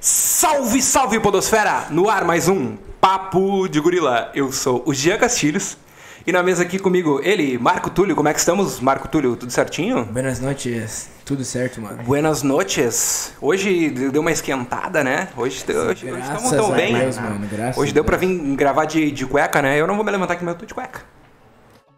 [0.00, 1.86] Salve, salve Podosfera!
[1.90, 4.30] No ar mais um Papo de Gorila.
[4.34, 5.76] Eu sou o Jean Castilhos
[6.26, 8.14] e na mesa aqui comigo ele, Marco Túlio.
[8.16, 9.36] Como é que estamos, Marco Túlio?
[9.36, 10.04] Tudo certinho?
[10.04, 11.08] Buenas noites.
[11.24, 12.02] Tudo certo, mano.
[12.02, 13.32] Buenas noches.
[13.40, 15.28] Hoje deu uma esquentada, né?
[15.36, 16.98] Hoje, hoje, hoje estamos tão bem.
[16.98, 17.46] Deus, mano.
[17.50, 19.80] Graças Hoje deu pra vir gravar de, de cueca, né?
[19.80, 21.02] Eu não vou me levantar aqui, mas eu tô de cueca.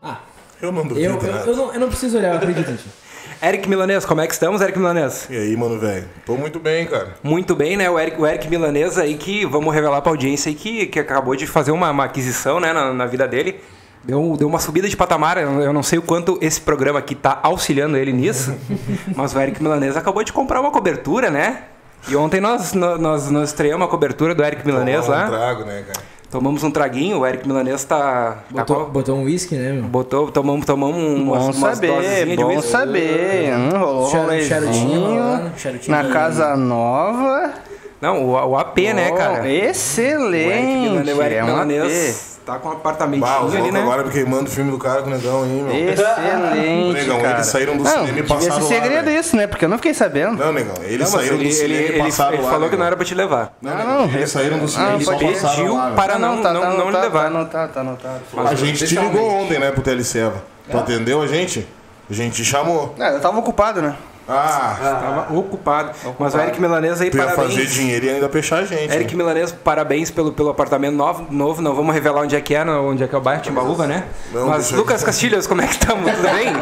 [0.03, 0.19] Ah,
[0.61, 3.06] Eu não duvido eu, eu, eu, não, eu não preciso olhar, eu acredito.
[3.43, 5.27] Eric Milanês, como é que estamos, Eric Milanês?
[5.29, 6.05] E aí, mano, velho?
[6.25, 7.17] Tô muito bem, cara.
[7.23, 7.89] Muito bem, né?
[7.91, 11.37] O Eric, o Eric Milanês aí que, vamos revelar pra audiência aí que, que acabou
[11.37, 13.61] de fazer uma, uma aquisição, né, na, na vida dele.
[14.03, 17.41] Deu, deu uma subida de patamar, eu não sei o quanto esse programa aqui tá
[17.43, 18.55] auxiliando ele nisso,
[19.17, 21.65] mas o Eric Milanês acabou de comprar uma cobertura, né?
[22.09, 25.27] E ontem nós, nós, nós, nós estreamos a cobertura do Eric Milanês Tomar lá.
[25.27, 26.16] Um trago, né, cara?
[26.31, 28.39] Tomamos um traguinho, o Eric Milanês tá.
[28.53, 29.85] tá Botou, com- botou um whisky, né, meu?
[29.85, 33.55] botou, tomamos, tomamos um- Bom umas, umas saber, bom saber.
[33.57, 35.51] Hum, rolou um Char- charutinho,
[35.89, 37.53] na casa nova.
[38.01, 39.43] Não, o, o AP, né, Bom, cara?
[39.43, 40.91] O Eric Excelente.
[40.91, 43.81] Milanês, o Eric é um Milanês tá com um apartamentinho os ali, né?
[43.83, 45.75] agora queimando o filme do cara com o negão aí, meu.
[45.93, 47.35] Excelente, Negão, cara.
[47.35, 49.21] eles saíram do não, cinema e passaram lá, segredo velho.
[49.21, 49.47] isso, né?
[49.47, 50.37] Porque eu não fiquei sabendo.
[50.39, 52.51] Não, negão, eles Não, saíram ele, do ele, cinema ele, e passaram ele lá.
[52.51, 52.79] falou que negão.
[52.79, 53.53] não era pra te levar.
[53.61, 56.61] Não, não, eles saíram do cinema Ah, e só pediu lá, para não, tá, não,
[56.63, 57.21] tá não lhe anotado, levar.
[57.21, 58.21] Tá anotado, tá anotado.
[58.49, 60.43] A gente te ligou ontem, né, pro Teleceva.
[60.71, 61.67] Tu atendeu a gente?
[62.09, 62.95] A gente te chamou.
[62.99, 63.97] Ah, eu tava ocupado, né?
[64.29, 65.93] Ah, Tava ocupado.
[66.19, 67.37] Mas o Eric Milanês aí, tu parabéns.
[67.55, 68.93] fazer dinheiro e ainda fechar a gente.
[68.93, 69.23] Eric né?
[69.23, 71.63] Milanês, parabéns pelo, pelo apartamento novo, novo.
[71.63, 74.05] Não vamos revelar onde é que é, onde é que é o bairro Timbaúva, né?
[74.33, 76.11] Não, Mas Lucas Castilhos, como é que estamos?
[76.11, 76.53] Tudo bem?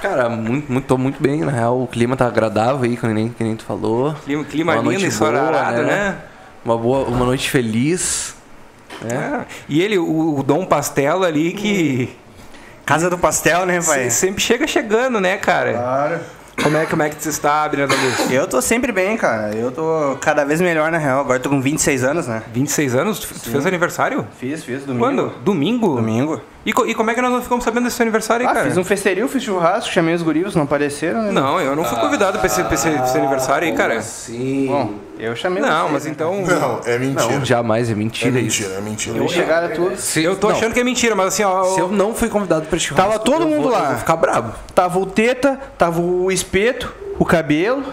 [0.00, 1.82] Cara, muito, muito, tô muito bem, na real.
[1.82, 4.14] O clima tá agradável aí, que nem, que nem tu falou.
[4.24, 6.16] Clima, clima Uma lindo, noite ensolarado, boa, né?
[6.64, 8.34] Uma boa, uma noite feliz.
[9.04, 9.40] É.
[9.68, 12.16] E ele, o, o Dom Pastelo ali, que
[12.86, 14.10] Casa do pastel, né, pai?
[14.10, 15.72] se- sempre chega chegando, né, cara?
[15.72, 16.20] Claro.
[16.62, 18.30] Como é, como é que você está, Bernardo Luz?
[18.30, 19.54] Eu tô sempre bem, cara.
[19.54, 21.20] Eu tô cada vez melhor, na real.
[21.20, 22.42] Agora eu tô com 26 anos, né?
[22.52, 23.18] 26 anos?
[23.18, 24.26] Tu tu fez aniversário?
[24.38, 25.04] Fiz, fiz, domingo.
[25.04, 25.28] Quando?
[25.42, 25.96] Domingo?
[25.96, 26.40] Domingo.
[26.64, 28.54] E, co- e como é que nós não ficamos sabendo desse seu aniversário aí, Ah,
[28.54, 28.66] cara?
[28.68, 31.32] fiz um festeril, fiz churrasco, chamei os guris, não apareceram, né?
[31.32, 34.00] Não, eu não fui convidado pra esse, pra esse- pra esse aniversário aí, cara.
[34.02, 34.66] Sim.
[34.68, 34.90] Bom,
[35.24, 36.10] eu chamei Não, vocês, mas né?
[36.10, 36.42] então.
[36.42, 37.38] Não, é mentira.
[37.38, 38.78] Não, jamais, é É mentira, mentira, isso.
[38.78, 39.18] é mentira.
[39.18, 39.96] Eles chegaram tudo.
[39.96, 41.64] Se, Eu tô não, achando que é mentira, mas assim, ó.
[41.74, 43.80] Se eu não fui convidado pra esse churrasco, Tava todo eu mundo vou- lá.
[43.80, 44.52] Eu vou ficar brabo.
[44.74, 47.84] Tava o teta, tava o espeto, o cabelo.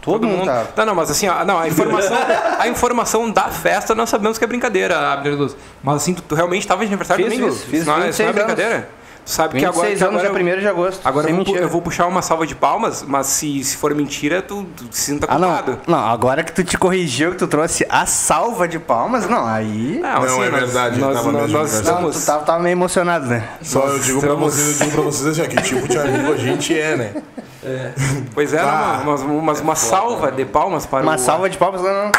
[0.00, 0.68] Todo, mundo, tava.
[0.76, 2.16] Não, não, mas assim, ó, não, a informação,
[2.58, 5.56] a informação da festa nós sabemos que é brincadeira, Abner Luz.
[5.80, 7.54] Mas assim, tu, tu realmente tava de aniversário Fiz, domingo?
[7.54, 8.84] fiz, não, é- isso não é 26 anos.
[9.24, 9.96] Sabe que 26 agora.
[9.96, 11.00] que anos, agora dia eu- 1 de agosto.
[11.06, 13.94] Agora sem eu vou, eu vou puxar uma salva de palmas, mas se, se for
[13.94, 15.78] mentira, tu, tu se sinta Ah, culpado.
[15.86, 15.96] não.
[15.98, 19.98] Não, agora que tu te corrigiu, que tu trouxe a salva de palmas, não, aí...
[20.02, 22.16] Não, Não, é nós- verdade, Nós, tava nós, nós Não, estamos.
[22.16, 23.48] tu tava, tava meio emocionado, né?
[23.62, 25.98] Só eu digo pra estamos- vocês, eu digo pra vocês assim, ó, que tipo de
[25.98, 27.14] amigo a gente é, né?
[28.34, 29.02] Pois é, não, Ah.
[29.06, 31.18] mas, mas uma salva de palmas para Uma o.
[31.18, 32.12] salva de palmas, não, não.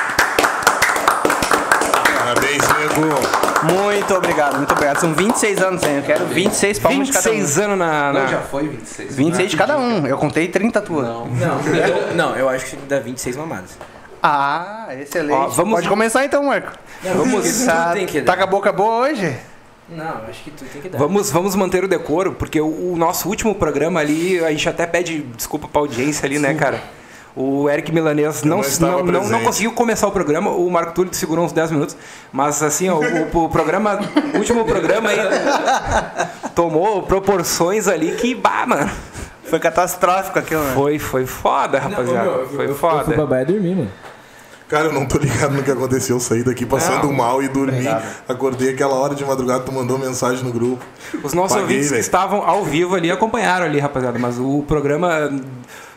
[2.18, 3.53] Parabéns, nego.
[3.72, 5.00] Muito obrigado, muito obrigado.
[5.00, 5.98] São 26 anos, hein?
[5.98, 7.34] Eu quero 26 palmas de cada um.
[7.34, 8.14] 26 anos na.
[8.14, 9.16] na- Não, já foi 26.
[9.16, 10.06] 26 de cada um.
[10.06, 11.06] Eu contei 30 tuas.
[11.08, 13.72] Não, eu, não, eu acho que dá 26 mamadas.
[14.22, 15.34] Ah, excelente.
[15.36, 16.72] Ó, vamos- Pode começar então, Marco.
[17.04, 19.36] Vamos, Tá, tem que tá com a boca boa hoje?
[19.90, 20.98] Não, acho que tu tem que dar.
[20.98, 24.86] Vamos, vamos manter o decoro, porque o, o nosso último programa ali, a gente até
[24.88, 26.82] pede desculpa pra audiência ali, né, cara?
[27.36, 31.12] O Eric Milanês não, não não, não, não conseguiu começar o programa, o Marco Túlio
[31.14, 31.98] segurou uns 10 minutos,
[32.32, 34.00] mas assim, ó, o, o programa,
[34.36, 35.18] o último programa aí
[36.54, 38.92] tomou proporções ali que, bah, mano,
[39.46, 40.74] Foi catastrófico aquilo, né?
[40.76, 43.16] foi, foi foda, rapaziada, foi Eu fui foda.
[43.16, 43.92] babar e dormir, mano.
[44.70, 46.16] Cara, eu não tô ligado no que aconteceu.
[46.16, 47.14] Eu saí daqui passando Não.
[47.14, 47.86] mal e dormi.
[48.28, 50.84] Acordei aquela hora de madrugada, tu mandou mensagem no grupo.
[51.22, 52.02] Os nossos Paguei, ouvintes que velho.
[52.02, 55.30] estavam ao vivo ali acompanharam ali, rapaziada, mas o programa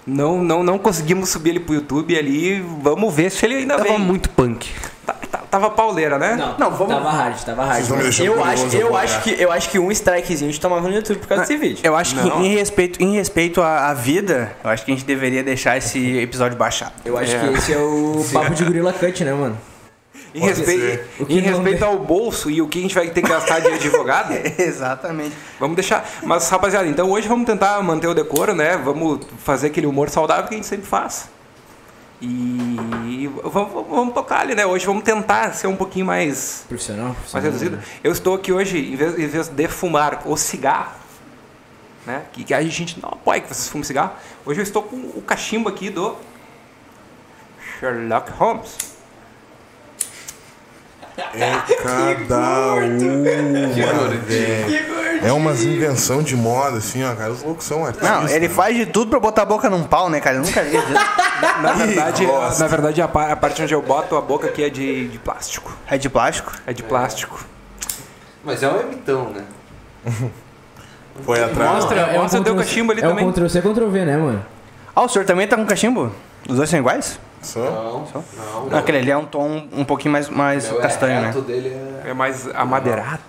[0.06, 3.88] não, não, não conseguimos subir ele pro YouTube ali, vamos ver se ele ainda Tava
[3.90, 3.98] vem.
[3.98, 4.68] muito punk.
[5.04, 6.34] Ta- ta- Tava pauleira, né?
[6.36, 7.88] Não, Não, vamos- tava hard, tava hard.
[7.88, 7.96] Eu
[8.44, 11.28] acho, eu, acho que, eu acho que um strikezinho a gente tomava no YouTube por
[11.28, 11.78] causa desse vídeo.
[11.82, 12.44] Eu acho que Não.
[12.44, 16.18] em respeito, em respeito à, à vida, eu acho que a gente deveria deixar esse
[16.18, 16.92] episódio baixado.
[17.04, 17.38] Eu acho É.
[17.38, 19.56] que esse é o papo de gorila cut, né, mano?
[20.36, 23.60] Em respeito, em respeito ao bolso e o que a gente vai ter que gastar
[23.60, 25.34] de advogado, Exatamente.
[25.58, 26.06] vamos deixar.
[26.22, 28.76] Mas, rapaziada, então hoje vamos tentar manter o decoro, né?
[28.76, 31.28] Vamos fazer aquele humor saudável que a gente sempre faz.
[32.20, 34.64] E vamos, vamos- vamos tocar ali, né?
[34.66, 37.06] Hoje vamos tentar ser um pouquinho mais, Profissional?
[37.08, 37.44] mais profissional.
[37.44, 37.78] reduzido.
[38.02, 40.92] Eu estou aqui hoje, em vez, em vez de fumar o cigarro,
[42.06, 42.22] né?
[42.32, 44.12] Que, que a gente não apoia que vocês fumem cigarro.
[44.46, 46.14] Hoje eu estou com o cachimbo aqui do
[47.80, 48.95] Sherlock Holmes.
[51.34, 51.50] É
[51.82, 55.16] cada uma, velho.
[55.22, 57.32] É umas invenção de moda, assim, ó, cara.
[57.32, 58.08] Os loucos são artistas.
[58.10, 60.36] Não, ele faz de tudo pra botar a boca num pau, né, cara?
[60.36, 60.76] Eu nunca vi.
[61.62, 62.26] Na verdade,
[62.58, 65.18] na verdade a, pa- a parte onde eu boto a boca aqui é de, de
[65.18, 65.70] plástico.
[65.86, 66.52] É de plástico?
[66.66, 67.44] É de plástico.
[68.44, 69.42] Mas é um emitão, né?
[71.24, 71.70] Foi atrás.
[71.76, 73.26] Mostra, É mostra o teu cachimbo ali é também.
[73.26, 74.44] um Ctrl-C, Ctrl-V, né, mano?
[74.94, 76.12] Ah, o senhor também tá com cachimbo?
[76.48, 77.18] Os dois são iguais?
[77.46, 77.60] Só.
[77.60, 78.78] Não, não.
[78.78, 81.26] Aquele ali é um tom um pouquinho mais, mais Meu, é castanho, né?
[81.28, 82.10] reto dele é...
[82.10, 83.22] É mais amadeirado.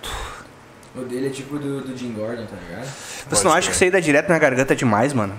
[0.96, 2.88] O dele é tipo do, do Jim Gordon, tá ligado?
[3.30, 5.34] Você não acha que isso aí dá direto na garganta demais, mano?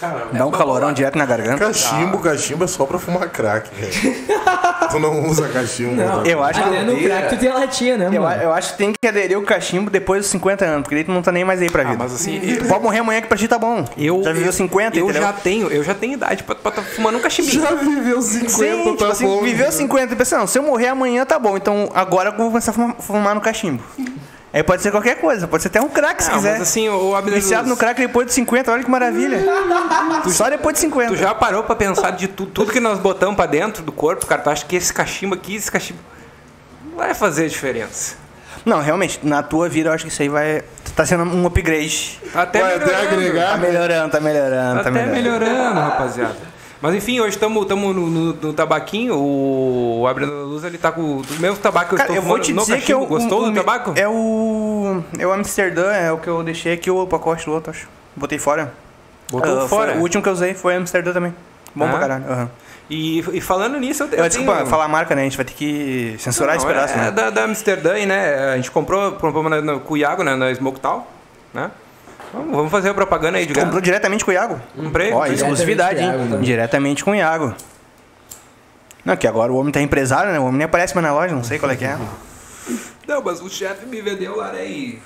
[0.00, 1.64] Cara, Dá um calorão direto na garganta?
[1.64, 4.16] Cachimbo, cachimbo é só pra fumar crack, velho.
[4.90, 5.92] tu não usa cachimbo.
[5.96, 6.04] né?
[6.26, 8.42] Eu acho que Até no crack tu tem a latinha, né, eu, mano?
[8.42, 11.10] eu acho que tem que aderir o cachimbo depois dos 50 anos, porque daí tu
[11.12, 11.96] não tá nem mais aí pra vida.
[11.98, 13.84] mas assim, Tu pode morrer amanhã que pra ti tá bom.
[13.96, 15.22] Eu, já viveu 50, eu entendeu?
[15.22, 17.62] já tenho, eu já tenho idade pra estar fumando um cachimbinho.
[17.62, 19.42] Já viveu 50, Sim, tá tipo assim, bom.
[19.42, 22.48] viveu 50 e pensa, não, se eu morrer amanhã tá bom, então agora eu vou
[22.48, 23.82] começar a fumar, fumar no cachimbo.
[24.56, 26.52] Aí pode ser qualquer coisa, pode ser até um crack se Não, quiser.
[26.52, 29.38] mas assim, o Abner Viciado no crack depois de 50, olha que maravilha.
[30.30, 31.12] Só depois de 50.
[31.12, 34.24] Tu já parou pra pensar de tu- tudo que nós botamos pra dentro do corpo,
[34.24, 34.40] cara?
[34.40, 36.00] Tu acha que esse cachimbo aqui, esse cachimbo.
[36.96, 38.14] Vai fazer diferença.
[38.64, 40.64] Não, realmente, na tua vida eu acho que isso aí vai.
[40.96, 42.18] Tá sendo um upgrade.
[42.34, 42.90] Até Vai até melhorando.
[43.08, 43.58] Tá agregar.
[43.58, 45.44] melhorando, tá melhorando, Tá tá até melhorando.
[45.44, 46.55] melhorando, rapaziada.
[46.80, 49.14] Mas enfim, hoje estamos no, no, no tabaquinho.
[49.16, 52.28] O Abrindo a Luz ele tá com o mesmo tabaco que eu Cara, estou eu
[52.28, 53.92] vou te dizer que eu, Gostou o- do o- tabaco?
[53.96, 55.02] É o.
[55.18, 57.88] É o Amsterdã, é o que eu deixei aqui o pacote do outro, acho.
[58.14, 58.72] Botei fora.
[59.30, 59.92] Botou Ah, fora.
[59.92, 61.34] foi- o último que eu usei foi Amsterdã também.
[61.74, 61.88] Bom Ah.
[61.90, 62.24] pra caralho.
[62.30, 62.50] aham.
[62.88, 64.66] E, e falando nisso, eu, Eu, eu desculpa, tenho...
[64.68, 65.22] falar a marca, né?
[65.22, 67.10] A gente vai ter que censurar Não, esse pedaço, é, né?
[67.10, 68.52] da, da Amsterdã, né?
[68.52, 70.36] A gente comprou, comprou na, na, com o Iago, né?
[70.36, 71.04] Na Smoke Tal,
[71.52, 71.70] né?
[72.32, 74.60] Vamos, fazer a propaganda aí de Comprou diretamente com o Iago.
[74.74, 75.12] Comprei.
[75.12, 76.10] Ó, exclusividade, hein?
[76.10, 76.40] também.
[76.40, 77.54] Diretamente com o Iago.
[79.04, 80.38] Não, que agora o homem tá empresário, né?
[80.38, 81.96] O homem nem aparece mais na loja, não sei qual é que é.
[83.06, 84.66] Não, mas o chefe me vendeu lá, né?
[84.66, 85.00] E...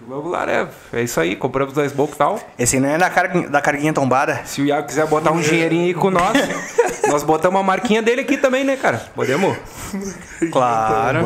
[0.00, 0.68] Vamos lá, né?
[0.92, 2.38] É isso aí, compramos da Smoke Tal.
[2.58, 4.40] Esse aí não é da, carga, da carguinha tombada.
[4.44, 6.32] Se o Iago quiser botar um dinheirinho aí com nós,
[7.08, 9.02] nós botamos a marquinha dele aqui também, né, cara?
[9.14, 9.56] Podemos?
[10.52, 11.20] Claro.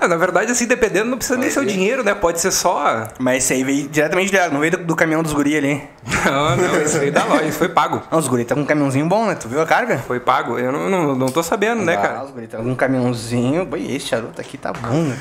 [0.00, 2.14] É, na verdade, assim, dependendo, não precisa nem ser o dinheiro, né?
[2.14, 3.08] Pode ser só.
[3.18, 5.82] Mas esse aí veio diretamente do Iago, não veio do, do caminhão dos guri ali.
[6.24, 8.02] Não, não, isso aí da loja, isso foi pago.
[8.10, 9.34] Não, os guri tá com um caminhãozinho bom, né?
[9.34, 9.98] Tu viu a carga?
[9.98, 10.58] Foi pago.
[10.58, 12.24] Eu não, não, não tô sabendo, né, Ah, cara?
[12.24, 13.66] os guri tá com um caminhãozinho.
[13.66, 15.16] Boi, esse charuto aqui tá bom, né?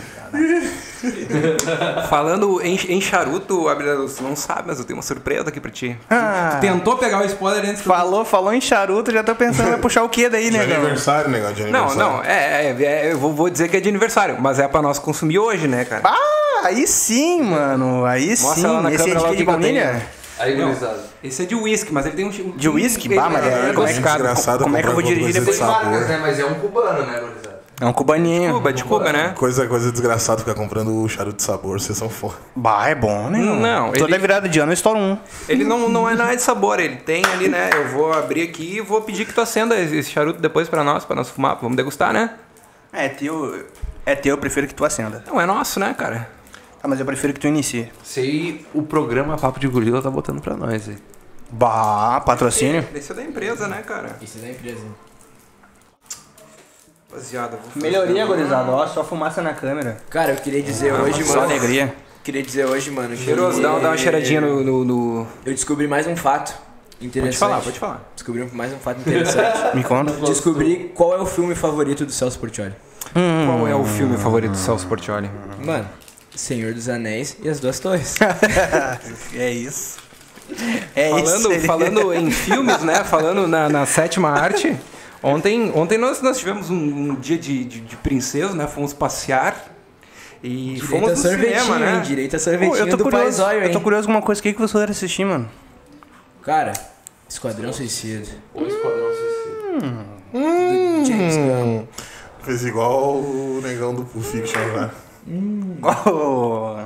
[2.10, 3.64] Falando em, em charuto,
[4.02, 5.98] você não sabe, mas eu tenho uma surpresa aqui pra ti.
[6.10, 6.52] Ah.
[6.58, 7.94] Tu tentou pegar o spoiler antes que eu...
[7.94, 10.78] Falou, falou em charuto, já tô pensando em puxar o quê daí, De né, cara?
[10.80, 12.14] aniversário, negócio de Não, aniversário.
[12.18, 14.82] não, é, é, é, eu vou, vou dizer que é de aniversário, mas é pra
[14.82, 16.02] nós consumir hoje, né, cara?
[16.06, 18.06] Ah, aí sim, mano.
[18.06, 18.68] Aí Mostra sim.
[18.68, 19.46] lá na Esse é câmera de o De tenho.
[19.48, 20.08] baunilha?
[20.40, 20.72] Aí, Não,
[21.24, 22.30] esse é de whisky, mas ele tem um...
[22.56, 23.10] De whisky?
[23.16, 24.18] Bah, mas é- é, como é que- adocicado.
[24.24, 25.82] Desgraçado como é que eu vou comprar dirigir coisa de depois?
[25.84, 26.00] sabor.
[26.08, 26.20] né?
[26.22, 27.47] Mas é um cubano, né, gurizada?
[27.47, 27.47] É
[27.86, 28.54] um cubaninho.
[28.54, 29.34] Cuba, de Cuba, né?
[29.38, 32.36] Coisa, coisa desgraçada ficar comprando o charuto de sabor, vocês são foda.
[32.56, 33.38] Bah, é bom, né?
[33.40, 35.18] Não, Toda ele- virada de ano eu estouro um.
[35.48, 37.70] Ele não, não é nada de sabor, ele tem ali, né?
[37.74, 40.84] Eu vou abrir aqui e vou pedir que tu acenda esse esse charuto depois pra
[40.84, 41.58] nós, pra nós fumar.
[41.62, 42.32] Vamos degustar, né?
[42.92, 43.66] É teu.
[44.06, 45.24] É teu, eu prefiro que tu acenda.
[45.28, 46.30] Não, é nosso, né, cara?
[46.82, 47.92] Ah, mas eu prefiro que tu inicie.
[48.04, 50.98] Sei o programa Papo de Gorila tá botando pra nós aí.
[51.52, 52.86] Bah, patrocínio.
[52.96, 54.16] Esse é da empresa, né, cara?
[54.22, 54.82] Isso é da empresa.
[57.10, 58.70] Rapaziada, vou fazer Melhoria, gurizada.
[58.72, 59.98] Ó, só fumaça na câmera.
[60.10, 61.52] Cara, eu queria dizer hoje, Só mano.
[61.52, 61.96] alegria.
[62.24, 63.16] Queria dizer hoje, mano.
[63.16, 66.54] Cheiroso, dá, dá uma cheiradinha no, no, no- Eu descobri mais um fato
[67.00, 67.38] interessante.
[67.40, 68.12] Pode falar, pode falar.
[68.14, 69.58] Descobri mais um fato interessante.
[69.76, 70.12] Me conta.
[70.26, 72.74] Descobri qual é o filme favorito do Celso Portioli.
[73.46, 75.32] Qual é o filme favorito do Celso Portioli?
[75.64, 75.88] Mano,
[76.36, 78.16] Senhor dos Anéis e as Duas Torres.
[79.34, 79.98] É isso.
[80.96, 81.66] É Falando, isso.
[81.66, 83.04] falando em filmes, né?
[83.06, 84.76] Falando na, na sétima arte.
[85.28, 88.66] Ontem, ontem nós, nós tivemos um, um dia de, de, de princesa, né?
[88.66, 89.74] Fomos passear.
[90.42, 91.96] E Direito fomos a no sorvetinho, cinema, né?
[91.96, 92.02] hein?
[92.02, 93.24] Direito a Pô, sorvetinho eu tô do curioso.
[93.26, 93.66] Paizóio, hein?
[93.66, 94.40] Eu tô curioso com uma coisa.
[94.40, 95.50] O que, que você vai assistir, mano?
[96.42, 96.72] Cara,
[97.28, 98.28] Esquadrão Suicida.
[98.54, 100.06] O Esquadrão Suicida.
[100.32, 101.84] Do James Gunn.
[102.44, 104.92] Fez igual o negão do Pulp Fiction lá.
[106.06, 106.78] Oh.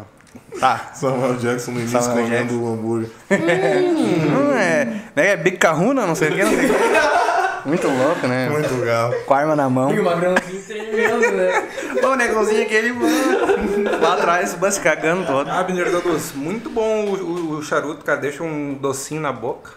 [0.59, 0.89] Tá.
[0.95, 3.09] Samuel Jackson no início Samuel comendo o hambúrguer.
[3.29, 7.21] Hum, é, é Big Kahuna, não sei o que, não sei o que.
[7.65, 8.49] Muito louco, né?
[8.49, 9.11] Muito legal.
[9.25, 9.93] Com a arma na mão.
[9.93, 11.67] E o Magrãozinho tremendo, né?
[12.03, 13.99] Ô, o negãozinho aquele, mano.
[14.01, 15.49] Lá atrás, o se cagando todo.
[15.49, 18.19] Abner da Luz, muito bom o, o- o charuto, cara.
[18.19, 19.71] Deixa um docinho na boca.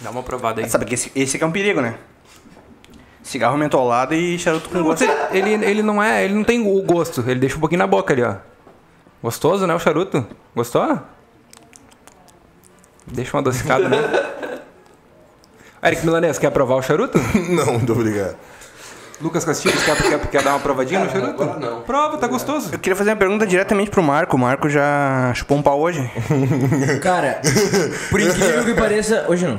[0.00, 0.68] Dá uma provada aí.
[0.70, 1.96] Sabe que esse, esse aqui é um perigo, né?
[3.22, 5.04] Cigarro mentolado e charuto com gosto.
[5.32, 8.14] Ele, ele não é, ele não tem o gosto, ele deixa um pouquinho na boca
[8.14, 8.36] ali, ó.
[9.22, 10.24] Gostoso, né, o charuto?
[10.54, 10.98] Gostou?
[13.06, 13.96] Deixa uma adocicada, né?
[15.82, 17.18] Eric Milanês, quer provar o charuto?
[17.50, 18.36] Não, muito obrigado.
[19.20, 21.42] Lucas Castilhos, quer, quer, quer dar uma provadinha no charuto?
[21.42, 21.80] agora não.
[21.82, 22.68] Prova, tá gostoso.
[22.72, 24.36] Eu queria fazer uma pergunta diretamente pro Marco.
[24.36, 26.08] O Marco já chupou um pau hoje?
[27.02, 27.40] Cara,
[28.10, 29.58] por incrível que pareça, hoje não.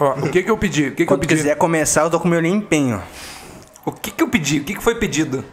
[0.00, 0.84] Ó, o que que eu pedi?
[0.84, 1.36] O que que eu Quando pedi?
[1.36, 3.02] quiser começar, eu tô com o meu limpinho.
[3.84, 4.60] O que que eu pedi?
[4.60, 5.44] O que que foi pedido?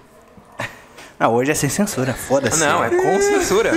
[1.20, 2.60] Ah, hoje é sem censura, foda-se.
[2.60, 3.72] Não, é com censura.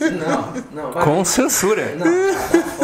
[0.00, 0.92] Não, não.
[0.92, 1.04] vai.
[1.04, 1.94] Com censura.
[1.96, 2.83] Não, tá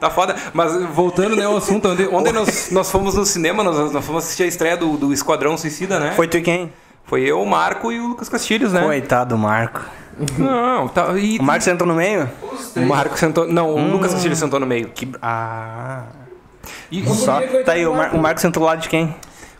[0.00, 0.36] Tá foda.
[0.52, 4.24] Mas voltando né, ao assunto, ontem, ontem nós, nós fomos no cinema, nós, nós fomos
[4.24, 6.12] assistir a estreia do, do Esquadrão Suicida, né?
[6.12, 6.72] Foi tu e quem?
[7.04, 8.82] Foi eu, o Marco e o Lucas Castilhos, né?
[8.82, 9.84] Coitado do Marco.
[10.38, 11.12] Não, tá.
[11.12, 12.28] E O Marco sentou no meio?
[12.74, 13.46] o Marco sentou.
[13.46, 14.88] Não, o Lucas Castilhos sentou no meio.
[14.88, 15.12] Que...
[15.20, 16.04] Ah.
[16.90, 17.40] E Só.
[17.64, 17.98] Tá aí, o, Mar...
[17.98, 18.16] Marco.
[18.16, 19.14] o Marco sentou do lado de quem?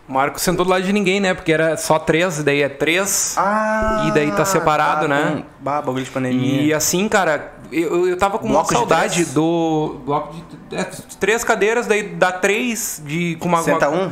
[0.07, 1.33] o Marco sentou do lado de ninguém, né?
[1.33, 3.35] Porque era só três, daí é três.
[3.37, 4.05] Ah.
[4.07, 5.43] E daí tá separado, tá, né?
[5.59, 6.61] Bah, bagulho de pandemia.
[6.61, 10.33] E assim, cara, eu, eu tava com uma Bloco de saudade do bloco
[10.69, 10.83] de é,
[11.19, 14.11] três cadeiras, daí dá três de com uma Senta uma- um?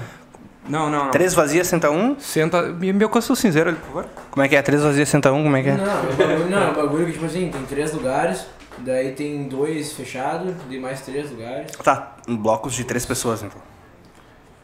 [0.67, 1.11] Não, não, não.
[1.11, 2.19] Três vazias, senta um?
[2.19, 2.63] Senta.
[2.63, 4.05] Me me alcança o cinzeiro ali, por favor.
[4.31, 4.61] Como é que é?
[4.63, 5.43] Três vazias, senta um?
[5.43, 5.73] Como é que é?
[5.77, 8.47] Não, é bagulho, não, é um bagulho que, tipo assim, tem três lugares,
[8.79, 11.71] daí tem dois fechados, de mais três lugares.
[11.83, 13.61] Tá, blocos de três pessoas, então.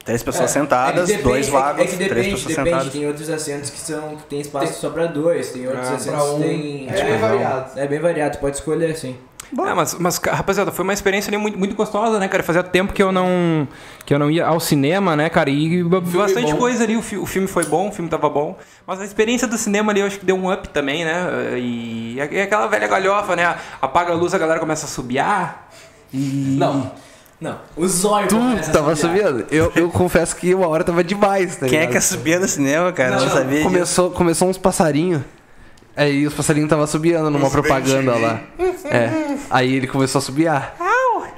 [0.03, 2.69] Três pessoas É, sentadas, é depende- dois vagos, é que três depende, pessoas depende.
[2.69, 2.93] sentadas.
[2.93, 6.07] Tem outros assentos que, são, que tem espaço só pra dois, tem outros Ah, assentos
[6.19, 6.41] pra um.
[6.41, 6.87] tem.
[6.89, 7.79] É bem variado.
[7.79, 9.15] É bem variado, pode escolher assim.
[9.53, 12.41] É, mas, mas, rapaziada, foi uma experiência ali muito, muito gostosa, né, cara?
[12.41, 13.67] Fazia tempo que eu não
[14.05, 15.49] que eu não ia ao cinema, né, cara?
[15.49, 16.57] E ba- bastante bom.
[16.57, 16.95] coisa ali.
[16.95, 18.57] O, fi- o filme foi bom, o filme tava bom.
[18.87, 21.59] Mas a experiência do cinema ali eu acho que deu um up também, né?
[21.59, 23.55] E, e aquela velha galhofa, né?
[23.81, 25.67] Apaga a luz, a galera começa a subiar.
[26.13, 26.55] E.
[26.57, 26.89] Não,
[27.41, 28.37] Não, o zóio tu
[28.71, 29.45] tava subindo.
[29.49, 31.91] Eu, eu confesso que uma hora tava demais, tá Quem é ligado?
[31.93, 33.15] que é subia no cinema, cara?
[33.19, 33.63] Não, sabia disso.
[33.63, 35.23] Começou, começou uns passarinhos.
[35.97, 38.39] Aí os passarinhos tava subiando numa Os propaganda lá.
[38.85, 39.35] É.
[39.49, 40.75] Aí ele começou a subiar.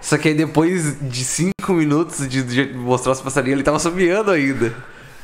[0.01, 4.29] Só que aí depois de cinco minutos de, de mostrar os passarinhos, ele tava subiando
[4.31, 4.74] ainda.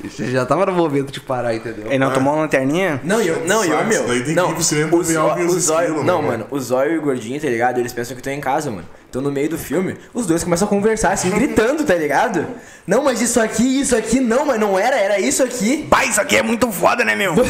[0.02, 1.88] Você já tava no momento de parar, entendeu?
[1.88, 3.02] Ele não tomou uma lanterninha?
[3.04, 4.00] Não, e eu, não, eu, Sabe, meu.
[4.00, 6.04] isso daí tem que não, ir pro cinema o ver zó- algo os o zóio-
[6.06, 7.80] Não, né, mano, o Zóio e o Gordinho, tá ligado?
[7.80, 8.86] Eles pensam que estão em casa, mano.
[9.10, 12.46] Então no meio do filme, os dois começam a conversar, assim, gritando, tá ligado?
[12.86, 15.86] Não, mas isso aqui, isso aqui, não, mas não era, era isso aqui.
[15.90, 17.34] Bah, isso aqui é muito foda, né, meu?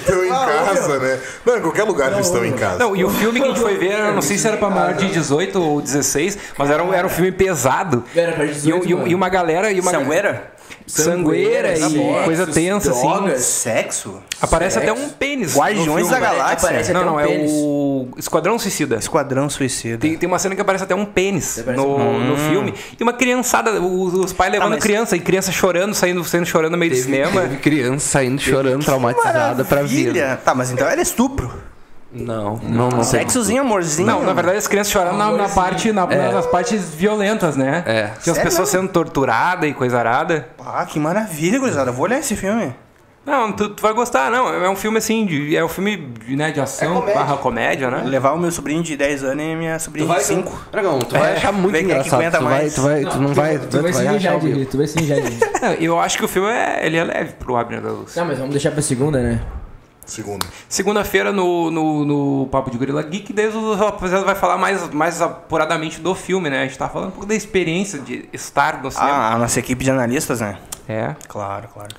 [0.00, 1.20] Estão em casa, né?
[1.44, 2.78] Não, em qualquer lugar eles estão em casa.
[2.78, 4.68] Não, e o filme que a gente foi ver, eu não sei se era pra
[4.68, 8.02] maior de 18 ou 16, mas era um, era um filme pesado.
[8.16, 9.06] Era pra E, 18, e- mano.
[9.08, 9.70] e uma galera.
[9.70, 10.52] E uma Sangueira?
[10.90, 13.00] Sangueira e sexo, coisa tensa, assim.
[13.08, 13.42] drogas.
[13.42, 14.14] Sexo?
[14.40, 14.90] Aparece Sexo.
[14.90, 15.56] até um pênis.
[15.56, 16.68] Guardiões da Galáxia.
[16.68, 17.50] Aparece Não, não, um é pênis.
[17.54, 18.96] o Esquadrão Suicida.
[18.96, 19.98] Esquadrão Suicida.
[19.98, 22.74] Tem, tem uma cena que aparece até um pênis no, um- no filme.
[22.98, 26.72] E uma criançada, os, os pais levando mas- criança, e criança chorando, saindo, saindo chorando
[26.72, 27.42] no meio do cinema.
[27.42, 30.40] Teve criança saindo chorando, traumatizada pra vida.
[30.44, 31.52] Tá, mas então era estupro.
[32.12, 33.04] Não, não, não.
[33.04, 34.06] Sexozinho, amorzinho.
[34.06, 37.84] Não, na verdade as crianças choraram na, na parte, na- nas partes violentas, né?
[37.86, 38.10] É.
[38.22, 40.48] Tinha as pessoas sendo torturadas e coisa arada.
[40.64, 41.92] Ah, que maravilha, gurizada.
[41.92, 42.74] Vou olhar esse filme.
[43.24, 44.48] Não, tu, tu vai gostar, não.
[44.48, 48.02] É um filme assim, de, é um filme de, né, de ação barra comédia, né?
[48.04, 50.66] Levar o meu sobrinho de 10 anos e minha sobrinha de 5.
[50.72, 52.18] Dragão, tu vai É, achar muito é engraçado.
[52.18, 52.74] Tu vai, mais.
[52.74, 54.98] tu vai, tu não vai, tu, Tu vai se vai achar de tu vai se
[55.00, 55.38] mijar de.
[55.62, 58.14] Não, Eu acho que o filme é, ele é leve pro Abner da Luz.
[58.14, 59.38] Tá, mas vamos deixar pra segunda, né?
[60.06, 60.44] Segundo.
[60.68, 65.22] Segunda-feira no, no, no Papo de Gorila Geek, daí o rapaziada vai falar mais, mais
[65.22, 66.62] apuradamente do filme, né?
[66.62, 69.12] A gente tá falando um pouco da experiência de estar no cinema.
[69.12, 70.58] Ah, a nossa equipe de analistas, né?
[70.88, 71.14] É.
[71.28, 71.94] Claro, claro.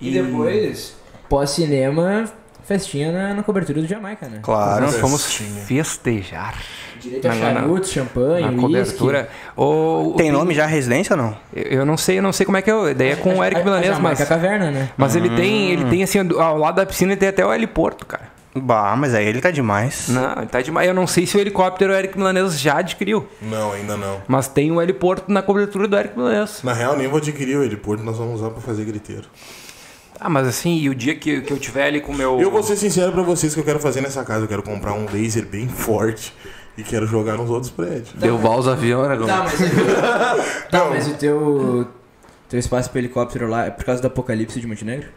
[0.00, 0.94] E, depois,
[1.28, 2.26] pós-cinema,
[2.64, 4.38] festinha na, na cobertura do Jamaica, né?
[4.42, 4.84] Claro.
[4.84, 5.24] Nós fomos
[5.66, 6.54] festejar
[7.00, 9.28] Direito a Na- na- charuto, champanhe, na cobertura.
[9.56, 11.36] O, o- Tem nome já a residência ou não?
[11.54, 12.74] Eu eu não sei, eu não sei como é que é.
[12.74, 14.18] A ideia é com o Eric A- a Milanês, mas.
[14.28, 14.90] Caverna, né?
[14.96, 15.72] Mas ele tem, Hum.
[15.72, 18.36] ele tem assim, ao lado da piscina ele tem até o heliporto, cara.
[18.54, 20.08] Bah, mas aí ele tá demais.
[20.08, 20.88] Não, ele tá demais.
[20.88, 23.28] Eu não sei se o helicóptero o Eric Milanês já adquiriu.
[23.40, 24.20] Não, ainda não.
[24.26, 26.60] Mas tem o heliporto na cobertura do Eric Milanês.
[26.64, 29.24] Na real, nem vou adquirir o heliporto, nós vamos usar pra fazer griteiro.
[30.20, 32.40] Ah, mas assim, e o dia que, que eu tiver ali com o meu.
[32.40, 34.44] Eu vou ser sincero pra vocês que eu quero fazer nessa casa.
[34.44, 36.34] Eu quero comprar um laser bem forte
[36.78, 38.12] e quero jogar nos outros prédios.
[38.14, 39.26] Derrubar os aviões, Dragão.
[39.26, 39.58] Tá, mas,
[40.70, 41.86] tá, mas o teu,
[42.48, 45.08] teu espaço pro helicóptero lá é por causa do apocalipse de Montenegro?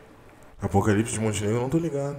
[0.61, 2.17] Apocalipse de Montenegro, eu não tô ligado.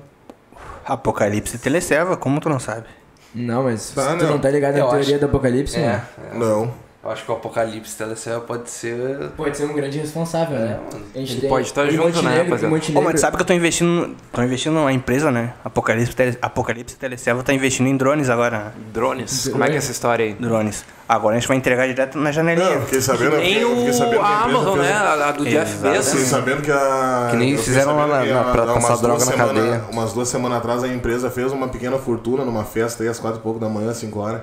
[0.85, 2.87] Apocalipse Teleserva, como tu não sabe?
[3.35, 4.31] Não, mas Tá, tu não.
[4.33, 6.05] não tá ligado na Eu teoria acho- do apocalipse, É, né?
[6.35, 6.73] Não.
[7.05, 9.31] Eu acho que o Apocalipse Telecel pode ser.
[9.37, 10.79] Pode ser um grande responsável, né?
[11.15, 12.69] A gente Ele tem pode estar em junto, né, rapaziada?
[13.03, 14.15] mas tu sabe que eu tô investindo.
[14.33, 15.55] Tô investindo numa empresa, né?
[15.65, 18.59] Apocalipse, Tele, Apocalipse Teleserva tá investindo em drones agora.
[18.59, 18.73] né?
[18.93, 19.49] Drones.
[19.49, 20.35] Como é que é essa história aí?
[20.35, 20.85] Drones.
[21.09, 22.67] Agora a gente vai entregar direto na Não, janelinha.
[22.71, 23.37] eu fiquei sabendo.
[23.37, 24.93] Nem eu fiquei o sabendo que a Amazon, fez- né?
[24.95, 26.21] A, a do Jeff Fiquei Bezos.
[26.29, 27.29] sabendo que a.
[27.31, 29.85] Que nem fiquei fizeram lá na- que na- pra passar droga na semana- cadeia.
[29.91, 33.41] Umas duas semanas atrás a empresa fez uma pequena fortuna numa festa aí às quatro
[33.41, 34.43] e pouco da manhã, cinco horas.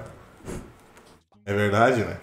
[1.45, 2.17] É verdade, né?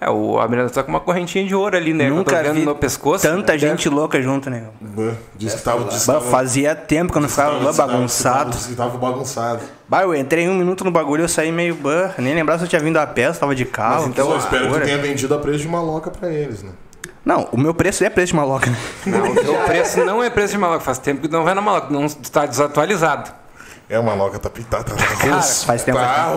[0.00, 2.04] É, o a menina tá com uma correntinha de ouro ali, né?
[2.06, 3.22] que Nunca vi no pescoço.
[3.22, 3.58] tanta né?
[3.58, 4.64] gente louca junto, né?
[4.80, 7.76] Bah, Disse que tava, que Bah, tava- Fazia tempo que eu não ficava bah, que
[7.76, 8.50] tava- bagunçado.
[8.50, 9.60] Disse que tava bagunçado.
[9.88, 12.14] Bah, eu entrei um minuto no bagulho e eu saí meio bah.
[12.18, 14.00] Nem lembrava se eu tinha vindo a pé, se eu tava de carro.
[14.02, 14.84] Mas então que eu espero que loucura.
[14.86, 16.70] tenha vendido a preço de maloca pra eles, né?
[17.24, 18.76] Não, o meu preço é preço de maloca, né?
[19.06, 20.80] Não, o teu preço não é preço de maloca.
[20.80, 21.86] Faz tempo que não vai na maloca.
[21.90, 23.30] Não está desatualizado.
[23.92, 24.84] É, a maloca tá pintada.
[24.84, 25.98] Tá, Cara, Faz tempo.
[25.98, 26.32] tá.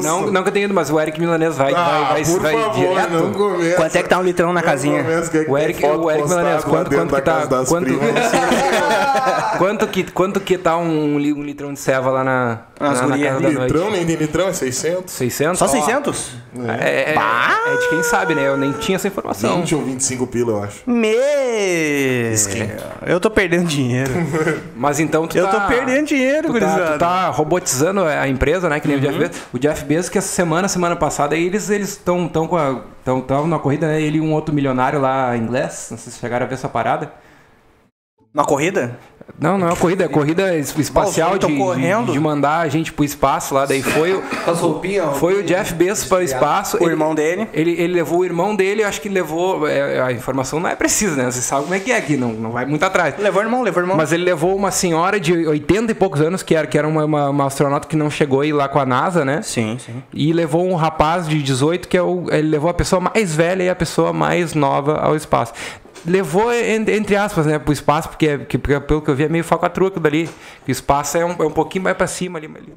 [0.00, 2.40] Não, não que eu tenha ido, mas o Eric Milanês vai, vai, Ah, vai, por
[2.40, 3.10] vai favor, direto.
[3.10, 3.76] não começa.
[3.76, 5.02] Quanto é que tá um litrão na casinha?
[5.02, 7.46] começa, que é que O Eric, o Eric Milanês, quanto, quanto que tá.
[7.66, 8.14] Quanto, primas.
[9.58, 13.18] quanto, que, quanto que tá um, um litrão de ceva lá na, Nas na, na
[13.18, 13.72] casa da noite?
[13.72, 15.12] Litrão, nem tem litrão, é 600.
[15.12, 15.58] 600?
[15.58, 16.30] Só Ó, 600?
[16.80, 18.46] É, é, é de quem sabe, né?
[18.46, 19.56] Eu nem tinha essa informação.
[19.62, 20.82] 20 ou 25 pila, eu acho.
[20.86, 21.14] Me...
[23.06, 24.12] Eu tô perdendo dinheiro.
[24.76, 25.60] Mas então tu Eu tá...
[25.60, 26.98] tô perdendo dinheiro, tá, gurizada.
[27.00, 28.78] Tá robotizando a empresa, né?
[28.78, 29.42] Que nem o Jeff Bezos.
[29.54, 32.82] O Jeff Bezos, que essa semana, semana passada, eles eles estão tão com a.
[33.02, 34.00] Tão, tão na corrida, né?
[34.00, 35.88] Ele e um outro milionário lá inglês.
[35.90, 37.10] Não sei se chegaram a ver essa parada.
[38.32, 38.98] Uma corrida?
[39.38, 42.92] Não, não é uma corrida, é corrida es- espacial de, de, de mandar a gente
[42.92, 43.64] pro espaço lá.
[43.66, 45.16] Daí foi, as roupinhas.
[45.18, 46.76] foi o Jeff Bezos para o espaço.
[46.82, 47.48] O irmão dele.
[47.52, 49.66] Ele, ele levou o irmão dele, acho que levou.
[49.68, 51.30] é, a informação não é precisa, né?
[51.30, 53.14] Você sabe como é que é aqui, não, não vai muito atrás.
[53.18, 53.96] Levou o irmão, levou o irmão.
[53.96, 57.04] Mas ele levou uma senhora de 80 e poucos anos, que era, que era uma,
[57.04, 59.40] uma, uma astronauta que não chegou aí lá com a NASA, né?
[59.42, 60.02] Sim, sim.
[60.12, 62.26] E levou um rapaz de 18, que é o.
[62.30, 65.52] Ele levou a pessoa mais velha e a pessoa mais nova ao espaço.
[66.06, 69.24] Levou, en- entre aspas, né, pro espaço, porque, é- que, porque pelo que eu vi
[69.24, 70.30] é meio falcatrua aquilo dali.
[70.64, 72.48] Que o espaço é um, é um pouquinho mais pra cima ali.
[72.48, 72.74] mas ele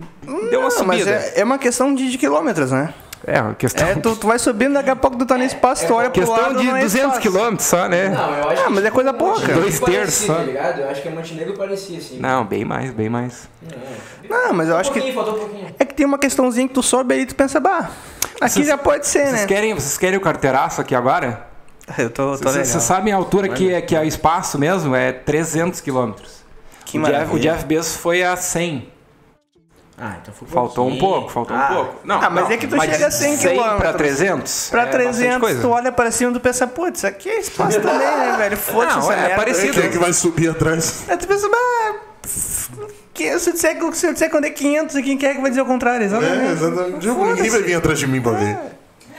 [0.49, 1.11] Deu uma Não, mas subida.
[1.11, 2.93] é, é uma questão de, de quilômetros, né?
[3.25, 5.87] É, uma questão, É, tu, tu vai subindo, daqui a pouco tu tá no espaço,
[5.87, 7.21] tu olha pro questão lado, de não é 200 espaço.
[7.21, 8.09] quilômetros só, né?
[8.09, 9.53] Não, eu acho Ah, mas é coisa pouca.
[9.53, 10.35] Dois terços só.
[10.35, 10.81] Tá ligado?
[10.81, 12.19] Eu acho que a Montenegro parecia, assim.
[12.19, 13.47] Não, bem mais, bem mais.
[14.29, 15.67] Não, mas eu Um acho que pouquinho, faltou um pouquinho.
[15.79, 17.89] é que tem uma questãozinha que tu sobe aí e tu pensa, bah,
[18.41, 19.47] aqui Vocês- já pode ser, Vocês né?
[19.47, 21.47] querem, vocês querem o carteiraço aqui agora?
[21.97, 24.95] Eu tô, tô Vocês sabem a altura que é, que é o espaço mesmo?
[24.95, 26.43] É 300 quilômetros.
[26.85, 27.35] Que o, Jeff, maravilha.
[27.35, 28.89] o Jeff Bezos foi a 100.
[29.97, 31.95] Ah, então foi Faltou um pouco, faltou Ah, um pouco.
[32.03, 33.95] Não, Ah, mas não, é que tu chega a 100 100 pra quilômetros.
[33.95, 34.69] 300?
[34.71, 35.61] Pra é bastante 300, coisa.
[35.61, 38.57] tu olha pra cima e tu pensa, putz, isso aqui é espaço também, né, velho?
[38.57, 39.35] Foda-se Não, essa é merda.
[39.35, 39.73] parecido.
[39.73, 41.03] Quem é que vai subir atrás?
[41.07, 41.99] Aí tu pensa, bah,
[43.13, 45.49] que, se, eu disser, que- se eu disser quando é 500, quem quer que vai
[45.51, 46.03] dizer o contrário?
[46.03, 46.51] É, Exatamente.
[46.51, 47.07] exatamente.
[47.07, 48.57] Ninguém vai vir atrás de mim pra ver.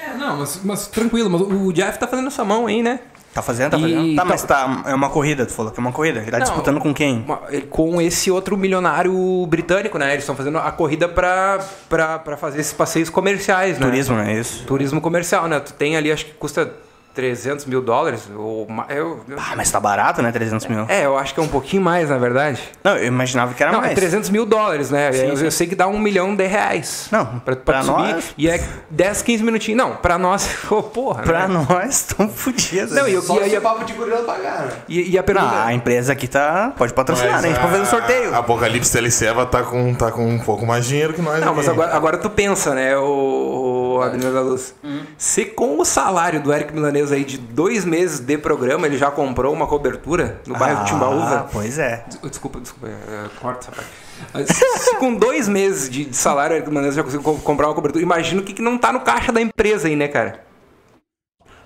[0.07, 3.01] É, não, mas, mas tranquilo, mas o Jeff tá fazendo essa mão aí, né?
[3.33, 4.15] Tá fazendo, tá fazendo.
[4.15, 6.21] Tá, tá- mas tá, é uma corrida, tu falou que é uma corrida.
[6.21, 7.27] Ele tá Não, disputando com quem?
[7.49, 9.13] Ele- Com esse outro milionário
[9.49, 10.13] britânico, né?
[10.13, 13.87] Eles estão fazendo a corrida pra, pra, pra fazer esses passeios comerciais, né?
[13.87, 14.65] Turismo, é isso?
[14.67, 15.59] Turismo comercial, né?
[15.59, 16.73] Tu tem ali, acho que custa
[17.15, 18.23] 300 mil dólares.
[18.37, 20.33] Ou, eu, eu- Ah, mas tá barato, né?
[20.33, 20.85] 300 mil.
[20.89, 22.61] é, eu acho que é um pouquinho mais, na verdade.
[22.83, 23.93] Não, eu imaginava que era Não, mais.
[23.93, 25.13] é 300 mil dólares, né?
[25.13, 25.45] Sim, eu, sim.
[25.45, 27.09] eu sei que dá um milhão de reais.
[27.11, 28.15] Não, pra, pra, pra subir.
[28.15, 29.79] nós- E é 10, 15 minutinhos.
[29.79, 31.23] Não, pra nós, ô, porra.
[31.23, 31.65] Pra né?
[31.69, 32.93] nós, tão fodidos.
[32.93, 34.73] Não, e, eu- Só e, a- o papo de gorila pagar, né?
[34.89, 35.47] e, e a pergunta.
[35.47, 36.73] Não, a empresa aqui tá.
[36.77, 37.49] Pode patrocinar, né?
[37.49, 38.35] A gente pode fazer um sorteio.
[38.35, 41.41] A Apocalipse Teleceva tá com, tá com um pouco mais de dinheiro que nós.
[41.45, 41.79] Não, mas aqui.
[41.79, 44.75] agora, agora tu pensa, né, o, o Adriano da Luz.
[45.17, 46.73] Se com o salário do Eric
[47.13, 50.85] Aí de dois meses de programa, ele já comprou uma cobertura no bairro de Ah,
[50.95, 51.49] Timbaúva.
[51.53, 52.05] pois é.
[52.09, 54.53] Des- Desculpa, desculpa, é, corta essa parte.
[54.55, 58.41] Se com dois meses de, de salário Milanês já conseguiu co- comprar uma cobertura, imagina
[58.41, 60.45] o que, que não tá no caixa da empresa aí, né, cara?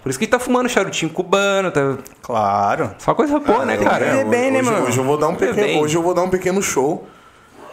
[0.03, 1.98] Por isso que ele tá fumando charutinho cubano, tá...
[2.22, 2.94] Claro.
[2.98, 4.05] Só coisa boa, né, cara?
[4.07, 4.87] viver hoje, bem, né, hoje- mano?
[4.87, 5.83] Hoje eu vou dar um pequeno, bem.
[5.83, 7.07] hoje eu vou dar um pequeno show.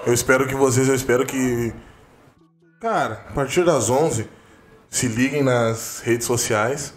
[0.06, 1.74] Eu espero que vocês, eu espero que
[2.82, 4.28] cara, a partir das 11
[4.90, 6.94] se liguem nas redes sociais,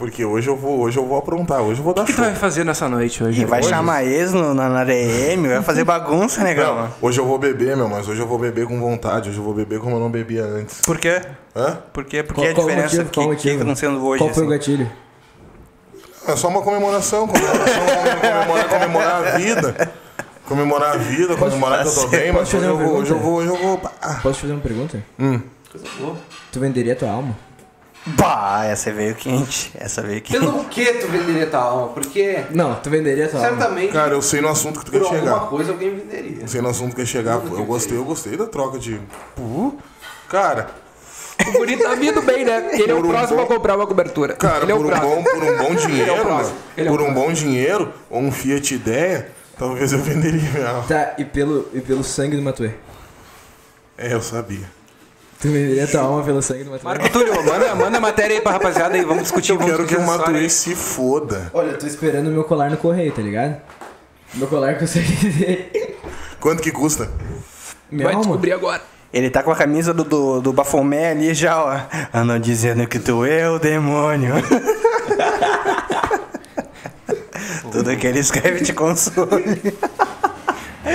[0.00, 2.22] porque hoje eu vou, hoje eu vou aprontar, hoje eu vou dar O que tu
[2.22, 3.42] vai fazer nessa noite hoje?
[3.42, 3.68] E vai Hoje?
[3.68, 6.90] chamar ex no, na, na DM, vai fazer bagunça, né, Não, negão?
[7.02, 9.52] hoje eu vou beber, meu, mas hoje eu vou beber com vontade, hoje eu vou
[9.52, 10.80] beber como eu não bebia antes.
[10.80, 11.20] Por quê?
[11.54, 11.76] Hã?
[11.92, 12.22] Por quê?
[12.22, 12.96] Por Qual- que a qual o diferença?
[12.96, 13.12] motivo?
[13.14, 13.62] Qual o que, que tá motivo?
[13.62, 14.18] acontecendo hoje?
[14.24, 14.56] Qual foi o assim?
[14.58, 14.90] gatilho?
[16.26, 17.84] É só uma comemoração, comemoração
[18.22, 19.90] comemorar, comemorar a vida.
[20.46, 23.18] Comemorar a vida, comemorar que eu tô bem, mas Posso hoje eu vou, hoje eu
[23.18, 23.80] vou, hoje eu vou.
[24.02, 25.02] Ah, Posso te fazer uma pergunta?
[25.18, 25.40] Hum.
[26.50, 27.36] Tu venderia tua alma?
[28.06, 29.70] Bah, essa veio quente.
[29.74, 30.38] Essa veio quente.
[30.40, 31.88] Pelo que tu venderia tua alma?
[31.88, 33.50] Porque Não, tu venderia tua alma.
[33.58, 35.46] certamente Cara, eu sei no assunto que tu por quer alguma chegar.
[35.48, 36.38] coisa alguém venderia.
[36.42, 37.34] Eu sei no assunto que quer chegar.
[37.34, 39.00] Eu gostei, eu gostei da troca de.
[39.38, 39.76] Uh,
[40.28, 40.70] Cara,
[41.46, 42.70] O guri tá vindo bem, né?
[42.78, 44.34] Ele é o um próximo bom- a comprar uma cobertura.
[44.34, 47.02] cara, Ele é por, um bom, por um bom dinheiro, meu, Ele é o por
[47.02, 50.84] um bom dinheiro, ou um Fiat Ideia, talvez eu venderia minha alma.
[50.88, 52.70] Tá, e pelo, e pelo sangue do Matuê?
[53.98, 54.70] É, eu sabia.
[55.40, 56.70] Tu venderia tua alma pelo sangue do?
[56.82, 59.52] Marco Túlio, manda, manda a matéria aí pra rapaziada aí, vamos discutir.
[59.52, 61.50] Eu vamos quero que discutir o essa história Matuê se foda.
[61.54, 63.56] Olha, eu tô esperando o meu colar no correio, tá ligado?
[64.34, 65.98] Meu colar que eu sei dizer.
[66.38, 67.10] Quanto que custa?
[67.90, 68.26] Minha Vai alma?
[68.26, 68.82] descobrir agora.
[69.12, 71.80] Ele tá com a camisa do, do, do Bafomé ali já, ó.
[72.12, 74.34] Andam dizendo que tu é o demônio.
[77.72, 79.58] Tudo que ele escreve te consome.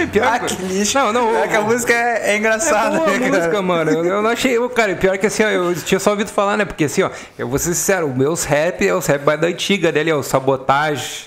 [0.01, 0.97] É, pior Ah, que lixo.
[0.97, 1.35] Não, não.
[1.37, 3.91] É que a música é, é engraçada, É boa a né, música, mano.
[3.91, 4.57] Eu, eu não achei.
[4.57, 6.65] eu, Cara, pior que assim, ó, eu tinha só ouvido falar, né?
[6.65, 9.47] Porque assim, ó, eu vou ser sincero, os meus rap é os rap mais da
[9.47, 11.25] antiga dele, é o Sabotage,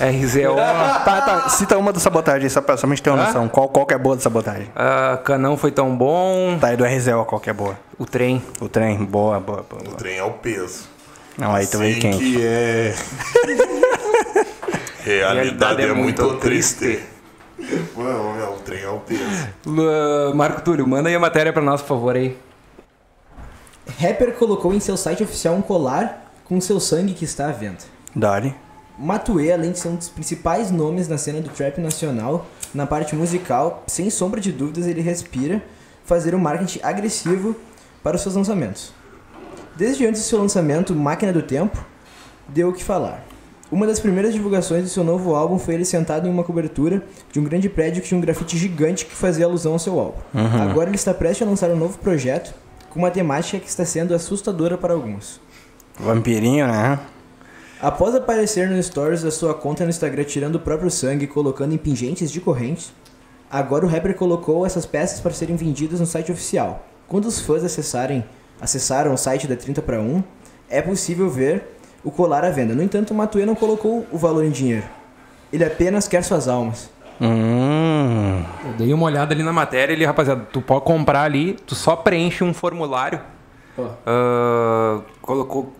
[0.00, 0.56] RZO,
[1.04, 1.48] Tá, tá.
[1.50, 3.26] Cita uma do sabotagem, só pra somente ter uma Hã?
[3.26, 3.48] noção.
[3.48, 4.68] Qual, qual que é boa do sabotagem?
[4.74, 7.78] ah, Canão foi tão bom, Tá, e do RZO, qual que é boa?
[7.98, 8.42] o trem.
[8.60, 9.82] O trem, boa, boa, boa.
[9.92, 10.90] O trem é o peso.
[11.38, 12.18] Não, aí Sei quente.
[12.18, 12.94] que é.
[15.04, 17.00] Realidade é muito triste.
[17.96, 19.22] Não, meu, o trem é o peso.
[20.34, 22.36] Marco Túlio, manda aí a matéria pra nós, por favor, aí.
[23.98, 27.78] Rapper colocou em seu site oficial um colar com seu sangue que está à venda.
[28.14, 28.54] Dori.
[28.98, 33.16] Matue, além de ser um dos principais nomes na cena do trap nacional, na parte
[33.16, 35.62] musical, sem sombra de dúvidas ele respira
[36.04, 37.56] fazer um marketing agressivo
[38.02, 38.92] para os seus lançamentos.
[39.76, 41.82] Desde antes do seu lançamento, Máquina do Tempo,
[42.46, 43.24] deu o que falar.
[43.72, 47.40] Uma das primeiras divulgações do seu novo álbum foi ele sentado em uma cobertura de
[47.40, 50.20] um grande prédio que tinha um grafite gigante que fazia alusão ao seu álbum.
[50.60, 52.52] Agora ele está prestes a lançar um novo projeto
[52.90, 55.40] com uma temática que está sendo assustadora para alguns.
[55.98, 57.00] Vampirinho, né?
[57.80, 61.72] Após aparecer no stories da sua conta no Instagram tirando o próprio sangue e colocando
[61.72, 62.92] em pingentes de correntes,
[63.50, 66.86] agora o rapper colocou essas peças para serem vendidas no site oficial.
[67.08, 68.22] Quando os fãs acessarem,
[68.60, 70.22] acessaram o site da 30 para 1,
[70.68, 72.74] é possível ver o colar à venda.
[72.74, 74.84] No entanto, o Matue não colocou o valor em dinheiro.
[75.52, 76.90] Ele apenas quer suas almas.
[77.20, 78.42] Hum.
[78.64, 81.94] Eu dei uma olhada ali na matéria, ele, rapaziada, tu pode comprar ali, tu só
[81.94, 83.20] preenche um formulário.
[83.78, 83.86] Ó.
[84.06, 85.72] Ah, colocou.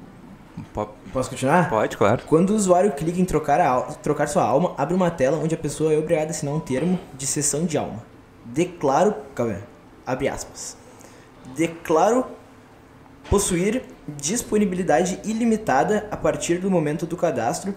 [0.72, 1.68] po- Posso continuar?
[1.68, 2.22] Pode, claro.
[2.26, 5.58] Quando o usuário clica em trocar, a trocar sua alma, abre uma tela onde a
[5.58, 7.98] pessoa é obrigada a assinar um termo de cessão de alma.
[8.44, 9.14] Declaro.
[9.34, 9.58] Calma aí.
[10.06, 10.76] Abre aspas.
[11.56, 12.24] Declaro
[13.28, 17.74] possuir disponibilidade ilimitada a partir do momento do cadastro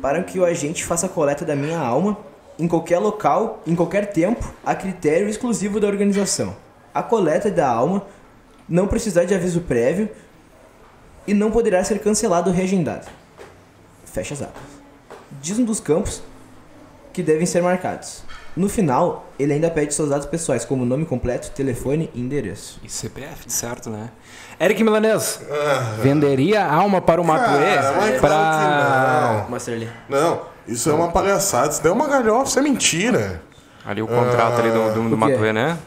[0.00, 2.16] para que o agente faça a coleta da minha alma
[2.58, 6.56] em qualquer local, em qualquer tempo, a critério exclusivo da organização.
[6.92, 8.04] A coleta da alma
[8.68, 10.08] não precisará de aviso prévio
[11.26, 13.06] e não poderá ser cancelado ou reagendado.
[14.04, 14.62] Fecha as aspas.
[15.40, 16.22] Diz um dos campos
[17.12, 18.22] que devem ser marcados.
[18.58, 22.80] No final, ele ainda pede seus dados pessoais, como nome completo, telefone e endereço.
[22.82, 24.10] E CPF, certo, né?
[24.60, 25.40] Eric Milanês,
[26.02, 27.76] venderia alma para o Matuê?
[27.76, 29.46] claro Pra.
[29.48, 29.88] Mostra ali.
[30.08, 30.20] não.
[30.20, 31.68] Não, isso é uma palhaçada.
[31.68, 33.42] Isso daí é uma galhofa, isso é mentira.
[33.86, 35.16] Ali o contrato ali do, do, do O quê?
[35.16, 35.78] Matuê, né?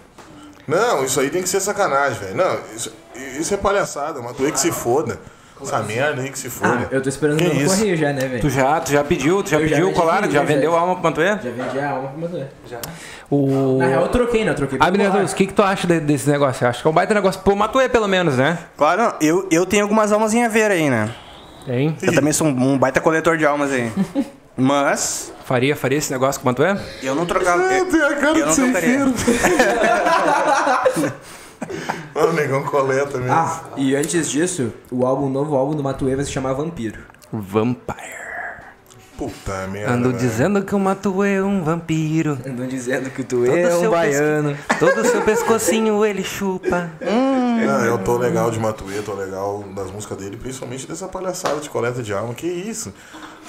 [0.65, 2.35] Não, isso aí tem que ser sacanagem, velho.
[2.37, 2.93] Não, isso,
[3.37, 4.21] isso é palhaçada.
[4.21, 5.19] Matuê que se foda.
[5.63, 6.87] Essa merda aí que se foda.
[6.91, 7.75] Eu tô esperando Que o novo isso?
[7.75, 8.49] correio já, né, Tu velho?
[8.49, 10.77] já, tu já pediu, tu já Eu já pediu o colar, já já, vendeu já.
[10.79, 11.27] alma pro Matuê?
[11.27, 12.43] Já vendi a alma pro Matuê.
[13.29, 13.77] O.
[13.79, 14.51] Na real, eu troquei, né?
[14.51, 14.77] Eu troquei.
[14.79, 16.65] Deus, o que, que tu acha de- desse negócio?
[16.65, 18.57] Eu acho que é um baita negócio pro Matuê, pelo menos, né?
[18.77, 21.09] Claro, eu, eu tenho algumas almas em haver aí, né?
[21.67, 21.95] Hein?
[22.01, 23.91] Eu também sou um, um baita coletor de almas aí.
[24.57, 26.75] Mas, Faria, faria esse negócio com o Matuê?
[27.01, 27.61] eu não trocava.
[27.63, 28.63] Eu, tem a cara eu de não ser
[32.13, 32.29] trocaria.
[32.29, 33.33] O negão coleta mesmo.
[33.33, 36.99] Ah, e antes disso, o álbum, o novo álbum do Matuê vai se chamar Vampiro.
[37.31, 38.21] Vampire.
[39.17, 39.93] Puta merda.
[39.93, 40.19] Ando velho.
[40.19, 42.39] dizendo que o Matuê é um vampiro.
[42.43, 44.57] Andam dizendo que tu Todo é um baiano.
[44.79, 46.89] Todo o seu pescocinho ele chupa.
[46.99, 51.69] Não, eu tô legal de Matuê, tô legal das músicas dele, principalmente dessa palhaçada de
[51.69, 52.33] coleta de alma.
[52.33, 52.91] Que isso?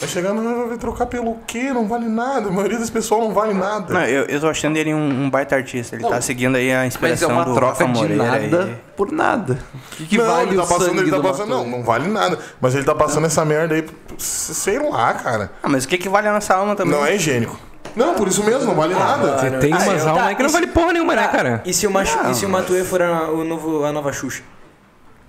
[0.01, 1.73] Vai chegar, não vai trocar pelo quê?
[1.73, 2.49] Não vale nada.
[2.49, 3.93] A maioria das pessoas não vale nada.
[3.95, 5.95] Não, eu, eu tô achando ele um, um baita artista.
[5.95, 8.77] Ele tá seguindo aí a Mas é inspiração uma do troca Rafa de nada aí.
[8.97, 9.59] por nada.
[9.75, 11.49] O que, que não, vale ele tá o passando, ele tá do passando.
[11.51, 12.39] Não, não vale nada.
[12.61, 13.87] Mas ele tá passando essa merda aí,
[14.19, 15.53] sei lá, cara.
[15.63, 16.93] Ah, mas o que que vale a nossa alma também?
[16.99, 17.57] Não é higiênico.
[17.95, 19.39] Não, por isso mesmo, não vale nada.
[19.39, 21.63] Você tem umas eu- almas tá, aí que não vale porra nenhuma, né, cara?
[21.65, 24.43] E se o, Machu, e se o Matuê for a, o novo, a nova Xuxa?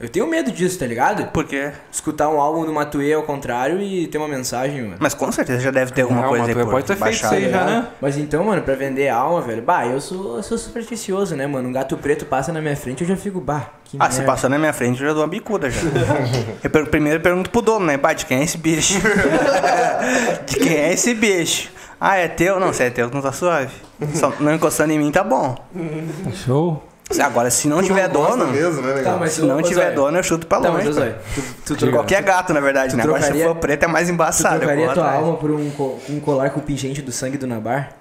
[0.04, 1.28] Eu tenho medo disso, tá ligado?
[1.32, 1.72] Por quê?
[1.90, 4.96] Escutar um álbum do Matuê ao contrário e ter uma mensagem, mano.
[5.00, 7.14] Mas com certeza já deve ter alguma Ah, o coisa aí por pode ter feito
[7.16, 7.88] isso aí já, né?
[8.02, 11.70] Mas então, mano, pra vender alma, velho, bah, eu sou, eu sou supersticioso, né, mano?
[11.70, 14.34] Um gato preto passa na minha frente, eu já fico, bah, que Ah, se merda.
[14.34, 15.80] passar na minha frente, eu já dou uma bicuda já.
[16.62, 17.96] eu per- primeiro pergunto pro dono, né?
[17.96, 19.00] Bah, de quem é esse bicho?
[20.48, 21.70] de quem é esse bicho?
[21.98, 22.60] Ah, é teu?
[22.60, 23.72] Não, se é teu, não tá suave.
[24.16, 25.56] Só não encostando em mim, tá bom.
[26.46, 26.84] Show.
[27.22, 29.92] Agora, se não Tu tiver gosta dono, mesmo, né, Tá, mas se não ô, tiver
[29.94, 30.90] dono, eu chuto pra Tá, longe.
[31.66, 33.04] tu, tu, Qualquer gato, na verdade, né?
[33.04, 34.56] Agora se trocaria- for preto é mais tu embaçado.
[34.56, 35.24] eu trocaria vou tua atrás.
[35.24, 35.72] alma por um,
[36.10, 37.92] um colar com o pingente do sangue do Nabar?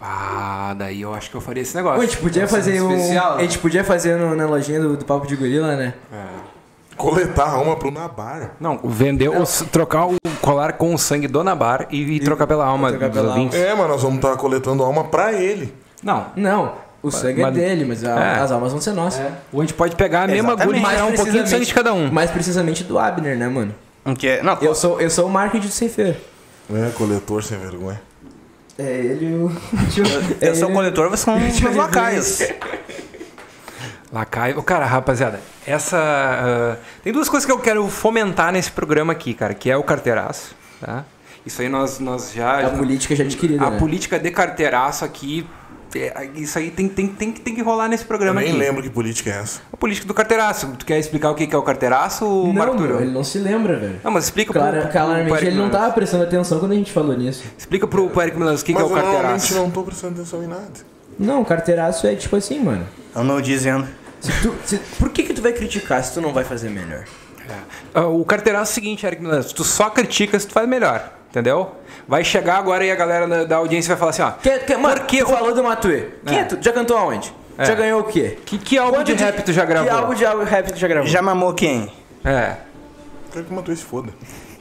[0.00, 2.02] Ah, daí eu acho que eu faria esse Ô, a negócio.
[2.02, 2.90] gente podia fazer um...
[2.92, 5.94] especial, A gente podia fazer no- na lojinha do, do Papo de Gorila, né?
[6.96, 8.50] Coletar a alma pro Nabar.
[8.60, 12.66] Não, vender, o, trocar o colar com o sangue do Nabar e, e trocar pela
[12.66, 13.58] alma trocar dos pela ouvintes.
[13.58, 15.72] É, mas nós vamos estar coletando alma pra ele.
[16.02, 18.38] Não, Não, O sangue Mas- é dele, mas a- É.
[18.40, 19.26] as almas vão ser nossas.
[19.52, 21.74] Ou a gente pode pegar a mesma agulha e tirar um pouquinho de sangue de
[21.74, 22.10] cada um.
[22.12, 23.74] Mais precisamente do Abner, né, mano?
[24.16, 26.16] Que é- Não, Eu sou, eu sou o marketing do Ceifeiro.
[26.72, 28.00] É, coletor sem vergonha.
[28.78, 29.52] É ele e o.
[30.40, 32.38] eu sou o coletor, vocês são os meus lacaios.
[34.12, 34.62] Lacaio.
[34.62, 35.98] Cara, rapaziada, essa.
[35.98, 39.82] ah, tem duas coisas que eu quero fomentar nesse programa aqui, cara, que é o
[39.82, 41.04] carteiraço, tá?
[41.44, 42.66] Isso aí nós, nós já.
[42.66, 43.64] A política já adquirida.
[43.64, 43.78] a né?
[43.78, 45.46] política de carteiraço aqui.
[45.98, 48.58] É, Isso aí tem, tem, tem, que- tem que rolar nesse Eu programa nem aqui.
[48.58, 49.60] lembro que política é essa.
[49.72, 50.68] A política do carteiraço.
[50.78, 54.00] Tu quer explicar o que que é o carteiraço, Não, ele não se lembra, velho.
[54.02, 56.72] Não, mas explica pro, Clara, pro, claramente pro Eric ele não tava prestando atenção quando
[56.72, 57.44] a gente falou nisso.
[57.56, 59.54] Explica pro, pro Eric Milanes o que, que é Mas o eu normalmente carteiraço.
[59.54, 60.70] não tô prestando atenção em nada.
[61.18, 62.86] Não, carteiraço é tipo assim, mano.
[63.14, 63.86] Eu não dizendo.
[64.20, 67.04] Se tu, se- por que que tu vai criticar se tu não vai fazer melhor?
[67.94, 71.12] Ah, O carteiraço é o seguinte, Eric Milanes, tu só critica se tu faz melhor,
[71.32, 71.72] entendeu?
[72.06, 74.30] Vai chegar agora e a galera da, da audiência vai falar assim, ó.
[74.32, 76.08] Que, que, mano, Por que tu o- falou do Matuê.
[76.26, 76.58] Quem é tu?
[76.60, 77.34] Já cantou aonde?
[77.56, 77.64] É.
[77.64, 78.38] Já ganhou o quê?
[78.44, 79.88] Que, que álbum Quanto de rap tu já gravou?
[79.90, 81.08] Que álbum de álbum rap tu já gravou?
[81.10, 81.90] Já mamou quem?
[82.24, 82.56] É.
[83.32, 84.10] Quero que o Matuê se foda.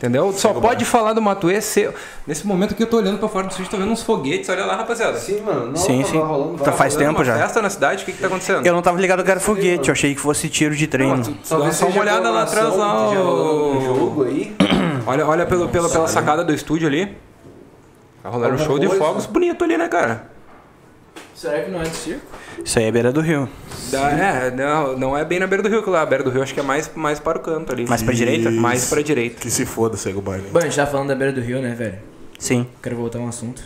[0.01, 0.33] Entendeu?
[0.33, 1.87] Só pode falar do Matuê se...
[2.25, 4.49] Nesse momento que eu tô olhando pra fora do estúdio, tô vendo uns foguetes.
[4.49, 5.15] Olha lá, rapaziada.
[5.19, 5.67] Sim, mano.
[5.67, 6.17] Não, Sim, sim.
[6.17, 7.37] rolando Tá faz Rolando tempo já.
[7.37, 8.01] festa na cidade?
[8.01, 8.65] O que que tá acontecendo?
[8.65, 11.21] Eu não tava ligado que era foguete, eu achei que fosse tiro de treino.
[11.23, 13.81] Tu, tu dá só uma olhada lá atrás, lá, o o...
[13.85, 14.55] jogo aí.
[15.05, 17.15] Olha, olha pelo, pela, pela sacada do estúdio ali.
[18.23, 20.30] Tá rolando um show de fogos bonito ali, né, cara?
[21.41, 22.21] Será que não é de circo?
[22.63, 23.49] Isso aí é beira do rio.
[23.89, 26.03] Dá- é, não, não é bem na beira do rio, que lá.
[26.03, 27.87] A beira do rio acho que é mais, mais para o canto ali.
[27.87, 28.51] Mais pra direita?
[28.51, 29.41] Mais pra direita.
[29.41, 30.47] Que se foda, segue o baile.
[30.51, 31.97] Bom, a gente tá falando da beira do rio, né, velho?
[32.37, 32.67] Sim.
[32.83, 33.63] Quero voltar a um assunto.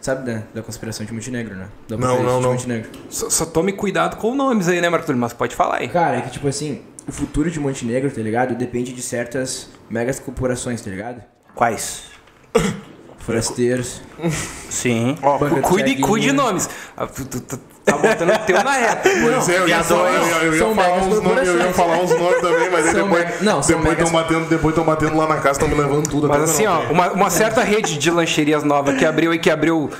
[0.00, 1.66] Sabe da, da conspiração de Montenegro, né?
[1.86, 2.52] Da Não, não, de não.
[2.54, 2.88] Montenegro.
[3.10, 5.12] Só, só tome cuidado com nomes aí, né, Marco?
[5.14, 5.88] Mas pode falar aí.
[5.88, 8.54] Cara, é que tipo assim, o futuro de Montenegro, tá ligado?
[8.54, 11.22] Depende de certas megas corporações, tá ligado?
[11.54, 12.04] Quais?
[13.20, 14.00] Forasteiros.
[14.68, 15.16] Sim.
[15.22, 16.68] Ó, do cuide, cuide de nomes.
[16.96, 19.08] Ah, tu, tu- tu tá botando o teu na reta.
[19.22, 19.76] Pois é, eu ia,
[20.42, 21.76] eu ia falar uns nomes, eu ia corporações.
[21.76, 24.84] falar uns nomes também, mas São depois, me- não, depois megas- estão batendo, depois tão
[24.84, 26.28] batendo lá na casa, estão me levando tudo.
[26.28, 29.90] Mas assim, ó, uma, uma certa rede de lancherias nova que abriu aí, que abriu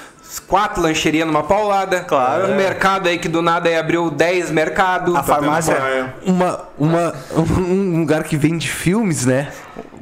[0.47, 2.01] quatro lancherias numa paulada.
[2.01, 2.53] Claro.
[2.53, 5.15] Um mercado aí que do nada aí abriu 10 mercados.
[5.15, 5.75] A farmácia.
[5.75, 6.15] praia.
[6.25, 9.49] Uma, uma, um lugar que vende filmes, né?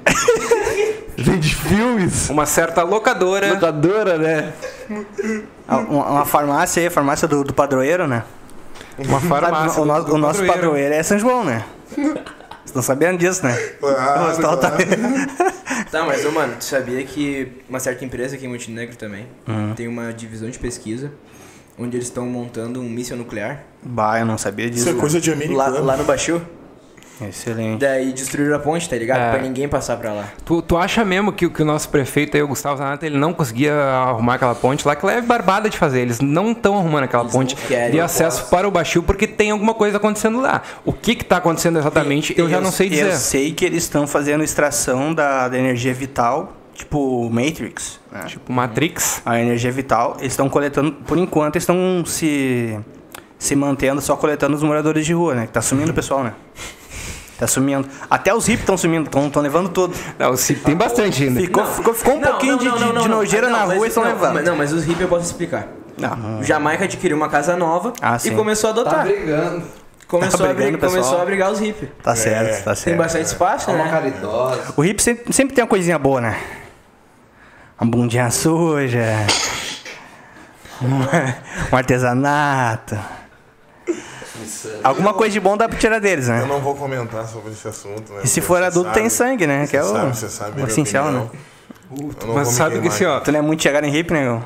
[1.22, 2.28] vende filmes.
[2.30, 3.52] Uma certa locadora.
[3.54, 4.52] Locadora, né?
[5.68, 8.24] Uma, uma farmácia aí, a farmácia do, do padroeiro, né?
[8.98, 9.82] Uma Sabe, farmácia.
[9.82, 11.64] o, no- do- o nosso do padroeiro é São João, né?
[11.94, 12.16] Vocês
[12.66, 13.54] estão sabendo disso, né?
[13.80, 14.72] Claro, Os tal tá-
[15.90, 19.26] Tá, mas ô, mano, tu sabia que uma certa empresa aqui em Montenegro também
[19.76, 21.10] tem uma divisão de pesquisa
[21.78, 24.88] onde eles estão montando um míssil nuclear Bah, eu não sabia Isso disso.
[24.90, 25.84] é coisa de lá, americano.
[25.84, 26.42] lá no Baixio.
[27.20, 27.80] Excelente.
[27.80, 29.18] Daí destruíram a ponte, tá ligado?
[29.20, 29.30] É.
[29.32, 30.28] Pra ninguém passar pra lá.
[30.44, 33.16] Tu, tu acha mesmo que, o- que o nosso prefeito aí, o Gustavo Zanata, ele
[33.18, 36.00] não conseguia arrumar aquela ponte lá, que lá é barbada de fazer.
[36.00, 37.56] Eles não estão arrumando aquela Eles ponte
[37.90, 40.62] de eu acesso para o Baixio porque tem alguma coisa acontecendo lá.
[40.84, 43.06] O que que tá acontecendo exatamente, eu, já não sei dizer.
[43.06, 47.98] Eu sei que eles estão fazendo extração da, da energia vital, tipo Matrix.
[48.12, 48.24] né?
[48.26, 49.20] Tipo Matrix.
[49.26, 52.78] A energia vital, eles estão coletando, por enquanto, eles estão se,
[53.38, 55.46] se mantendo só coletando os moradores de rua, né?
[55.46, 56.32] Que tá sumindo o pessoal, né?
[57.38, 57.88] Tá sumindo.
[58.10, 59.94] Até os hippies estão sumindo, estão levando tudo.
[60.18, 61.40] Não, se, tem bastante ainda.
[61.40, 64.10] Ficou, ficou, ficou um pouquinho de, de- de nojeira na mas- rua e estão não,
[64.10, 64.34] levando.
[64.34, 65.68] Mas, não, mas os hippies eu posso explicar.
[65.96, 66.40] Não.
[66.40, 69.04] O Jamaica adquiriu uma casa nova Ah, e começou a Tá adotar.
[69.04, 69.62] brigando.
[70.08, 70.90] começou, Tá a brigando, abrir- pessoal.
[71.02, 71.88] começou a abrigar os hippies.
[72.02, 72.98] Tá certo, tá Tem certo.
[72.98, 73.90] bastante espaço, É uma né?
[73.90, 74.72] caridosa.
[74.76, 76.36] O hippie sempre, sempre tem uma coisinha boa, né?
[77.80, 79.04] Uma bundinha suja.
[81.72, 82.96] Um artesanato.
[84.84, 86.46] Alguma coisa de bom dá pra tirar deles, Eu né?
[86.48, 88.20] não vou comentar sobre esse assunto, né?
[88.24, 89.66] E se for adulto, sabe- tem sangue, né?
[89.66, 91.26] Que é você o, sabe, você sabe o essencial, né?
[91.90, 93.18] Eu Mas sabe que assim, ó.
[93.20, 94.26] Tu não é muito chegar em hippie, né?
[94.26, 94.42] Eu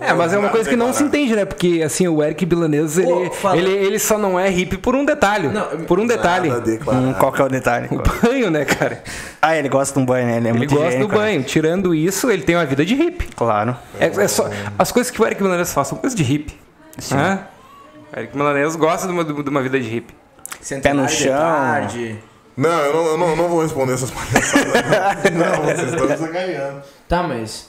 [0.00, 1.44] É, mas é uma coisa que não se entende, né?
[1.44, 5.04] Porque, assim, o Eric Bilanês, ele, Pô, ele, ele só não é hippie por um
[5.04, 5.48] detalhe.
[5.48, 6.50] Não, por um detalhe.
[6.50, 7.88] Hum, qual que é o detalhe?
[7.90, 9.02] O banho, né, cara?
[9.42, 10.36] Ah, ele gosta de um banho, né?
[10.38, 11.18] Ele é Ele muito gosta do higiênico, né?
[11.18, 11.42] banho.
[11.44, 13.28] Tirando isso, ele tem uma vida de hippie.
[13.36, 13.76] Claro.
[13.98, 16.58] É, é só, as coisas que o Eric Milanês faz são coisas de hippie.
[17.12, 17.40] Hã?
[17.40, 17.59] O
[18.16, 20.14] Eric Milanês gosta de uma, de uma vida de hippie.
[20.60, 21.32] Centenário de chão.
[21.32, 22.18] tarde.
[22.56, 25.32] Não, eu não, eu não, eu não vou responder essas palhaçadas.
[25.32, 26.82] não, não vocês estão sacaneando.
[27.08, 27.68] Tá, mas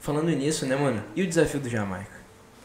[0.00, 1.02] falando nisso, né, mano?
[1.14, 2.16] E o desafio do Jamaica?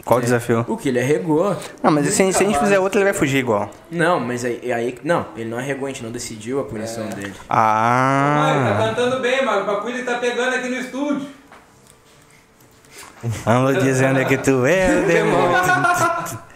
[0.03, 0.65] Qual o desafio?
[0.67, 1.55] O que ele arregou.
[1.83, 3.69] Não, mas se, se a gente fizer outro, ele vai fugir igual.
[3.91, 4.97] Não, mas aí, aí.
[5.03, 7.35] Não, ele não arregou, a gente não decidiu a punição dele.
[7.47, 11.27] Ah, cantando bem, mas o bagulho tá pegando aqui no estúdio.
[13.45, 16.41] ando dizendo que tu é o demônio.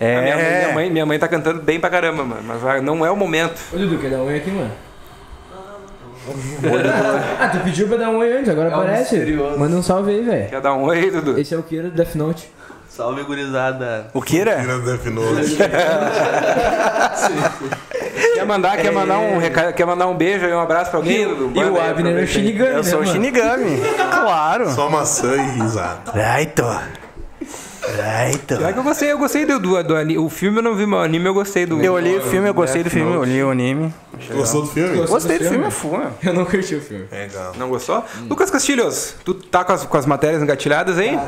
[0.00, 0.72] Minha, mãe, minha, É.
[0.74, 2.42] mãe, minha mãe tá cantando bem pra caramba, mano.
[2.44, 3.60] Mas não é o momento.
[3.72, 4.70] Ô Dudu, quer dar um oi aqui, mano?
[7.40, 9.16] ah, tu pediu pra dar um oi antes, agora aparece.
[9.16, 9.58] misterioso.
[9.58, 10.48] Manda um salve aí, velho.
[10.50, 11.38] Quer dar um oi, Dudu?
[11.38, 12.52] Esse é o Kira do Death Note.
[12.88, 14.08] Salve, gurizada.
[14.12, 14.60] O Kira?
[14.60, 15.56] Tira Death Note.
[18.34, 21.22] Quer mandar, quer mandar um recado, quer mandar um beijo e um abraço pra alguém?
[21.22, 23.12] E o Abner é o Shinigami, Eu né, sou o mano?
[23.12, 23.80] Shinigami.
[24.10, 24.70] Claro.
[24.70, 26.12] Só maçã e risada.
[27.96, 28.02] Raito.
[28.02, 28.56] Raito.
[28.58, 30.86] Pior que eu gostei, eu gostei do, do, do ani- O filme eu não vi,
[30.86, 31.80] mas o anime eu gostei do.
[31.82, 33.92] Eu olhei o filme, eu gostei do filme, eu olhei o anime.
[34.32, 35.06] Gostou do filme?
[35.06, 35.56] Gostei do filme?
[35.58, 36.10] filme, full, meu.
[36.22, 37.06] Eu não curti o filme.
[37.10, 37.52] Legal.
[37.56, 38.04] Não gostou?
[38.28, 41.18] Lucas Castilhos, tu tá com as, com as matérias engatilhadas aí?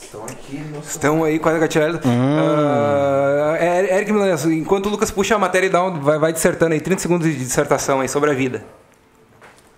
[0.00, 2.00] Estão aqui no Estão aí quase engatilhadas.
[2.04, 6.32] Ah, é, Eric Milanês, enquanto o Lucas puxa a matéria e dá um, vai, vai
[6.32, 8.62] dissertando aí, 30 segundos de dissertação aí sobre a vida.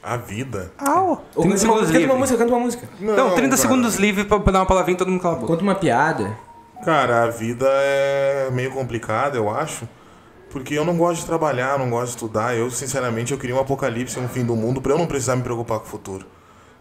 [0.07, 0.73] A vida.
[0.79, 1.25] Au.
[1.35, 2.88] Ou canta, segundos uma, canta uma música, canta uma música.
[3.01, 3.57] Então, 30 cara.
[3.57, 5.49] segundos livre pra, pra dar uma palavrinha e todo mundo cala a boca.
[5.49, 6.38] Conta uma piada.
[6.85, 9.88] Cara, a vida é meio complicada, eu acho.
[10.49, 12.57] Porque eu não gosto de trabalhar, não gosto de estudar.
[12.57, 15.42] Eu, sinceramente, eu queria um apocalipse, um fim do mundo, pra eu não precisar me
[15.42, 16.25] preocupar com o futuro.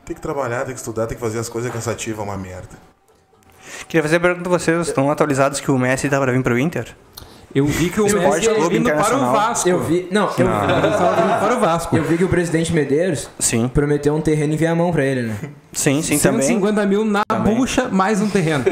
[0.05, 2.77] Tem que trabalhar, tem que estudar, tem que fazer as coisas cansativas, é uma merda.
[3.87, 4.87] Queria fazer a pergunta pra vocês.
[4.87, 6.95] Estão atualizados que o Messi tá pra vir pro Inter?
[7.55, 9.31] Eu vi que o Esporte Messi é Clube indo para o Internacional.
[9.33, 9.69] Vasco.
[9.69, 10.07] Eu vi.
[10.11, 11.95] Não, eu, tava vindo para o Vasco.
[11.95, 13.69] eu vi que o presidente Medeiros Sim.
[13.69, 15.35] prometeu um terreno em Viamão pra ele, né?
[15.71, 16.41] Sim, sim, também.
[16.41, 17.55] 150 mil na Também.
[17.55, 18.65] bucha, mais um terreno.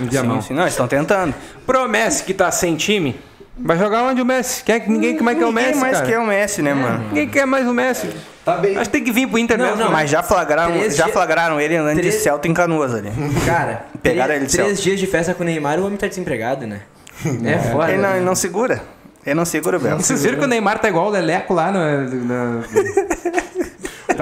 [0.00, 0.42] Em Viamão.
[0.42, 0.54] Sim, sim.
[0.54, 1.34] Não, eles estão tentando.
[1.66, 3.18] Pro Messi que tá sem time,
[3.58, 4.64] vai jogar onde o Messi?
[4.64, 6.06] Quer que ninguém mais quer o Messi, Ninguém mais cara.
[6.10, 7.04] quer o Messi, né, mano?
[7.08, 8.10] Ninguém quer mais o Messi.
[8.44, 8.76] Tá bem.
[8.76, 9.82] Acho que tem que vir pro Inter Não, mesmo.
[9.84, 9.90] não.
[9.92, 13.10] Mas já flagraram, Três já flagraram ele andando Três- de Celta em Canoas ali.
[13.46, 14.82] Cara, Pegaram três, ele de três Celta.
[14.82, 16.80] dias de festa com o Neymar o homem tá desempregado, né?
[17.44, 17.92] É foda.
[17.92, 18.16] Ele não, né?
[18.16, 18.82] ele não segura.
[19.24, 20.00] Ele não segura o Belo.
[20.00, 21.80] Vocês viram que o Neymar tá igual o Leleco lá no.
[22.08, 22.64] no-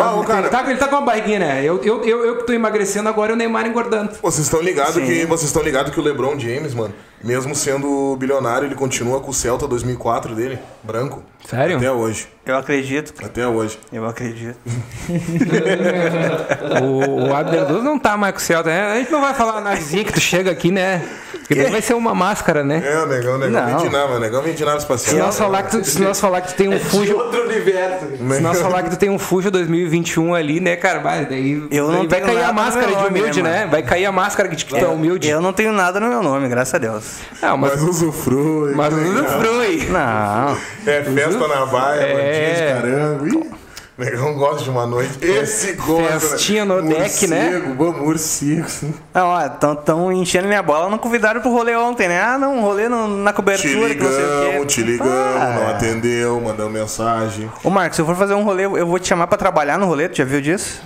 [0.00, 1.64] Ah, ô, cara, ele, tá, ele tá com uma barriguinha, né?
[1.64, 4.12] Eu, eu, eu, eu que tô emagrecendo agora e o Neymar engordando.
[4.22, 8.66] vocês estão ligados que vocês estão ligados que o LeBron James, mano, mesmo sendo bilionário,
[8.66, 11.22] ele continua com o Celta 2004 dele, branco.
[11.48, 11.76] Sério?
[11.76, 12.28] Até hoje.
[12.44, 13.12] Eu acredito.
[13.24, 13.78] Até hoje.
[13.92, 14.58] Eu acredito.
[16.82, 18.92] O, o não tá mais com o Celta, né?
[18.92, 21.02] A gente não vai falar na vizinha que tu chega aqui, né?
[21.48, 22.82] Porque daí vai ser uma máscara, né?
[22.84, 23.78] É, o negão, o negão Não.
[23.78, 25.18] vem de nave, o negão vem de Se espacial.
[25.18, 27.14] nós, falar que tu, se nós falar que tu tem um Fuji.
[27.14, 28.06] Outro universo.
[28.16, 30.98] Se nós falar que tu tem um Fuji 2021 ali, né, cara?
[30.98, 33.58] Vai, daí, Eu não daí vai cair a nada máscara de nome, humilde, né, né?
[33.60, 33.70] mano?
[33.70, 35.28] Vai cair a máscara de que tu é humilde.
[35.28, 37.04] Eu não tenho nada no meu nome, graças a Deus.
[37.40, 38.74] Não, mas, Mas usufrui.
[38.74, 39.40] mas que não legal.
[39.40, 39.86] frui.
[39.90, 40.56] Não.
[40.92, 42.14] É festa na baia, É.
[42.14, 43.28] bandinha de caramba.
[43.28, 43.50] Ih,
[43.96, 45.18] negão gosta de uma noite.
[45.24, 46.20] Esse gosta.
[46.20, 47.50] Festinha no deck, né?
[47.50, 48.66] Morcego, bom, morcego.
[49.14, 52.20] Não, ó, tão, tão enchendo minha bola, não convidaram pro rolê ontem, né?
[52.22, 54.44] Ah, não, rolê no- na Te cobertura, que não sei o quê.
[54.46, 55.56] ligamos, te ligamos, Ah.
[55.60, 57.50] não atendeu, mandamos mensagem.
[57.62, 59.86] Ô, Marcos, se eu for fazer um rolê, eu vou te chamar pra trabalhar no
[59.86, 60.80] rolê, tu já viu disso?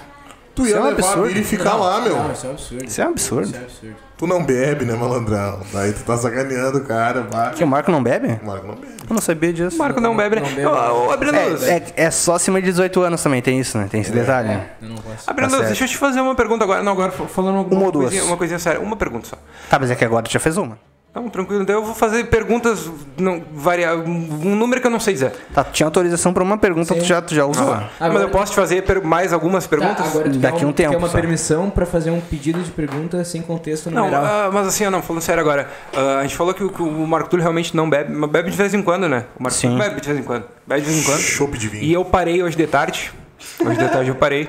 [0.55, 1.29] Tu Isso ia é um levar a absurdo.
[1.29, 2.15] Bira e ficar lá, meu.
[2.17, 2.85] Não, isso é um absurdo.
[2.85, 3.47] Isso é um absurdo.
[3.47, 3.97] Isso é um absurdo.
[4.23, 5.59] Tu não bebe, né, malandrão?
[5.73, 7.27] Daí tu tá sacaneando o cara.
[7.57, 8.39] Que o Marco não bebe?
[8.41, 8.93] O Marco não bebe.
[9.11, 9.75] Eu não sabia disso.
[9.75, 10.43] O Marco não bebe, né?
[10.43, 10.65] não bebe.
[10.65, 11.65] Ô, ô, Abner Luz.
[11.65, 13.89] É, é, é só acima de 18 anos também, tem isso, né?
[13.91, 14.47] Tem esse detalhe.
[14.47, 14.67] né?
[14.81, 15.29] Eu não posso.
[15.29, 16.85] Abner Tá deixa eu te fazer uma pergunta agora.
[16.85, 18.81] Não, agora falando alguma Uma coisinha, uma coisinha séria.
[18.81, 19.37] Uma pergunta só.
[19.69, 20.79] Tá, mas é que agora tu já fez uma.
[21.15, 21.63] Não, tranquilo.
[21.63, 25.33] Então eu vou fazer perguntas não, varia, um número que eu não sei dizer.
[25.53, 27.67] Tá, tu tinha autorização pra uma pergunta, tu já, tu já usou.
[27.67, 29.99] Mas Agora- eu posso te fazer mais algumas perguntas?
[29.99, 31.19] Tá, agora tu Daqui quer um tempo Quer uma só.
[31.21, 34.25] permissão pra fazer um pedido de pergunta sem contexto Não, numeral.
[34.25, 35.69] ah, mas assim, não, falando sério agora.
[35.95, 38.51] ah, a gente falou que, o- que o Marco Túlio realmente não bebe, mas bebe
[38.51, 39.27] de vez em quando, né?
[39.39, 39.77] O Marco Sim.
[39.77, 40.45] Bebe de vez em quando.
[40.67, 41.21] Bebe de vez em quando.
[41.21, 41.85] Chope de vinho.
[41.85, 43.13] E eu parei hoje de tarde.
[43.61, 44.49] Hoje de tarde eu parei.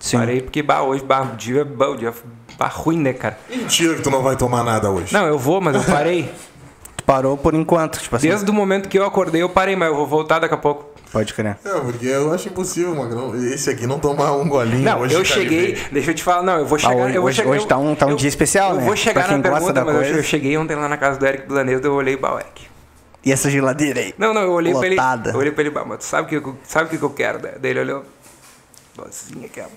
[0.00, 0.16] Sim.
[0.18, 2.14] Parei porque, bah, hoje, bah, o dia, bah, o dia
[2.58, 3.38] bah, ruim, né, cara?
[3.48, 5.12] Mentira que tu não vai tomar nada hoje.
[5.12, 6.30] Não, eu vou, mas eu parei.
[6.96, 8.28] Tu parou por enquanto, tipo assim.
[8.28, 10.86] Desde o momento que eu acordei, eu parei, mas eu vou voltar daqui a pouco.
[11.12, 11.56] Pode crer.
[11.64, 13.34] É, porque eu acho impossível, Magrão.
[13.36, 15.14] Esse aqui não tomar um golinho Não, hoje.
[15.14, 17.28] eu cheguei, ele- deixa eu te falar, não, eu vou Ah, chegar, hoje- eu vou
[17.28, 18.84] hoje- chegar, hoje eu- tá um- tá um eu- dia especial, eu né?
[18.86, 20.18] vou chegar Pra quem na gosta pergunta, da mas eu- coisa.
[20.18, 22.66] eu cheguei ontem lá na casa do Eric Blanesa, eu olhei, bah, Eric.
[23.24, 24.14] E essa geladeira aí?
[24.18, 25.30] Não, não, eu olhei pra ele, Lotada.
[25.30, 27.10] eu olhei pra ele, mas tu sabe o que, eu- sabe o que que eu
[27.10, 27.38] quero?
[27.38, 28.04] Daí ele olhou,
[28.96, 29.70] docinha aquela.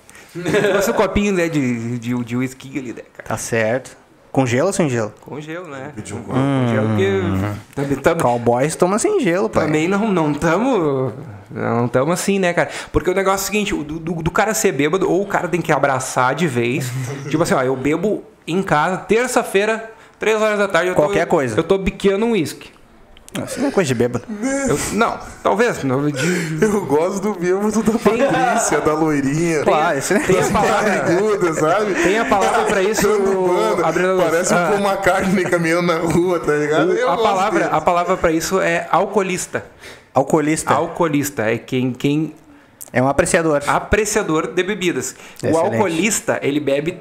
[0.72, 3.28] Trouxe um copinho, né, de, de, de whisky ali, né, cara.
[3.28, 3.98] Tá certo.
[4.32, 5.12] Com gelo ou sem gelo?
[5.22, 5.92] Com gelo, né?
[5.96, 6.34] Pediu um Com
[6.68, 7.10] gelo, porque
[7.74, 9.66] também, também, Cowboys toma sem gelo, pai.
[9.66, 11.12] também não não tamo
[11.50, 12.70] não tamo assim, né, cara?
[12.92, 15.48] Porque o negócio é o seguinte, do, do, do cara ser bêbado, ou o cara
[15.48, 16.92] tem que abraçar de vez.
[17.30, 21.26] tipo assim, ó, eu bebo em casa, terça-feira, três horas da tarde, eu tô, Qualquer
[21.26, 21.58] coisa.
[21.58, 22.70] Eu tô biqueando um uísque.
[23.46, 24.26] Isso não é coisa de bêbado.
[24.68, 25.84] Eu- Não, talvez.
[25.84, 29.64] não, de- Eu gosto do bêbado da Patrícia, da loirinha.
[29.64, 31.94] Claro, isso é tem a palavra, Barriguda, sabe?
[31.96, 34.18] tem a palavra pra isso, banda, Abrindo.
[34.22, 34.72] Parece Ah.
[34.74, 36.92] um Paul McCartney caminhando na rua, tá ligado?
[36.94, 37.72] Eu a palavra, dele.
[37.76, 39.64] a palavra para isso é alcoolista.
[40.14, 40.74] Alcoolista.
[40.74, 42.34] Alcoolista é quem, quem
[42.92, 43.62] É um apreciador.
[43.68, 45.12] apreciador de bebidas.
[45.44, 45.66] O Excelente.
[45.74, 47.00] alcoolista, ele bebe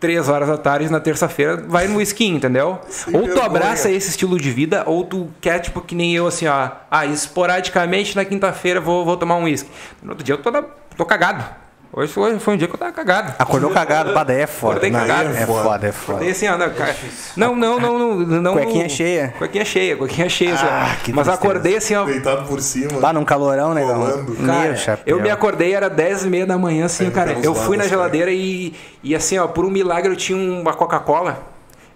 [0.00, 2.78] três horas da tarde na terça-feira, vai no whisky, entendeu?
[3.12, 3.44] ou tu vergonha.
[3.46, 6.70] abraça esse estilo de vida, ou tu quer, tipo, que nem eu, assim, ó.
[6.90, 9.70] Ah, esporadicamente na quinta-feira vou, vou tomar um whisky.
[10.02, 10.50] No outro dia eu tô,
[10.96, 11.44] tô cagado.
[11.90, 13.34] Hoje foi, foi um dia que eu tava cagado.
[13.38, 14.72] Acordou cagado, pá, daí é foda.
[14.74, 15.30] Acordei Não, cagado.
[15.30, 16.12] É foda, é foda.
[16.18, 16.94] Acordei assim, ó, não, cara.
[17.34, 18.42] Não, não, não, não.
[18.42, 19.34] não Cuequinha cheia.
[19.38, 20.52] Cuequinha cheia, cuequinha cheia.
[20.54, 20.66] assim.
[20.68, 22.04] Ah, que Mas acordei assim, ó.
[22.04, 22.98] Deitado por cima.
[23.00, 25.16] Lá num calorão, né, chapéu.
[25.16, 27.32] Eu me acordei, era 10 e meia da manhã, assim, É, cara.
[27.34, 30.74] tá Eu fui na geladeira e, e assim, ó, por um milagre eu tinha uma
[30.74, 31.42] Coca-Cola.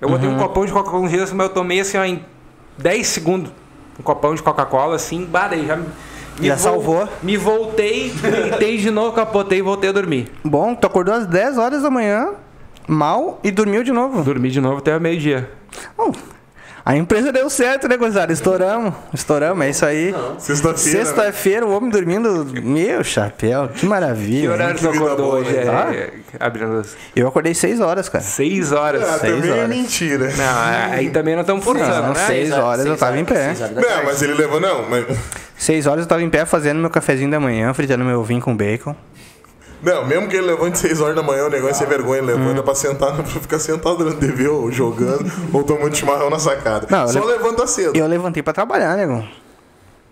[0.01, 0.37] Eu botei Uhum.
[0.37, 2.25] um copão de Coca-Cola no gelo, mas eu tomei assim, ó, em
[2.79, 3.53] 10 segundos.
[4.01, 5.77] Um copão de Coca-Cola, assim, bah, daí já.
[5.77, 5.87] Me
[6.41, 7.09] Já salvou.
[7.23, 10.31] Me voltei, deitei de novo, capotei e voltei a dormir.
[10.45, 12.31] Bom, tu acordou às 10 horas da manhã,
[12.87, 14.23] mal, e dormiu de novo.
[14.23, 15.51] Dormi de novo até meio-dia.
[15.97, 16.13] Bom,
[16.85, 18.33] a empresa deu certo, né, gurizada?
[18.33, 20.15] Estouramos, estouramos, é isso aí.
[20.39, 21.05] Sexta-feira.
[21.05, 22.45] Sexta-feira, o homem dormindo.
[22.63, 24.51] Meu chapéu, que Que maravilha.
[24.51, 25.53] horário que tu vida acordou boa, hoje?
[25.53, 25.65] né?
[25.95, 26.11] É,
[26.41, 28.25] abrindo as Eu acordei 6 horas, cara.
[28.25, 29.03] 6 horas.
[29.03, 29.69] Ah, Seis também é horas.
[29.69, 30.33] mentira.
[30.37, 32.27] Não, aí também não estamos forçando, Não, né?
[32.27, 33.55] seis horas eu tava em pé.
[33.75, 34.89] Não, mas ele levou, não.
[34.89, 35.05] Mas...
[35.57, 38.57] 6 horas eu tava em pé fazendo meu cafezinho da manhã, fritando meu vinho com
[38.57, 38.97] bacon.
[39.83, 42.33] Não, mesmo que ele levante 6 horas da manhã, o negócio é sem vergonha, ele
[42.33, 46.87] levanta pra sentar, pra ficar sentado durante TV, ou jogando, ou tomando chimarrão na sacada.
[46.89, 47.97] Não, Só levo- levanta cedo.
[47.97, 49.25] Eu levantei pra trabalhar, nego.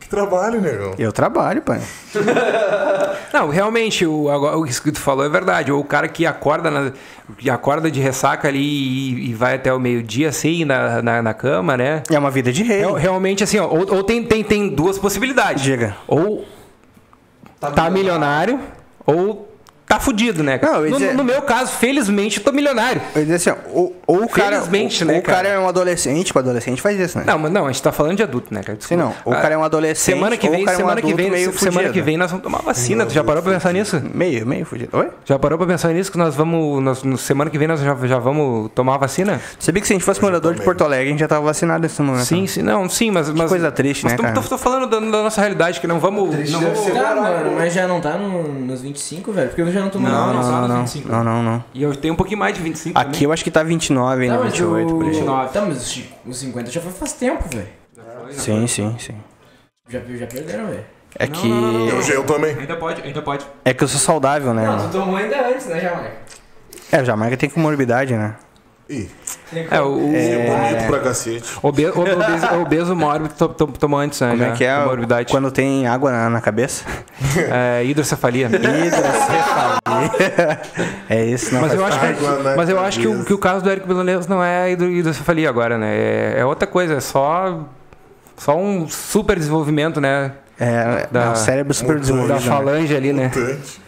[0.01, 0.95] Que trabalho, negão.
[0.99, 1.81] Eu trabalho, pai.
[3.33, 5.71] Não, realmente, o, agora, o que tu falou é verdade.
[5.71, 6.93] Ou o cara que acorda, na-
[7.39, 11.35] que acorda de ressaca ali e, e vai até o meio-dia, assim, na, na, na
[11.35, 12.03] cama, né?
[12.11, 12.79] É uma vida de rei.
[12.79, 15.63] Real- realmente, assim, ó, ou, ou tem, tem, tem duas possibilidades.
[15.63, 15.97] Diga.
[16.09, 16.45] Ou
[17.61, 18.59] tá, milionário,
[19.07, 19.50] ou
[19.91, 20.59] tá fudido, né?
[20.63, 23.03] Não, no, dizer- no meu caso, felizmente, eu tô milionário.
[23.15, 24.53] Eu ia dizer assim, ou, ou o cara.
[24.57, 25.49] Felizmente, ou, né, ou o cara cara?
[25.49, 27.25] é um adolescente, tipo, adolescente faz isso, né?
[27.27, 28.79] Não, mas não, a gente tá falando de adulto, né, cara?
[28.81, 29.13] Sim, não.
[29.25, 30.15] Ou o Ah, cara é um adolescente.
[30.15, 31.93] Semana que ou o vem, cara é um semana que vem, meio semana fudido.
[31.93, 33.05] que vem nós vamos tomar vacina.
[33.05, 34.01] Tu já parou pra pensar nisso?
[34.15, 34.97] Meio, meio fudido.
[34.97, 35.09] Oi?
[35.25, 36.83] Já parou pra pensar nisso que nós vamos.
[36.83, 39.41] Nós, semana que vem nós já, já vamos tomar a vacina?
[39.59, 41.83] Sabia que se a gente fosse morador de Porto Alegre, a gente já tava vacinado
[41.83, 42.25] nesse momento.
[42.27, 43.29] Sim, sim, não, sim, mas.
[43.31, 44.35] mas coisa triste, mas né, tô, cara?
[44.35, 46.51] Tô, tô falando da, da nossa realidade, que não vamos.
[46.51, 49.49] Não vamos Tá, mano, mas já não tá no- nos 25, velho?
[49.49, 50.81] Porque eu já não tô mais Não, não, não, tá não, nos não.
[50.83, 51.09] 25.
[51.09, 51.65] Não, não, não.
[51.75, 53.23] e eu tenho um pouquinho mais de 25 Aqui também.
[53.25, 55.23] eu acho que tá 29 Tá, ainda, mas 28 por aí.
[55.23, 55.49] o...
[55.49, 57.69] Tá, mas os os 50 já foi faz tempo, velho.
[58.33, 59.15] Sim, sim, sim.
[59.89, 60.85] Já, já perderam, velho.
[61.19, 61.49] É que.
[61.51, 62.57] Eu, eu também.
[62.57, 63.45] Ainda pode, ainda pode.
[63.65, 64.65] É que eu sou saudável, né?
[64.65, 66.13] Não, tu tomou ainda antes, né, Jamaica?
[66.93, 68.37] É, o Jamaica tem comorbidade, né?
[68.91, 69.09] Ih,
[69.71, 69.95] É, o.
[69.99, 71.49] bonito pra cacete.
[71.63, 74.31] Obeso, obeso, obeso mórbido to- to- tomou antes, né?
[74.33, 74.77] Como é que é?
[74.83, 75.31] Comorbidade.
[75.33, 76.85] Quando tem água na, na cabeça?
[77.37, 78.47] É, hidrocefalia.
[78.49, 80.61] Hidrocefalia.
[81.09, 83.25] é isso, não Mas faz eu acho, Água que, na mas eu acho que, o,
[83.25, 85.95] que o caso do Eric Milanês não é hidro- hidrocefalia agora, né?
[85.97, 87.61] É, é outra coisa, é só,
[88.37, 90.33] só um super desenvolvimento, né?
[90.59, 92.35] É, Da- não, o cérebro super desenvolvido.
[92.35, 92.47] Da né?
[92.47, 93.31] falange ali, né?
[93.35, 93.81] Mutante.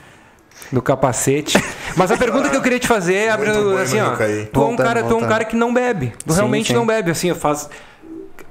[0.71, 1.63] Do capacete.
[1.97, 4.15] Mas a pergunta que eu queria te fazer é, Abrindo, bom, assim, ó.
[4.53, 6.13] Tu é um cara, tu é um cara que não bebe.
[6.25, 6.75] Tu Sim, realmente sim.
[6.75, 7.69] não bebe, assim, faz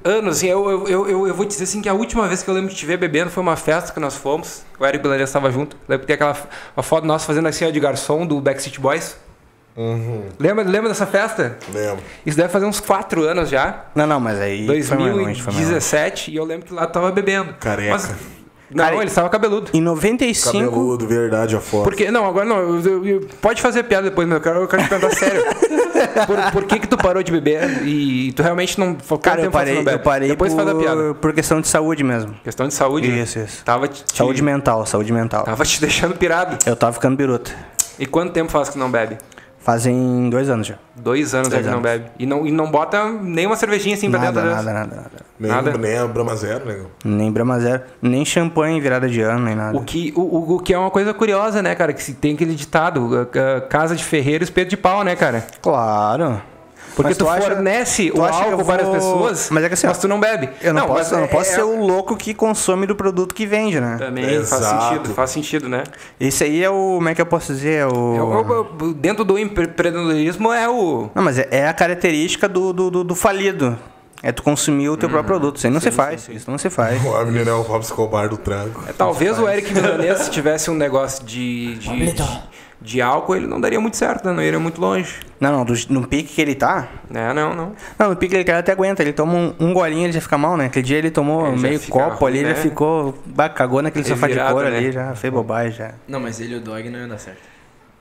[0.04, 2.54] anos, assim, eu, eu, eu, eu, vou dizer assim que a última vez que eu
[2.54, 4.64] lembro de te ver bebendo foi uma festa que nós fomos.
[4.80, 5.78] O Eric Bilaria estava junto.
[5.88, 6.36] Lembro que tem aquela
[6.76, 9.16] uma foto nossa fazendo assim, ó, de garçom do Backstreet Boys.
[9.76, 11.58] Uhum, Lembra, lembra dessa festa?
[11.74, 12.04] lembro.
[12.26, 13.86] Isso deve fazer uns 4 anos já.
[13.96, 14.66] Não, não, mas aí.
[14.66, 15.44] foi mais longe, foi mais longe.
[15.44, 16.32] 2017.
[16.32, 17.54] E eu lembro que lá tu tava bebendo.
[17.60, 17.92] Careca.
[17.94, 18.41] Mas-
[18.74, 19.70] não, Cara, ele estava cabeludo.
[19.74, 20.52] Em 95.
[20.66, 21.84] Cabeludo, verdade, a foto.
[21.84, 24.68] Porque, não, agora não, eu- eu- eu- pode fazer piada depois, mas eu quero, eu
[24.68, 25.44] quero te perguntar sério.
[26.26, 28.96] Por, por que que tu parou de beber e tu realmente não...
[29.22, 30.96] Cara, eu tempo que parei, eu parei Depois faz a piada.
[31.14, 32.34] por, por questão de saúde mesmo.
[32.44, 33.08] Questão de saúde.
[33.08, 33.20] né?
[33.22, 33.64] Isso, isso.
[33.64, 35.44] Tava te, te- Saúde mental, saúde mental.
[35.44, 36.58] Tava te deixando pirado.
[36.66, 37.52] Eu tava ficando biruta.
[38.00, 39.18] E quanto tempo faz que não bebe?
[39.64, 40.76] Fazem dois anos já.
[40.96, 41.92] Dois anos Dois é que não anos.
[41.92, 42.06] bebe.
[42.18, 44.56] E não, e não bota nem uma cervejinha assim pra Nada, dentro.
[44.56, 44.74] nada, né?
[44.74, 45.12] nada, nada.
[45.40, 45.78] Nem, Nada.
[45.78, 46.86] nem a Brahma Zero, negão.
[47.06, 49.78] Nem Brahma Zero, nem champanhe virada de ano, nem nada.
[49.78, 51.94] O que, o, o- que é uma coisa curiosa, né, cara?
[51.94, 55.46] Que se tem aquele ditado, uh, uh, casa de ferreiro, espeto de pau, né, cara?
[55.62, 56.42] Claro.
[56.96, 59.68] Porque Mas tu, tu acha- fornece tu o álcool para as vou- pessoas, Mas é
[59.68, 60.50] que assim, ó, tu não bebe.
[60.62, 62.96] Eu não, posso, mas eu não é- posso é- ser o louco que consome do
[62.96, 63.96] produto que vende, né?
[63.98, 64.62] Também Exato.
[64.64, 65.84] faz sentido, faz sentido, né?
[66.20, 66.96] Esse aí é o.
[66.96, 67.74] Como é que eu posso dizer?
[67.82, 67.90] É o.
[68.16, 71.10] É o- o- dentro do empreendedorismo é o.
[71.16, 73.78] Não, mas é, é a característica do, do, do- do falido.
[74.24, 75.14] É tu consumir o teu Hum.
[75.14, 75.58] próprio produto.
[75.58, 76.30] Isso aí não se faz.
[76.30, 77.04] Isso não se faz.
[77.04, 78.80] O menino é o Robson Escobar do trago.
[78.88, 82.14] é, talvez o Eric Milanês, se tivesse um negócio de, de, de,
[82.82, 84.34] de álcool, ele não daria muito certo, né?
[84.34, 85.16] Não iria muito longe.
[85.40, 86.88] Não, não, do, no pique que ele tá.
[87.10, 87.32] Né?
[87.32, 87.74] Não, não.
[88.00, 89.04] Não, no pique que ele tá, ele até aguenta.
[89.04, 90.66] Ele toma um, um golinho ele já fica mal, né?
[90.66, 92.56] Aquele dia ele tomou Ele meio copo ali, ruim, ele né?
[92.56, 93.14] já ficou.
[93.26, 94.78] bah, Cagou naquele Meio sofá de virado, couro né?
[94.78, 95.92] ali, já fez bobagem já.
[96.08, 97.52] Não, mas ele e o Dog não iam dar certo.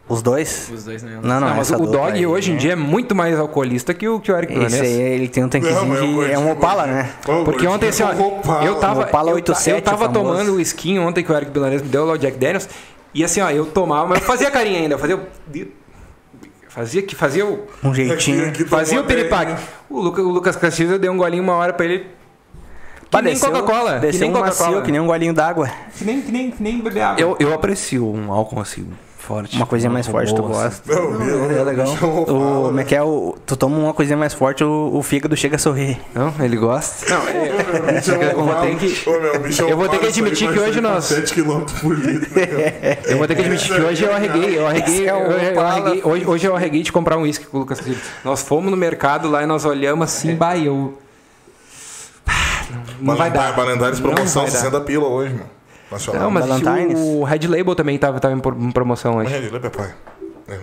[0.08, 0.70] Os dois?
[0.74, 2.60] Os dois não iam dar Não, não, Não, mas o Dog aí, hoje em né?
[2.60, 5.48] dia é muito mais alcoolista que o, que o Eric Esse aí, ele tem um
[5.48, 6.32] tanquezinho eu de.
[6.32, 7.10] É um Opala, né?
[7.44, 8.64] Porque ontem, assim, ó, Opala.
[8.64, 10.12] eu tava, Opala eu, 87 eu tava famoso.
[10.20, 12.68] tomando o skin ontem que o Eric Milanês me deu lá o Jack Daniels.
[13.14, 15.26] E assim, ó, eu tomava, mas eu fazia carinha ainda, eu fazia o.
[16.68, 17.66] Fazia que fazia o.
[17.82, 18.46] Um jeitinho.
[18.48, 19.60] Aqui, aqui Fazia o piripaque.
[19.88, 21.98] O Lucas, o Lucas Castilho eu dei um golinho uma hora pra ele.
[22.00, 22.06] Que
[23.10, 23.94] Bah, nem desceu- Coca-Cola.
[23.94, 24.82] Que Desceu nem um macio, Coca-Cola.
[24.82, 25.68] que nem um golinho d'água.
[25.98, 27.20] Que nem, que nem, que nem beber água.
[27.20, 28.88] Eu, eu aprecio um álcool assim.
[29.20, 29.54] Forte.
[29.54, 30.82] Uma coisinha mais forte, tu gosta.
[30.92, 31.86] Não, meu, É legal.
[32.02, 32.24] O,
[32.66, 33.02] como é que é?
[33.02, 36.00] O, tu toma uma coisinha mais forte, o, o fígado chega a sorrir.
[36.14, 37.14] Não, ele gosta.
[37.14, 38.00] Não, é,
[38.32, 42.28] eu vou ter que- eu vou ter admitir que hoje nós- 7 km por litro.
[42.34, 46.26] né, eu vou ter que admitir que hoje eu arreguei, eu arreguei, eu, arreguei hoje,
[46.26, 47.80] hoje eu arreguei de comprar um uísque com o Lucas.
[48.24, 50.98] Nós fomos no mercado lá e nós olhamos assim, bah, e eu...
[52.70, 53.52] Não, não vai dar.
[53.54, 54.58] Balendares promoção, vai dar.
[54.58, 55.46] 60 pila hoje, meu.
[55.90, 56.22] Nacional.
[56.22, 56.98] Não, mas Valentines.
[56.98, 59.30] o Red Label também tava, tava em pro- em promoção hoje.
[59.36, 59.94] Red, papai.
[60.48, 60.58] É.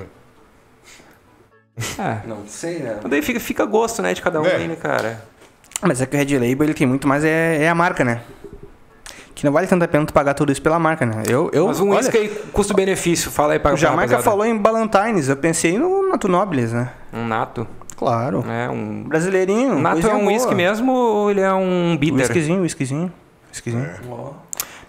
[2.28, 2.98] Não sei, né?
[3.08, 4.56] Daí fica, fica gosto, né, de cada um É.
[4.56, 5.24] aí, né, cara?
[5.82, 8.22] Mas é que o Red Label ele tem muito mais é, é a marca, né?
[9.36, 11.22] Que não vale tanto a pena tu pagar tudo isso pela marca, né?
[11.30, 14.24] Eu, eu, Mas um olha, uísque aí, custo-benefício, fala aí pra o Jamaica rapaziada.
[14.24, 16.90] falou em Ballantines, eu pensei no Nato Nobles, né?
[17.14, 18.42] Um nato, Claro.
[18.44, 19.04] né, um...
[19.04, 19.74] Brasileirinho.
[19.76, 20.32] Um nato é um boa.
[20.32, 22.22] uísque mesmo ou ele é um bitter?
[22.22, 23.14] Whiskyzinho, whiskyzinho.
[23.52, 23.88] Whiskyzinho.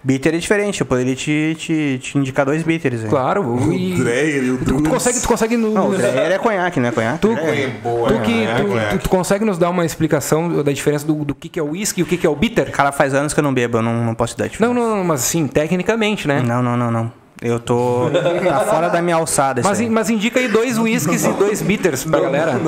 [0.01, 3.09] Bitter é diferente, eu poderia te, te, te indicar dois bitters aí.
[3.09, 3.95] Claro, O e...
[3.95, 6.91] Dreyer e o Tu, tu consegue, tu consegue no, Não, o Dreyer é conhaque, né?
[6.91, 7.19] Conhaque.
[7.19, 10.63] Tu, É boa, tu, é, que, é, tu, tu- tu consegue nos dar uma explicação
[10.63, 12.35] da diferença do, do que, que é o whisky e o que, que é o
[12.35, 12.71] bitter?
[12.71, 14.73] Cara, faz anos que eu não bebo, eu não, não posso te dar Não, diferença.
[14.73, 16.41] não, não, mas assim, tecnicamente, né?
[16.45, 17.11] Não, não, não, não.
[17.41, 18.09] Eu tô.
[18.43, 19.61] tá fora da minha alçada.
[19.61, 22.59] Mas, Mas, in- mas indica aí dois whiskies e dois bitters pra galera.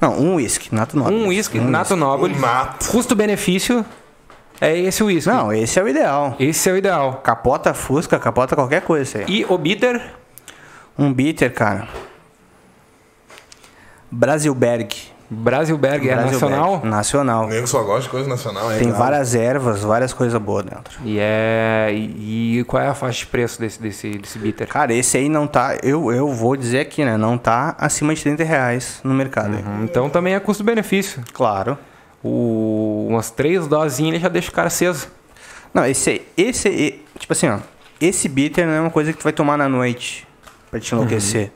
[0.00, 1.14] Não, um whisky, Nato Nobre.
[1.14, 2.34] Um whisky, Nato Noble.
[2.34, 2.88] Um nato.
[2.90, 3.84] Custo-benefício
[4.60, 5.28] é esse o whisky.
[5.30, 6.36] Não, esse é o ideal.
[6.38, 7.14] Esse é o ideal.
[7.22, 9.24] Capota Fusca, capota qualquer coisa isso aí.
[9.40, 10.00] E o bitter,
[10.98, 11.88] Um bitter, cara.
[14.10, 14.94] Brasilberg.
[15.30, 16.54] Brasilberg, é Brasilberg.
[16.54, 16.80] nacional.
[16.84, 17.44] Nacional.
[17.46, 19.02] O nego só gosta de coisa nacional, é Tem claro.
[19.02, 21.00] várias ervas, várias coisas boas dentro.
[21.04, 21.88] E é.
[21.92, 24.68] E, e qual é a faixa de preço desse, desse, desse bitter?
[24.68, 25.76] Cara, esse aí não tá.
[25.82, 27.16] Eu, eu vou dizer aqui, né?
[27.16, 29.56] Não tá acima de 30 reais no mercado.
[29.56, 29.64] aí.
[29.82, 31.22] Então também é custo-benefício.
[31.32, 31.76] Claro.
[32.24, 35.08] O, umas três dosinhas ele já deixa o cara aceso.
[35.74, 36.22] Não, esse.
[36.36, 37.00] Esse.
[37.18, 37.58] Tipo assim, ó.
[38.00, 40.26] Esse bitter não é uma coisa que tu vai tomar na noite
[40.70, 41.52] pra te enlouquecer.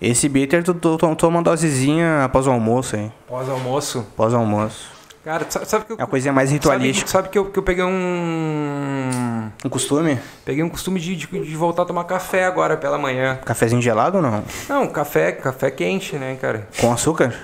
[0.00, 2.96] Esse bitter tu, tu, tu toma uma dosezinha após o almoço.
[3.26, 4.06] Pós-almoço.
[4.14, 5.00] Após o almoço.
[5.22, 5.96] Cara, sabe, sabe que eu.
[5.98, 7.10] É uma coisinha mais Sabe, ritualística.
[7.10, 9.50] sabe que, eu, que eu peguei um.
[9.62, 10.18] Um costume?
[10.44, 13.38] Peguei um costume de, de, de voltar a tomar café agora pela manhã.
[13.44, 14.42] Cafezinho gelado ou não?
[14.66, 16.66] Não, café, café quente, né, cara?
[16.80, 17.34] Com açúcar?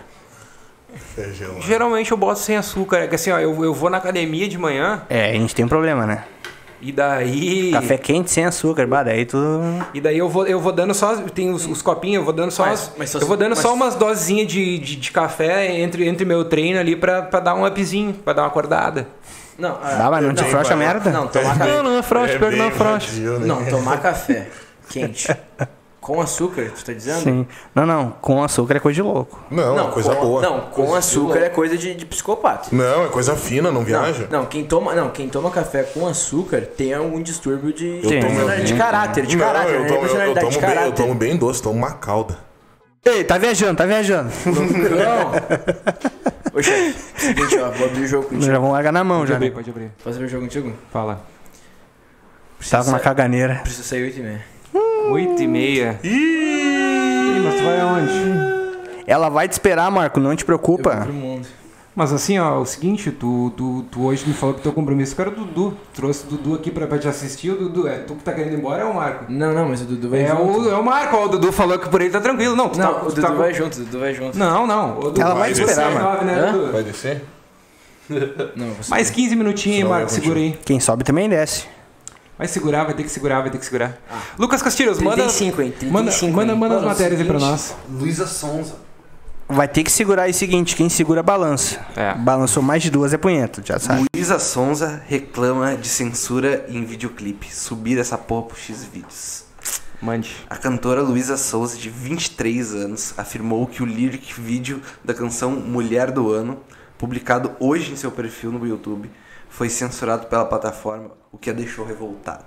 [1.18, 1.62] É gelado.
[1.62, 2.98] Geralmente eu boto sem açúcar.
[2.98, 5.64] É que assim, ó, eu, eu vou na academia de manhã É, a gente tem
[5.64, 6.24] um problema, né?
[6.78, 7.70] e daí.
[7.72, 9.38] Café quente sem açúcar, bah, daí tu.
[9.94, 11.16] E daí eu vou, eu vou dando só.
[11.16, 12.66] Tem os, os copinhos, eu vou dando só.
[12.66, 15.74] Mas- as- mas só- eu vou dando mas- só umas dosezinhas de, de, de café
[15.80, 19.08] entre, entre meu treino ali pra, pra dar um upzinho, pra dar uma acordada.
[19.58, 21.10] Não, ah, Dá, mas não te frouxa merda?
[21.10, 21.72] não, tomar café.
[21.72, 22.02] Não, não é
[22.34, 22.70] É pior que não é
[23.38, 23.46] né?
[23.46, 24.48] Não, tomar café
[24.90, 25.28] quente
[26.06, 27.18] com açúcar, tu tá dizendo?
[27.20, 27.46] Sim.
[27.74, 28.10] Não, não.
[28.20, 29.44] Com açúcar é coisa de louco.
[29.50, 30.40] Não, é coisa com, boa.
[30.40, 32.68] Não, com açúcar é coisa de, de psicopata.
[32.70, 34.28] Não, é coisa fina, não viaja.
[34.30, 38.08] Não, quem toma, não, quem toma café com açúcar tem algum distúrbio de, Eu de,
[38.20, 39.86] tomo- personalidade- de caráter, de não, caráter, eu né?
[39.88, 40.94] tomo, eu, eu personalidade tomo de bem, eu caráter.
[41.02, 42.38] tomo bem doce, tomo uma calda.
[43.04, 44.30] Ei, tá viajando, tá viajando.
[44.46, 45.76] Não.
[46.62, 48.42] Chefe, seguinte, ó, vou abrir o jogo contigo.
[48.46, 49.36] já vão largar na mão Pode já.
[49.36, 49.54] abrir, Né?
[49.54, 49.90] pode abrir.
[50.02, 50.72] Posso abrir o jogo contigo?
[50.92, 51.20] Fala.
[52.70, 53.60] Tá com uma caganeira.
[53.62, 54.44] Preciso sair 8 e meia.
[55.10, 55.98] 8 e meia.
[56.02, 58.12] Ih, mas tu vai aonde?
[59.06, 60.96] Ela vai te esperar, Marco, não te Eu vou preocupa.
[61.04, 61.46] pro mundo.
[61.94, 65.30] Mas assim, ó, o seguinte, tu, tu, tu hoje me falou que teu compromisso era
[65.30, 65.74] o Dudu.
[65.94, 67.50] Trouxe o Dudu aqui pra, pra te assistir.
[67.50, 69.24] O Dudu, é tu que tá querendo ir embora ou é o Marco?
[69.32, 70.60] Não, não, mas o Dudu vai É junto.
[70.60, 72.54] o, é o Marco, ó, o Dudu falou que por ele tá tranquilo.
[72.54, 74.36] Não, tu Não, tá, o tu Dudu tá- vai junto, o Dudu vai junto.
[74.36, 75.00] Não, não.
[75.00, 76.22] Dudu Ela vai te Você esperar, é mano.
[76.24, 76.70] né?
[76.72, 77.24] Vai descer?
[78.10, 80.58] Não, eu vou Mais 15 minutinhos, Marco, segura aí.
[80.66, 81.64] Quem sobe também desce.
[82.38, 83.96] Vai segurar, vai ter que segurar, vai ter que segurar.
[84.38, 85.70] Lucas Castilhos, manda, 35, hein?
[85.70, 86.32] 35, manda, hein?
[86.32, 87.76] manda, manda as Mano, matérias aí pra seguinte, nós.
[87.88, 88.74] Luísa Sonza.
[89.48, 91.80] Vai ter que segurar aí o seguinte, quem segura balança.
[91.96, 92.14] É.
[92.14, 94.04] Balançou mais de duas é punheta, já sabe.
[94.14, 97.54] Luísa Sonza reclama de censura em videoclipe.
[97.54, 99.44] Subir essa porra pro X-Vídeos.
[100.02, 100.36] Mande.
[100.50, 106.10] A cantora Luísa Souza, de 23 anos, afirmou que o lyric vídeo da canção Mulher
[106.10, 106.58] do Ano,
[106.98, 109.10] publicado hoje em seu perfil no YouTube,
[109.56, 112.44] foi censurado pela plataforma, o que a deixou revoltada.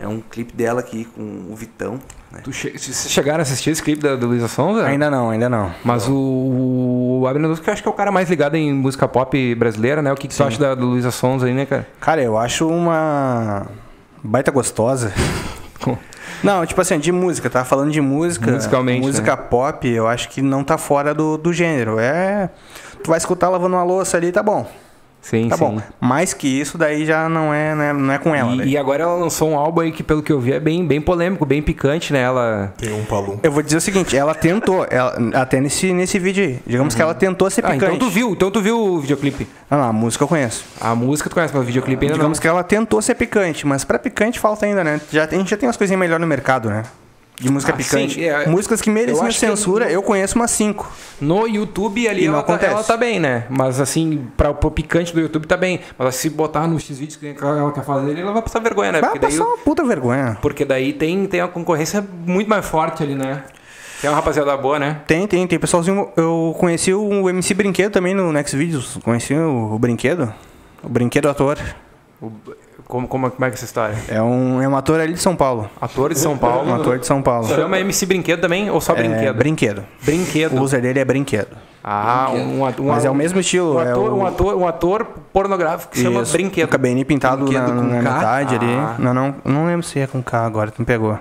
[0.00, 1.98] É um clipe dela aqui com o Vitão.
[2.32, 2.40] Né?
[2.42, 4.86] Tu che vocês chegaram a assistir esse clipe da, da Luísa Sonza?
[4.86, 5.72] Ainda não, ainda não.
[5.84, 9.06] Mas o, o Abner que eu acho que é o cara mais ligado em música
[9.06, 10.10] pop brasileira, né?
[10.10, 11.86] O que, que tu acha da, da Luísa Sonza aí, né, cara?
[12.00, 13.66] Cara, eu acho uma
[14.22, 15.12] baita gostosa.
[16.42, 18.52] Não, tipo assim, de música, tá falando de música.
[18.52, 19.42] Musicalmente, Música né?
[19.50, 21.98] pop, eu acho que não tá fora do, do gênero.
[21.98, 22.50] É.
[23.02, 24.66] Tu vai escutar lavando uma louça ali, tá bom.
[25.28, 25.64] Sim, Tá sim.
[25.64, 25.80] bom.
[26.00, 28.64] Mais que isso, daí já não é, né, não é com ela.
[28.64, 30.86] E, e agora ela lançou um álbum aí que, pelo que eu vi, é bem,
[30.86, 32.20] bem polêmico, bem picante, né?
[32.22, 32.72] Ela.
[32.78, 33.36] Tem um palum.
[33.42, 36.58] Eu vou dizer o seguinte, ela tentou, ela, até nesse, nesse vídeo aí.
[36.64, 37.96] Digamos que ela tentou ser Ah, picante.
[37.96, 39.48] então tu viu, então tu viu o videoclipe.
[39.68, 40.64] Não, não, a música eu conheço.
[40.80, 42.42] A música tu conhece, mas o videoclipe ainda Digamos não.
[42.42, 45.00] que ela tentou ser picante, mas pra picante falta ainda, né?
[45.10, 46.84] Já, a gente já tem umas coisinhas melhores no mercado, né?
[47.38, 48.14] De música Ah, picante.
[48.14, 48.46] sim, é.
[48.46, 50.90] Músicas que Eu mereciam que censura, eu conheço umas cinco.
[51.20, 52.72] No YouTube ali não ela tá, acontece.
[52.72, 53.44] ela tá bem, né?
[53.50, 55.80] Mas assim, pra, pro picante do YouTube tá bem.
[55.98, 59.00] Mas se botar nos X-Vídeos que ela quer fazer, ela vai passar vergonha, né?
[59.00, 60.38] Vai Porque daí, passar uma puta vergonha.
[60.40, 63.44] porque daí tem, tem a concorrência muito mais forte ali, né?
[64.00, 65.00] Tem uma rapaziada boa, né?
[65.06, 66.10] Tem, tem, tem pessoalzinho.
[66.16, 68.98] Eu conheci o MC Brinquedo também no Next Videos.
[69.02, 70.32] Conheci o, o Brinquedo.
[70.82, 71.58] O Brinquedo ator.
[72.20, 72.30] O-
[72.86, 73.96] como, como, como é que é essa história?
[74.08, 75.68] É um, é um ator ali de São Paulo.
[75.80, 76.68] Ator de São Paulo.
[76.70, 77.48] Um ator de São Paulo.
[77.48, 79.36] Chama MC Brinquedo também ou só É, Brinquedo?
[79.36, 79.84] brinquedo.
[80.04, 80.56] Brinquedo.
[80.56, 81.48] O user dele é Brinquedo.
[81.82, 82.84] Ah, um, ator.
[82.86, 83.76] Mas é o mesmo estilo.
[83.76, 86.66] Um é ator, o- um ator, um ator pornográfico que se chama Isso, Brinquedo.
[86.66, 88.58] O cabelinho pintado Brinquedo na, com na metade Ah.
[88.96, 89.02] ali.
[89.04, 91.16] Não, não, não lembro se é com K agora, tu me pegou.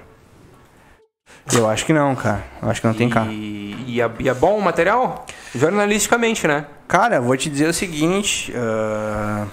[1.53, 2.43] Eu acho que não, cara.
[2.61, 3.25] Eu acho que não tem K.
[3.29, 5.25] E, e, é, e é bom o material?
[5.53, 6.65] Jornalisticamente, né?
[6.87, 8.51] Cara, vou te dizer o seguinte.
[8.55, 9.45] ah,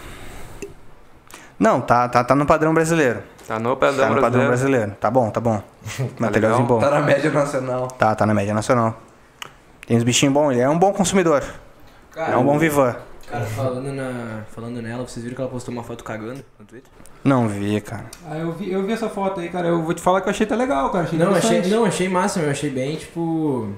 [1.62, 3.22] Não, tá, tá, tá no padrão brasileiro.
[3.46, 4.48] Tá no padrão Tá no padrão brasileiro.
[4.48, 4.96] brasileiro.
[5.00, 5.62] Tá bom, tá bom.
[6.18, 6.80] Materialzinho bom.
[6.80, 7.86] Tá na média nacional.
[7.86, 9.00] Tá, tá na média nacional.
[9.86, 11.44] Tem uns bichinhos bons, ele é um bom consumidor.
[12.16, 12.96] é um bom vivan.
[13.28, 16.90] Cara, falando, na, falando nela, vocês viram que ela postou uma foto cagando no Twitter?
[17.22, 18.06] Não vi, cara.
[18.28, 19.68] Ah, eu vi, eu vi essa foto aí, cara.
[19.68, 21.04] Eu vou te falar que eu achei até legal, cara.
[21.04, 23.72] Achei Não, achei, não, achei massa, eu achei bem, tipo...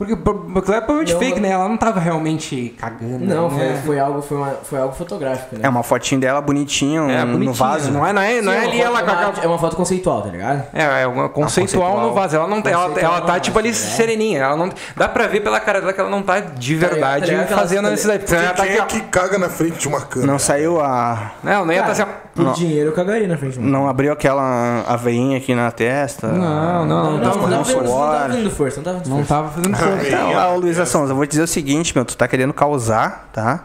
[0.00, 1.50] Porque porque é provavelmente fake, né?
[1.50, 3.18] Ela não tava realmente cagando.
[3.22, 3.82] Não, foi, né?
[3.84, 5.60] foi, algo, foi, uma- foi algo fotográfico, né?
[5.64, 7.52] É uma fotinho dela bonitinha, um, É, no bonitinho.
[7.52, 7.90] vaso.
[7.92, 10.30] Não é, não é, não Sim, é ali ela com É uma foto conceitual, tá
[10.30, 10.64] ligado?
[10.72, 12.00] É, é uma conceitual, conceitual.
[12.08, 12.34] no vaso.
[12.36, 13.74] Ela não ela, Conceitual ela tá no tipo ali né?
[13.74, 14.38] sereninha.
[14.40, 16.90] Ela não, dá pra ver pela cara dela que ela não tá de ligado?
[16.92, 18.24] verdade Tá ligado que ela- fazendo tá necessidade.
[18.24, 20.32] Tá Quem é aqui, que caga na frente de uma câmera?
[20.32, 21.32] Não saiu a.
[21.44, 22.04] Não, não ia tá assim.
[22.34, 22.52] Por Não.
[22.52, 23.58] dinheiro eu cagaria na frente.
[23.58, 23.70] mano.
[23.70, 26.28] Não abriu aquela aveinha aqui na testa.
[26.28, 29.10] Não, não, não, não, tava não, tava fazendo- não tava fazendo força, não tava fazendo
[29.10, 29.34] Não força.
[29.34, 30.06] tava fazendo força.
[30.08, 32.52] Então, ah, ô Luísa Sonza, eu vou te dizer o seguinte, meu, tu tá querendo
[32.54, 33.64] causar, tá?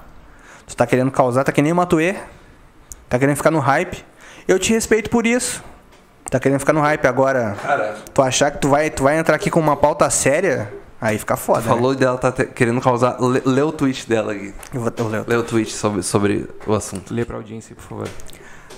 [0.68, 2.16] Tu tá querendo causar, tá que nem o Matuê.
[3.08, 4.04] Tá querendo ficar no hype.
[4.48, 5.64] Eu te respeito por isso.
[6.32, 7.56] Tá querendo ficar no hype agora.
[7.62, 11.20] Cara, Tu achar que tu vai, tu vai entrar aqui com uma pauta séria, aí
[11.20, 11.62] fica foda.
[11.62, 11.68] né?
[11.68, 13.18] falou dela, tá te- querendo causar.
[13.22, 14.52] Lê, lê o tweet dela aqui.
[14.74, 15.26] Eu vou, eu leio.
[15.28, 17.14] Lê o tweet sobre, sobre o assunto.
[17.14, 18.08] Lê pra audiência, por favor.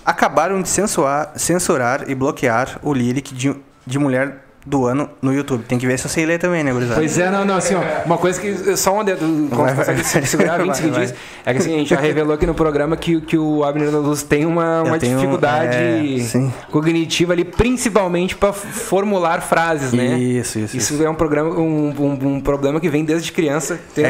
[0.07, 3.53] Acabaram de censurar, censurar e bloquear o lyric de,
[3.85, 5.63] de mulher do ano no YouTube.
[5.63, 6.99] Tem que ver se eu sei ler também, né, gurizada?
[6.99, 9.93] Pois é, não, não, assim, ó, uma coisa que só um dedo, como Vai, você
[9.93, 10.25] consegue vai.
[10.25, 11.19] segurar 20 Vai, segundinhos, vai.
[11.45, 13.99] é que assim, a gente já revelou aqui no programa que, que o Abner da
[13.99, 20.17] Luz tem uma, uma tenho- dificuldade é, cognitiva ali, principalmente pra formular frases, né?
[20.17, 23.79] Isso, isso, Isso é um, programa, um, um, um problema que vem desde criança.
[23.97, 24.01] É.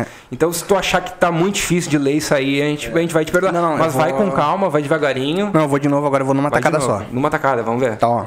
[0.00, 0.06] vida.
[0.32, 2.98] Então, se tu achar que tá muito difícil de ler isso aí, a gente, a
[3.00, 3.52] gente vai te perdoar.
[3.52, 5.50] Não, não, Mas vai vou- com calma, vai devagarinho.
[5.52, 7.02] Não, eu vou de novo, agora eu vou numa vai tacada só.
[7.12, 7.96] Numa tacada, vamos ver.
[7.96, 8.26] Tá, ó.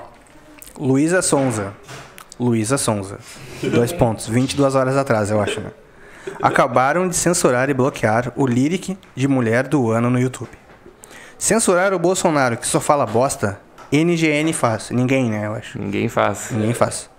[0.78, 1.74] Luísa Sonza.
[2.39, 3.19] Luísa Sonza.
[3.61, 4.28] Dois pontos.
[4.28, 5.71] 22 horas atrás, eu acho, né?
[6.41, 10.49] Acabaram de censurar e bloquear o lyric de mulher do ano no YouTube.
[11.38, 13.59] Censurar o Bolsonaro, que só fala bosta,
[13.91, 14.89] NGN faz.
[14.89, 15.78] Ninguém, né, eu acho.
[15.78, 16.49] Ninguém faz.
[16.51, 17.09] Ninguém faz.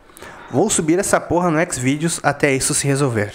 [0.51, 3.33] Vou subir essa porra no Xvideos até isso se resolver.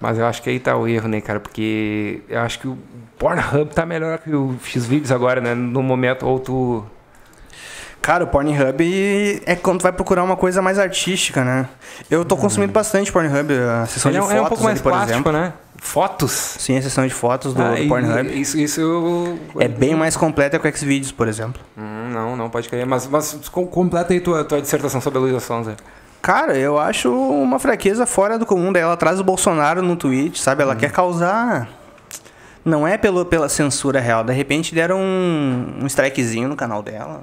[0.00, 1.40] Mas eu acho que aí tá o erro, né, cara?
[1.40, 2.78] Porque eu acho que o
[3.18, 5.54] Pornhub tá melhor que o Xvideos agora, né?
[5.54, 6.86] No momento, ou tu.
[8.02, 11.68] Cara, o Pornhub é quando tu vai procurar uma coisa mais artística, né?
[12.10, 14.64] Eu tô consumindo bastante Pornhub, a sessão Ele é, de um- fotos é um pouco
[14.64, 15.32] mais ali, por plástico, exemplo.
[15.32, 15.52] né?
[15.76, 16.30] Fotos.
[16.58, 18.40] Sim, a sessão de fotos do, Ah, do Pornhub.
[18.40, 21.60] Isso, isso eu- É bem mais completa que o Xvideos, por exemplo.
[21.76, 22.86] Hum, não, não pode crer.
[22.86, 25.76] Mas, mas com- completa aí tua, tua dissertação sobre a Luísa Sonza.
[26.22, 28.72] Cara, eu acho uma fraqueza fora do comum.
[28.72, 30.62] Daí ela traz o Bolsonaro no tweet, sabe?
[30.62, 31.68] Ela quer causar.
[32.62, 34.22] Não é pelo, pela censura real.
[34.24, 37.22] De repente deram um, um strikezinho no canal dela.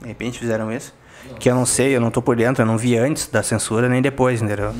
[0.00, 0.92] De repente fizeram isso.
[1.38, 3.88] Que eu não sei, eu não tô por dentro, eu não vi antes da censura
[3.88, 4.72] nem depois, entendeu?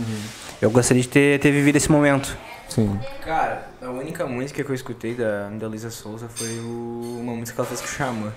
[0.60, 2.34] Eu gostaria de ter, ter vivido esse momento.
[2.68, 2.98] Sim.
[3.24, 7.56] Cara, a única música que eu escutei da, da Lisa Souza foi o- uma música
[7.56, 8.32] que ela fez com o Xamã.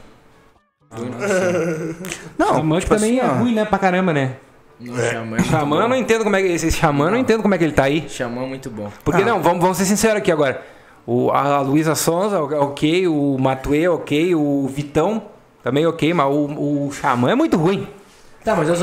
[0.90, 1.96] Foi, nossa.
[2.38, 4.36] Não, Xamã tipo também assim, é ó, ruim, né, pra caramba, né?
[4.80, 5.38] Não, Xamã.
[5.38, 6.48] é Xamã, eu não entendo como é que.
[6.50, 8.10] Esse Xamã, eu não entendo como é que ele tá aí.
[8.10, 8.92] Xamã é muito bom.
[9.06, 9.26] Porque Ah.
[9.26, 10.62] não, vamos, vamos ser sinceros aqui agora.
[11.06, 15.22] O, a Luísa Sonza, ok, o Matuê, ok, o Vitão,
[15.64, 17.88] também ok, mas o, o Xamã é muito ruim.
[18.43, 18.76] Tá, mas eu.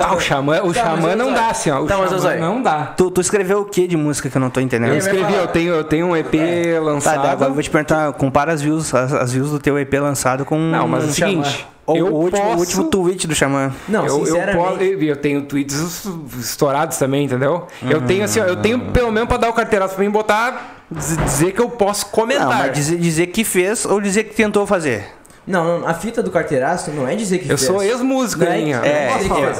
[0.00, 1.80] Ah, o Xamã, o Tá, Xamã eu não dá, assim, ó.
[1.80, 2.40] O Tá, mas eu Xamã sei.
[2.40, 2.86] não dá.
[2.96, 4.90] Tu, tu escreveu o que de música que eu não tô entendendo?
[4.90, 6.32] Eu escrevi, eu tenho, eu tenho um EP
[6.74, 7.22] Tá, lançado.
[7.22, 9.94] daí agora eu vou te perguntar, compara as views, as, as views do teu EP
[9.94, 10.58] lançado com.
[10.58, 11.66] Não, mas é o seguinte.
[11.86, 13.72] Ou eu o, último, o posso- último tweet do Xamã.
[13.88, 14.56] Não, eu, eu, sinceramente.
[14.58, 16.04] posso- eu, eu tenho tweets
[16.40, 17.68] estourados também, entendeu?
[17.88, 20.82] Eu tenho assim, ó, eu tenho pelo menos pra dar o carteiraço pra mim botar,
[20.90, 22.48] diz- dizer que eu posso comentar.
[22.48, 25.04] Não, mas dizer, dizer que fez ou dizer que tentou fazer.
[25.46, 27.60] Não, não, a fita do carteiraço não é dizer que eu fez.
[27.62, 28.74] sou ex-músico, é- hein?
[28.74, 29.10] é- É,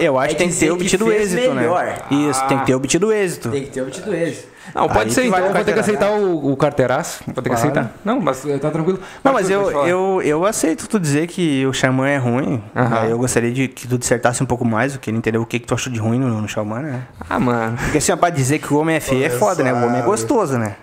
[0.01, 1.85] eu, eu acho É que tem que ter que obtido fez êxito, melhor.
[1.85, 1.97] né?
[2.11, 3.51] Isso, tem que ter obtido êxito.
[3.51, 4.49] Tem que ter obtido êxito.
[4.75, 7.23] Não, pode Aí ser, que então eu vou ter que aceitar o, o carteiraço.
[7.25, 7.61] Vou ter que Claro.
[7.71, 7.93] aceitar.
[8.05, 8.99] Não, mas tá tranquilo.
[9.23, 9.89] Não, mas eu, Pode falar.
[9.89, 12.61] eu, eu aceito tu dizer que o Xamã é ruim.
[12.75, 12.99] Aham.
[13.03, 15.61] Aí Eu gostaria de que tu dissertasse um pouco mais, eu queria entender o que,
[15.61, 17.03] que tu achou de ruim no, no Xamã, né?
[17.31, 17.79] Ah, mano.
[17.79, 19.73] Porque assim, pra dizer que o homem é feio é foda, né?
[19.73, 20.75] O homem é gostoso, né?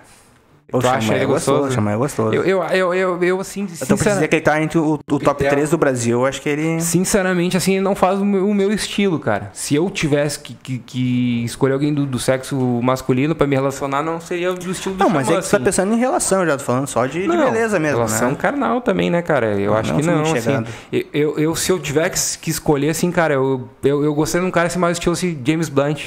[0.73, 1.57] O Tu acha ele é gostoso?
[1.59, 1.75] gostoso?
[1.75, 2.33] Xamã é gostoso.
[2.33, 4.93] Eu, eu, eu, eu, eu assim, Então, pra dizer sincera- que ele tá entre o,
[4.95, 5.53] o top Ideal.
[5.53, 6.81] 3 do Brasil, eu acho que ele.
[6.81, 9.51] sinceramente, assim, não faz o meu, o meu estilo, cara.
[9.53, 14.01] Se eu tivesse que, que, que escolher alguém do, do sexo masculino pra me relacionar,
[14.01, 15.63] não seria do estilo do Não, mas é que tu tá assim.
[15.63, 18.35] pensando em relação, eu já tô falando só de, de Não, beleza mesmo, relação né?
[18.35, 19.59] carnal também, né, cara?
[19.59, 20.65] Eu Não, acho não que não, assim.
[20.91, 24.41] Eu, eu, eu, se eu tiver que, que escolher, assim, cara, eu, eu, eu gostaria
[24.43, 26.05] de um cara assim, mais estilo assim, James Blunt.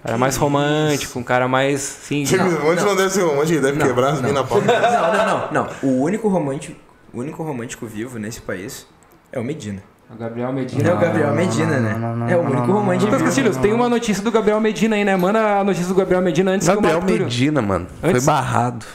[0.00, 2.24] Um cara mais romântico, um cara mais, assim...
[2.24, 4.60] James Bond não, deve ser romântico, ele deve quebrar as minas pau.
[4.60, 4.66] Não,
[5.12, 5.68] não, não, não.
[5.82, 6.78] O único romântico,
[7.12, 8.86] o único romântico vivo nesse país
[9.32, 9.82] é o Medina.
[10.10, 10.94] O Gabriel É Medina.
[10.94, 11.96] o Gabriel Medina, né?
[11.98, 13.22] não, não, é o não, único não, romântico Lucas.
[13.26, 15.14] Castilhos, tem uma notícia do Gabriel Medina aí, né?
[15.16, 17.86] Manda a notícia do Gabriel Medina antes Gabriel que Túlio- Medina, mano.
[18.02, 18.86] Antes- Foi barrado.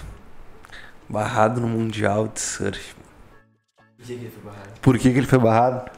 [1.08, 2.96] Barrado no Mundial de Surf.
[4.82, 5.92] Por que, que ele foi barrado?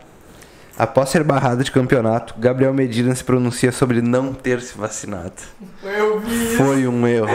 [0.78, 5.32] Após ser barrado de campeonato, Gabriel Medina se pronuncia sobre não ter se vacinado.
[6.58, 7.28] Foi um erro.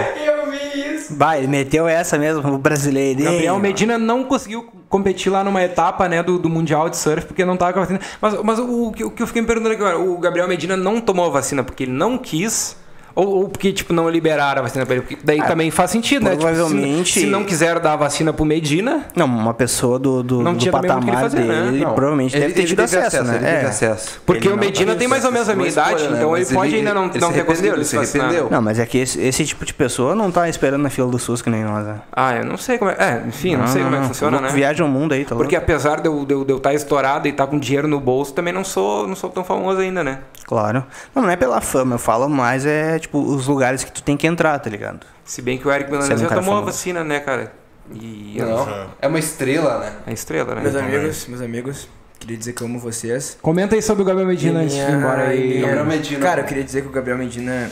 [1.16, 3.22] Vai, ele meteu essa mesmo, o brasileiro.
[3.24, 7.44] Gabriel Medina não conseguiu competir lá numa etapa né, do, do Mundial de Surf porque
[7.44, 8.00] não tava com a vacina.
[8.20, 10.76] Mas, mas o, que- o que eu fiquei me perguntando aqui agora, o Gabriel Medina
[10.76, 12.76] não tomou a vacina porque ele não quis
[13.20, 15.02] ou, ou porque, tipo, não liberaram a vacina pra ele?
[15.04, 16.30] Porque daí também faz sentido, né?
[16.30, 20.22] Tipo, se- provavelmente- se, não quiseram dar a vacina pro Medina, Não, uma pessoa do,
[20.22, 21.62] do, Não do patamar fazer, né?
[21.64, 23.36] dele, Não, provavelmente ele- deve ter tido teve acesso, né?
[23.36, 24.20] Ele teve acesso.
[24.24, 26.16] porque Ele o não Medina tem mais ou menos a minha idade, escolha, né?
[26.18, 28.48] então ele pode ele- ainda não, ele não ter conseguido ele se arrependeu.
[28.50, 31.18] Não, mas é que esse, esse tipo de pessoa não tá esperando na fila do
[31.18, 31.96] SUS que nem nós, né?
[32.12, 32.96] Ah, eu não sei como é.
[32.98, 34.48] É, enfim, não, sei como é que funciona, né?
[34.50, 35.34] Viaja o mundo aí, tá?
[35.34, 38.64] Porque apesar de eu estar tá estourado e estar com dinheiro no bolso, também não
[38.64, 40.18] sou, não sou tão famoso ainda, né?
[40.50, 40.84] Claro.
[41.14, 44.16] Não, não é pela fama, eu falo mais é, tipo, os lugares que tu tem
[44.16, 45.06] que entrar, tá ligado?
[45.24, 46.76] Se bem que o Eric Milanese é um já cara tomou a famoso.
[46.76, 47.52] vacina, né, cara?
[47.94, 49.92] E Não, é uma estrela, né?
[50.08, 50.62] a estrela, né?
[50.62, 51.88] Meus amigos, meus amigos,
[52.18, 53.38] queria dizer que eu amo vocês.
[53.40, 55.60] Comenta aí sobre o Gabriel Medina antes de ir embora aí.
[55.60, 56.20] Gabriel Medina.
[56.20, 57.70] Cara, eu queria dizer que o Gabriel Medina,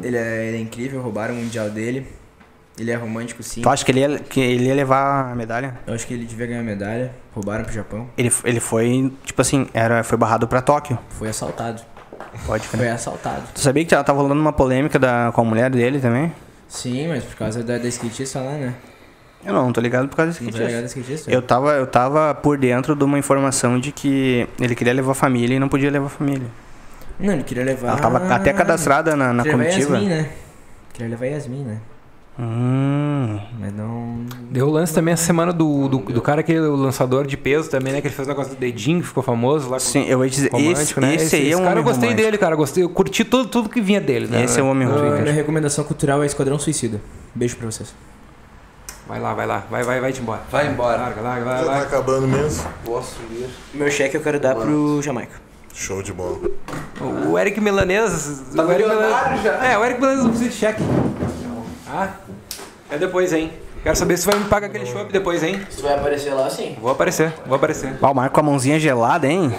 [0.00, 2.06] ele é, ele é incrível, roubaram o mundial dele.
[2.78, 3.62] Ele é romântico sim.
[3.62, 5.78] Tu acha que ele ia, que ele ia levar a medalha?
[5.86, 7.12] Eu acho que ele devia ganhar medalha.
[7.32, 8.08] Roubaram pro Japão.
[8.18, 10.98] Ele, ele foi, tipo assim, era, foi barrado pra Tóquio.
[11.10, 11.82] Foi assaltado.
[12.46, 13.42] Pode Foi assaltado.
[13.54, 16.32] Tu sabia que tava rolando uma polêmica da, com a mulher dele também?
[16.68, 18.74] Sim, mas por causa da, da skatista lá, né?
[19.44, 20.42] Eu não, tô ligado por causa disso.
[20.42, 21.30] Não tá ligado da skatista?
[21.30, 25.14] Eu tava, eu tava por dentro de uma informação de que ele queria levar a
[25.14, 26.48] família e não podia levar a família.
[27.20, 27.88] Não, ele queria levar...
[27.88, 29.94] Ela tava até cadastrada na, na Queria levar comitiva.
[29.96, 30.30] Yasmin, né?
[30.92, 31.78] Queria levar Yasmin, né?
[32.36, 34.24] Hum, Mas não...
[34.50, 37.36] Deu o lance também essa semana do, do, do cara que é o lançador de
[37.36, 38.00] peso também, né?
[38.00, 39.76] Que ele fez o negócio do dedinho, que ficou famoso lá.
[39.76, 41.14] com- sim, eu ia dizer, esse, romântico, né?
[41.14, 42.24] esse aí é um cara homem eu gostei romântico.
[42.26, 42.54] dele, cara.
[42.54, 44.44] eu Gostei, eu curti tudo, tudo que vinha dele, né?
[44.44, 45.22] Esse é o homem Ah, romântico.
[45.22, 47.00] minha recomendação cultural é Esquadrão Suicida.
[47.34, 47.94] Beijo pra vocês.
[49.06, 49.64] Vai lá, vai lá.
[49.70, 50.40] Vai, vai, vai-te embora.
[50.50, 50.96] Vai embora.
[50.98, 51.82] Larga, larga, vai, Já tá vai.
[51.82, 52.64] acabando mesmo.
[52.84, 53.48] Posso ir.
[53.74, 55.44] Meu cheque eu quero dar pro Jamaica.
[55.74, 56.38] Show de bola.
[57.28, 58.42] O Eric Milanês.
[58.54, 59.52] Tá o Eric Milanês- já.
[59.72, 60.82] É, o Eric Milanês não precisa de cheque.
[61.96, 62.08] Ah,
[62.90, 63.52] é depois, hein?
[63.84, 65.64] Quero saber se vai me pagar aquele show depois, hein?
[65.70, 66.76] Se tu vai aparecer lá, sim.
[66.80, 67.96] Vou aparecer, vou aparecer.
[68.02, 69.54] Ah, o Marco com a mãozinha gelada, hein?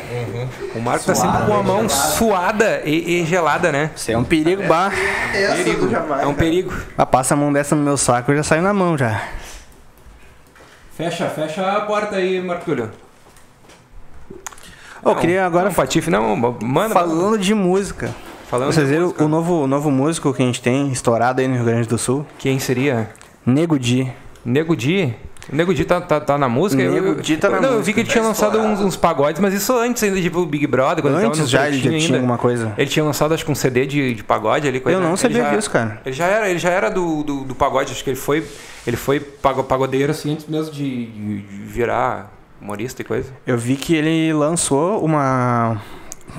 [0.75, 3.91] O Marco tá sempre com a mão suada e, e gelada, né?
[3.95, 4.91] Isso é um perigo, bah.
[5.31, 5.88] Perigo.
[6.21, 6.73] É um perigo.
[6.97, 9.29] Ah, passa a mão dessa no meu saco, eu já saio na mão já.
[10.97, 12.45] Fecha, fecha a porta aí.
[15.03, 16.93] Ô, eu queria agora, Não, Patife, não, manda.
[16.93, 18.13] falando de música.
[18.59, 19.23] Falando Vocês de viram música.
[19.23, 21.97] o novo, o novo músico que a gente tem estourado aí no Rio Grande do
[21.97, 22.25] Sul?
[22.39, 23.09] Quem seria?
[23.45, 24.07] Nego Di.
[24.43, 25.13] Nego Di?
[25.51, 26.81] O Nego Di tá, tá, tá na música?
[26.83, 27.93] Nego Di tá na não, eu vi música.
[27.93, 31.03] que ele tinha lançado uns, uns pagodes, mas isso antes ainda, tipo, o Big Brother,
[31.03, 32.17] quando ele Antes já ele já tinha ainda.
[32.17, 32.73] alguma coisa.
[32.77, 34.79] Ele tinha lançado, acho que um CD de, de pagode ali.
[34.79, 36.01] Coisa, Eu não ele sabia disso, cara.
[36.03, 38.43] Ele já era, ele já era do, do, do pagode, acho que ele foi,
[38.87, 43.29] ele foi pago- pagodeiro assim antes mesmo de, de- de virar humorista e coisa.
[43.45, 45.79] Eu vi que ele lançou uma.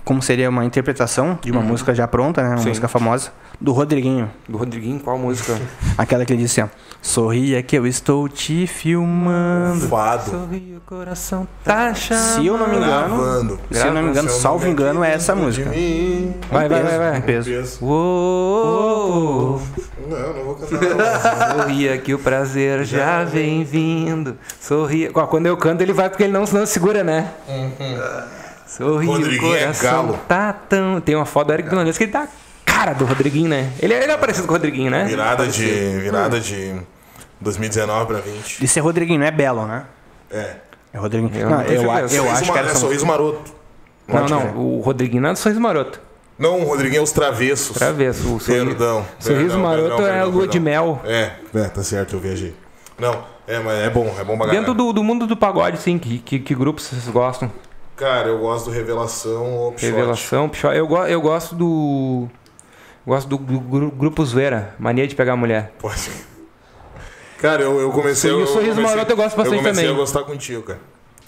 [0.04, 2.50] Como seria uma interpretação de uma música já pronta, né?
[2.50, 2.68] Uma Sim.
[2.68, 3.30] música famosa.
[3.60, 4.30] Do Rodriguinho.
[4.48, 5.58] Do Rodriguinho, qual música?
[5.96, 6.86] Aquela que ele disse assim, ó.
[7.00, 9.88] Sorria que eu estou te filmando.
[9.88, 10.30] Fado.
[10.30, 12.24] Sorri, o coração tá chamando.
[12.34, 13.16] Se eu não me engano.
[13.16, 13.60] Gravando.
[13.70, 15.70] Se eu não me engano, salvo engano, é essa música.
[16.50, 17.22] Vai, vai, vai, vai.
[17.22, 17.50] Peso.
[17.50, 17.84] Peso.
[17.84, 19.62] Uou,
[20.08, 21.56] Não, não vou cantar.
[21.56, 24.36] Sorria que o prazer já vem vindo.
[24.60, 25.10] Sorria.
[25.12, 27.32] Quando eu canto, ele vai porque ele não, não segura, né?
[28.66, 30.18] Sorria, o Rodriguinho é coração galo.
[30.28, 31.00] tá tão.
[31.00, 32.28] Tem uma foto do Eric Milanês que ele tá a
[32.64, 33.72] cara do Rodriguinho, né?
[33.80, 35.04] Ele, ele é parecido com o Rodriguinho, né?
[35.04, 35.64] Virada de.
[35.64, 36.74] Virada de
[37.40, 38.64] 2019 pra 20.
[38.64, 39.84] Isso é Rodriguinho, não é Belo, né?
[40.30, 40.56] É.
[40.92, 41.34] É Rodriguinho.
[41.34, 43.54] Eu não, eu, eu Sorriso acho que era é sorriso maroto.
[44.08, 44.56] Não, não.
[44.56, 46.00] O Rodriguinho não é do Sorriso Maroto.
[46.38, 47.76] Não, o Rodriguinho é os travessos.
[47.76, 48.36] Travesso.
[48.36, 49.06] O sorriso, Perdão.
[49.18, 50.52] sorriso Perdão, maroto perdão, é a perdão, lua perdão.
[50.52, 51.00] de mel.
[51.04, 52.54] É, é, tá certo, eu viajei.
[52.98, 55.98] Não, é, mas é bom, é bom pra Dentro do, do mundo do pagode, sim,
[55.98, 57.50] que, que, que grupos vocês gostam?
[57.96, 59.90] Cara, eu gosto do Revelação ou Upshot.
[59.90, 60.76] Revelação, Pichote.
[60.76, 62.28] Eu, go- eu gosto do.
[63.06, 65.72] Gosto do, do gru- grupo Zoeira, mania de pegar mulher.
[65.78, 66.10] Pode.
[67.38, 68.30] Cara, eu, eu comecei...
[68.30, 69.96] E o eu Sorriso comecei- Maroto eu gosto bastante Eu comecei também.
[69.96, 70.80] a gostar contigo, cara.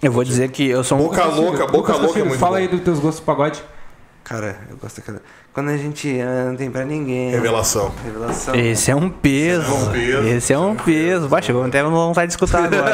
[0.03, 1.03] Eu vou dizer que eu sou um.
[1.05, 2.63] Boca louca, boca louca é muito Fala bom.
[2.63, 3.63] aí dos teus gostos de pagode.
[4.25, 5.23] Cara, eu gosto daquela.
[5.55, 7.31] Quando a gente anda, não tem pra ninguém.
[7.31, 7.93] Revelação.
[8.05, 8.55] Revelação.
[8.55, 9.63] Esse é um peso.
[9.63, 10.29] Esse é um peso.
[10.29, 11.29] Esse é um peso.
[11.29, 12.91] Baixa, eu até vontade de escutar agora.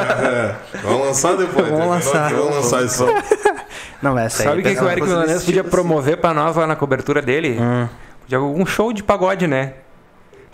[0.72, 1.68] É, vamos lançar depois.
[1.68, 2.32] Vamos terminou lançar.
[2.32, 3.06] Vamos lançar isso.
[4.02, 4.48] Não, essa aí.
[4.48, 7.58] Sabe o que, que o Eric esse podia promover pra nós lá na cobertura dele?
[7.60, 7.88] Hum.
[8.22, 9.74] Podia algum show de pagode, né?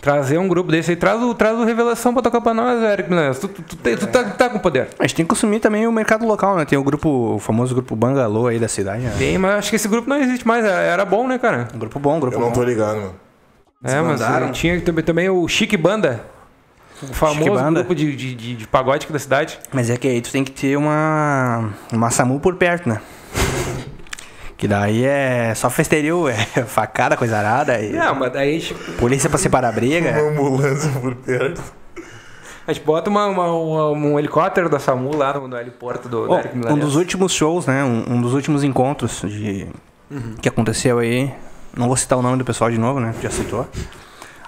[0.01, 0.95] Trazer um grupo desse aí.
[0.97, 3.37] Traz o, traz o Revelação pra tocar pra nós, Eric Milanês.
[3.37, 4.87] Tu, tu, tu, tem- tu tá, tá com poder.
[4.97, 6.65] A gente tem que consumir também o mercado local, né?
[6.65, 9.03] Tem o grupo, o famoso grupo Bangalô aí da cidade.
[9.03, 9.13] Né?
[9.17, 10.65] Tem, mas acho que esse grupo não existe mais.
[10.65, 11.67] Era, era bom, né, cara?
[11.73, 12.53] Um grupo bom, um grupo Eu não bom.
[12.53, 13.13] tô ligado, mano.
[13.83, 14.21] É, mas
[14.57, 16.23] tinha também, também o Chique Banda.
[17.03, 19.59] O famoso grupo de, de, de, de pagode aqui da cidade.
[19.71, 21.69] Mas é que aí tu tem que ter uma.
[21.91, 22.99] Uma SAMU por perto, né?
[24.57, 26.35] Que daí é só festerio, é
[26.67, 27.79] facada, coisa arada.
[27.81, 30.11] E Não, mas daí a gente, polícia pra separar a briga.
[30.21, 31.61] Uma ambulância por perto.
[32.67, 36.31] a gente bota uma, uma- uma- um helicóptero da SAMU lá no, no heliporto do,
[36.37, 37.83] Eric um dos últimos shows, né?
[37.83, 39.67] Um, um dos últimos encontros de
[40.41, 41.33] que aconteceu aí.
[41.75, 43.15] Não vou citar o nome do pessoal de novo, né?
[43.19, 43.67] Já citou.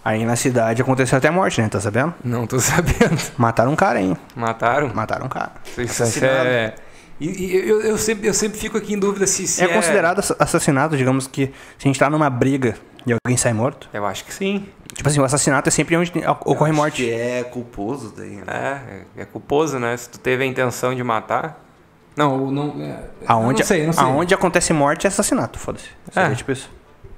[0.06, 1.70] Aí na cidade aconteceu até morte, né?
[1.70, 2.14] Tá sabendo?
[2.24, 3.20] Não tô sabendo.
[3.36, 4.16] Mataram um cara, hein?
[4.36, 4.92] Mataram?
[4.94, 5.54] Mataram um cara.
[5.76, 6.76] Isso, isso é...
[7.24, 10.20] E, e eu, eu, sempre, eu sempre fico aqui em dúvida se, se é considerado
[10.20, 11.48] ass- assassinato, digamos que
[11.78, 13.90] se a gente tá numa briga e alguém sai morto.
[13.94, 14.66] Eu acho que sim.
[14.94, 16.12] Tipo assim, o assassinato é sempre onde
[16.46, 17.04] ocorre Acho morte.
[17.04, 18.44] Que é culposo daí, né?
[18.48, 19.96] É, é, é culposo, né?
[19.96, 21.64] Se tu teve a intenção de matar.
[22.16, 22.76] Não, não.
[22.84, 24.04] É, Aonde, não sei, não sei.
[24.04, 25.88] aonde acontece morte é assassinato, foda-se.
[26.16, 26.30] É.
[26.36, 26.70] tipo isso.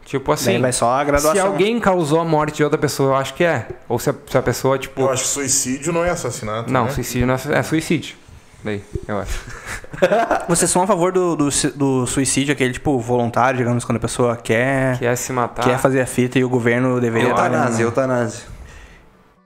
[0.05, 0.61] Tipo Daí assim.
[0.61, 1.33] vai só a graduação.
[1.33, 3.67] Se alguém causou a morte de outra pessoa, eu acho que é.
[3.89, 5.01] Ou se a, se a pessoa, tipo.
[5.01, 6.71] Eu acho que suicídio não é assassinato.
[6.71, 6.91] Não, né?
[6.91, 8.15] suicídio não é, é suicídio.
[8.65, 9.39] Daí, eu acho.
[10.49, 14.35] Vocês são a favor do, do, do suicídio, aquele tipo voluntário, digamos, quando a pessoa
[14.35, 15.63] quer, Quer se matar.
[15.63, 17.45] quer fazer a fita e o governo deveria estar.
[17.45, 18.55] Eutanásia, eutanásia.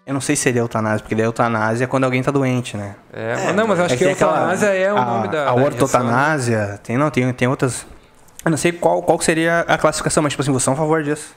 [0.07, 2.95] Eu não sei se seria eutanásia, porque daí eutanásia é quando alguém tá doente, né?
[3.11, 5.41] É, mas não, mas eu acho É que, a eutanásia é o a, nome da.
[5.41, 5.65] A da injeção, né?
[5.65, 7.85] ortotanásia, tem, não, tem, tem outras.
[8.45, 10.77] Eu não sei qual, qual que seria a classificação, mas tipo assim, vocês são a
[10.77, 11.35] favor disso.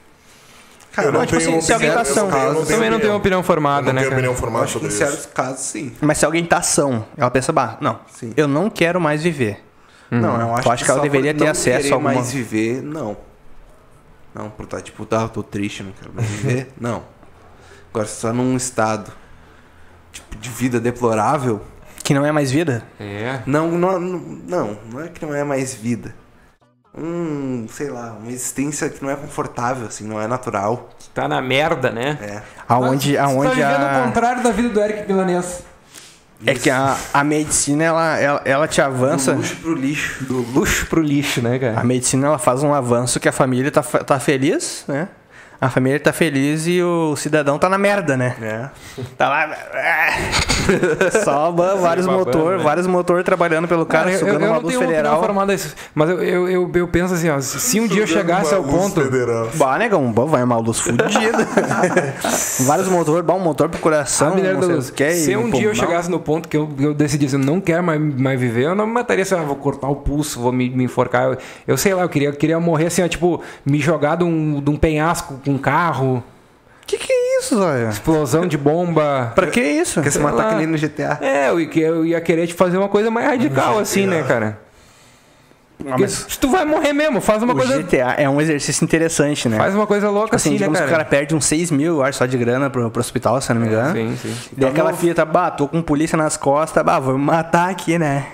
[1.01, 2.99] Eu não tipo tenho assim, se alguém opinião, tá eu são- eu Eu também não
[2.99, 4.01] tenho opinião Eu formada, não né?
[4.01, 4.15] tenho cara?
[4.15, 4.97] opinião Eu formada acho que sobre em isso.
[4.99, 5.91] certos casos, sim.
[6.01, 8.33] Mas se alguém tá são, ela pensa, bah, não, Sim.
[8.37, 9.63] eu não quero mais viver.
[10.11, 12.83] Não, eu acho, Tu acha que ela deveria ter não acesso a alguma- mais viver,
[12.83, 13.17] não.
[14.35, 17.03] Não, por tá, tipo, tá, tô triste, não quero mais viver, não.
[17.91, 19.11] Agora, se tá num estado
[20.11, 21.61] tipo, de vida deplorável,
[22.03, 22.83] Que não é mais vida?
[22.99, 23.39] É.
[23.45, 26.13] não, não, não, não é que não é mais vida.
[26.95, 30.89] Um, sei lá, uma existência que não é confortável, assim, não é natural.
[31.13, 32.17] Tá na merda, né?
[32.21, 32.41] É.
[32.67, 34.03] Aonde, Você tá aonde vivendo o a...
[34.05, 35.63] contrário da vida do Eric Milanês.
[36.45, 39.31] É que a, a medicina, ela, ela, ela te avança.
[39.31, 40.23] Do luxo pro lixo.
[40.25, 41.83] Do luxo pro lixo, né, A cara?
[41.83, 45.07] medicina, ela faz um avanço que a família tá, tá feliz, né?
[45.63, 48.35] A família tá feliz e o cidadão tá na merda, né?
[48.41, 49.01] É.
[49.17, 49.49] Tá lá...
[51.23, 52.63] Só vários babando, motor, né?
[52.63, 55.03] vários motor trabalhando pelo cara, eu, eu, sugando eu uma não luz tenho uma opinião
[55.03, 55.23] federal.
[55.23, 55.55] formada
[55.95, 58.61] mas eu, eu, eu, eu penso assim, ó, se, se um dia eu chegasse ao
[58.61, 59.01] luz ponto...
[59.01, 59.49] federal.
[59.55, 61.47] Bah, negão, bah, vai uma luz fudida.
[62.65, 65.35] vários motor, bom motor pro coração, Ah, Mineiro não da sei Luz, o que, se
[65.37, 65.75] um dia eu pulmão.
[65.75, 68.85] chegasse no ponto que eu, eu decidisse eu não quero mais, mais viver, eu não
[68.85, 71.23] me mataria assim, ah, vou cortar o pulso, vou me, me enforcar.
[71.23, 71.37] Eu,
[71.67, 74.61] eu sei lá, eu queria, eu queria morrer assim, ó, tipo, me jogar de um,
[74.61, 76.23] de um penhasco com um carro,
[76.85, 77.89] Que que é isso, Zóia?
[77.89, 79.31] explosão de bomba.
[79.35, 80.01] Pra que isso?
[80.01, 81.17] Quer se matar que nem no GTA.
[81.21, 84.59] É, eu, ia- eu ia querer te fazer uma coisa mais radical, assim, né, cara?
[85.79, 87.81] Ah, Porque mas se tu vai morrer mesmo, faz uma o coisa.
[87.81, 89.57] GTA é um exercício interessante, né?
[89.57, 90.93] Faz uma coisa louca assim, assim, né, digamos que cara?
[90.95, 93.55] o cara perde uns 6 mil, acho, só de grana pro, pro hospital, se eu
[93.55, 93.91] não me engano.
[93.93, 94.35] Sim, sim.
[94.55, 98.27] Daí aquela fita, bah, tô com polícia nas costas, bah, vou me matar aqui, né?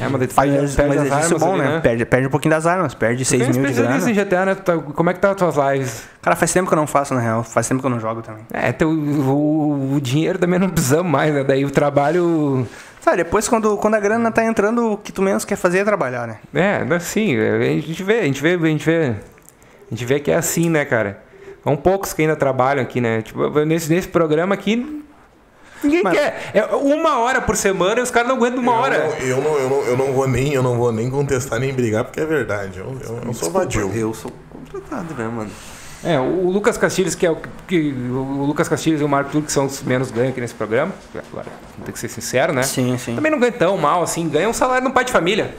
[0.00, 1.80] É, mas daí tu perde, um perde as exercício armas bom, ali, né?
[1.80, 4.10] Perde, perde um pouquinho das armas, perde 6 Tu é mil de grana.
[4.10, 4.54] em GTA, né?
[4.54, 6.04] Tá- como é que tá as tuas lives?
[6.20, 7.42] Cara, faz tempo que eu não faço, na real.
[7.42, 8.42] Faz tempo que eu não jogo também.
[8.52, 11.44] É, teu, o, o dinheiro também não precisamos mais, né?
[11.44, 12.66] Daí o trabalho.
[13.00, 15.84] Sabe, depois quando, quando a grana tá entrando, o que tu menos quer fazer é
[15.84, 16.36] trabalhar, né?
[16.52, 19.14] É, assim, a gente vê, a gente vê, a gente vê.
[19.86, 21.22] A gente vê que é assim, né, cara?
[21.64, 23.22] São poucos que ainda trabalham aqui, né?
[23.22, 25.02] Tipo, nesse, nesse programa aqui.
[25.82, 26.50] Ninguém Mas- quer.
[26.54, 28.96] É uma hora por semana e os caras não aguentam uma hora.
[29.20, 32.04] Eu não, eu, não, eu, não vou nem, eu não vou nem contestar nem brigar,
[32.04, 32.78] porque é verdade.
[32.78, 33.90] Eu, eu, eu sou vadio.
[33.94, 35.50] Eu sou contratado, né, mano?
[36.02, 37.36] É, o Lucas Castilhos, que é o
[37.68, 37.92] que.
[37.92, 40.92] O Lucas Castilhos e o Marco Túlio, que são os menos ganham aqui nesse programa.
[41.30, 41.46] Agora,
[41.84, 42.62] tem que ser sincero, né?
[42.62, 43.14] Sim, sim.
[43.14, 45.54] Também não ganha tão mal assim, ganha um salário de um pai de família.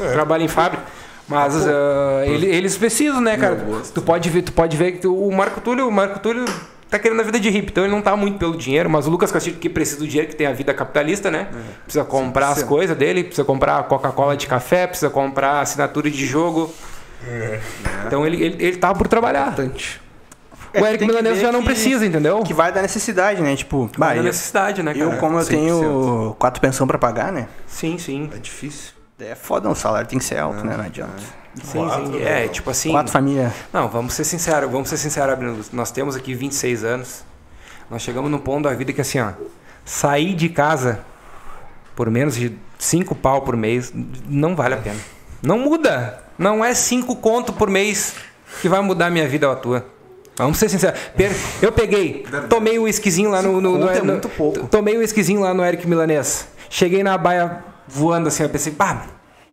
[0.00, 0.12] É.
[0.12, 0.82] Trabalha em fábrica.
[1.28, 3.64] Mas ah, ele- eles precisam, né, cara?
[3.94, 6.44] Tu pode ver, tu pode ver que o Marco Túlio, o Marco Túlio
[6.90, 9.10] tá querendo a vida de hippie, então ele não tá muito pelo dinheiro, mas o
[9.10, 11.48] Lucas Castilho que precisa do dinheiro, que tem a vida capitalista, né?
[11.84, 16.72] Precisa comprar as coisas dele, precisa comprar Coca-Cola de café, precisa comprar assinatura de jogo.
[18.06, 19.54] Então ele, ele, ele tá por trabalhar.
[20.72, 22.42] É, O Eric Milanese já não que- precisa, entendeu?
[22.42, 23.54] Que vai da necessidade, né?
[23.54, 25.04] Tipo, bah, Vai da necessidade, né, cara?
[25.04, 25.48] eu, como eu 100%.
[25.48, 27.46] tenho quatro pensão pra pagar, né?
[27.66, 28.28] Sim, sim.
[28.34, 28.93] É difícil.
[29.26, 30.76] É foda, o salário tem que ser alto, né?
[30.76, 31.12] Não adianta.
[31.62, 32.22] Sim, sim.
[32.22, 32.90] É, tipo assim.
[32.90, 33.52] Quatro famílias.
[33.72, 35.54] Não, vamos ser sinceros, vamos ser sinceros, Abner.
[35.72, 37.24] Nós temos aqui 26 anos.
[37.90, 39.30] Nós chegamos num ponto da vida que assim, ó,
[39.84, 41.00] sair de casa
[41.94, 43.92] por menos de 5 pau por mês
[44.28, 44.98] não vale a pena.
[45.42, 46.18] Não muda.
[46.36, 48.14] Não é 5 conto por mês
[48.60, 49.86] que vai mudar a minha vida ou a tua.
[50.36, 50.98] Vamos ser sinceros.
[51.62, 53.60] Eu peguei, tomei o esquisinho lá no.
[53.60, 54.66] no, no, é no- muito pouco.
[54.66, 56.48] Tomei o esquisinho lá no Eric Milanês.
[56.68, 59.02] Cheguei na baia voando assim, eu pensei, pá,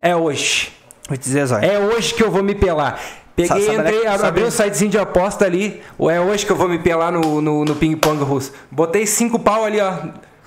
[0.02, 0.72] é hoje.
[1.08, 1.66] Vou te dizer, Zóia.
[1.66, 3.00] É hoje que eu vou me pelar.
[3.36, 5.82] Peguei, Sabe- sabe entrei, que- abri sabe- um sitezinho de aposta ali.
[5.98, 8.54] Ou é hoje que eu vou me pelar no, no, no ping-pong russo.
[8.70, 9.94] Botei cinco pau ali, ó.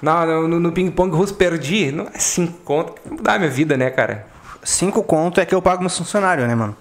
[0.03, 1.91] na- no, no ping-pong russo, perdi.
[1.91, 2.95] Não é cinco conto.
[3.05, 4.27] Vai mudar a minha vida, né, cara?
[4.63, 6.77] Cinco conto é que eu pago meus funcionários, né, mano?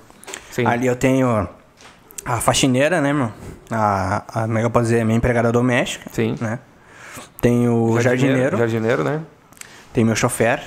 [0.51, 0.65] Sim.
[0.65, 1.47] Ali eu tenho
[2.25, 3.33] a faxineira, né, mano?
[3.71, 5.03] A, a como é que eu posso dizer?
[5.05, 6.09] Minha empregada doméstica.
[6.11, 6.35] Sim.
[6.39, 6.59] Né?
[7.41, 9.19] Tenho o jardineiro, Jardineiro, né?
[9.93, 10.61] Tem meu chofer.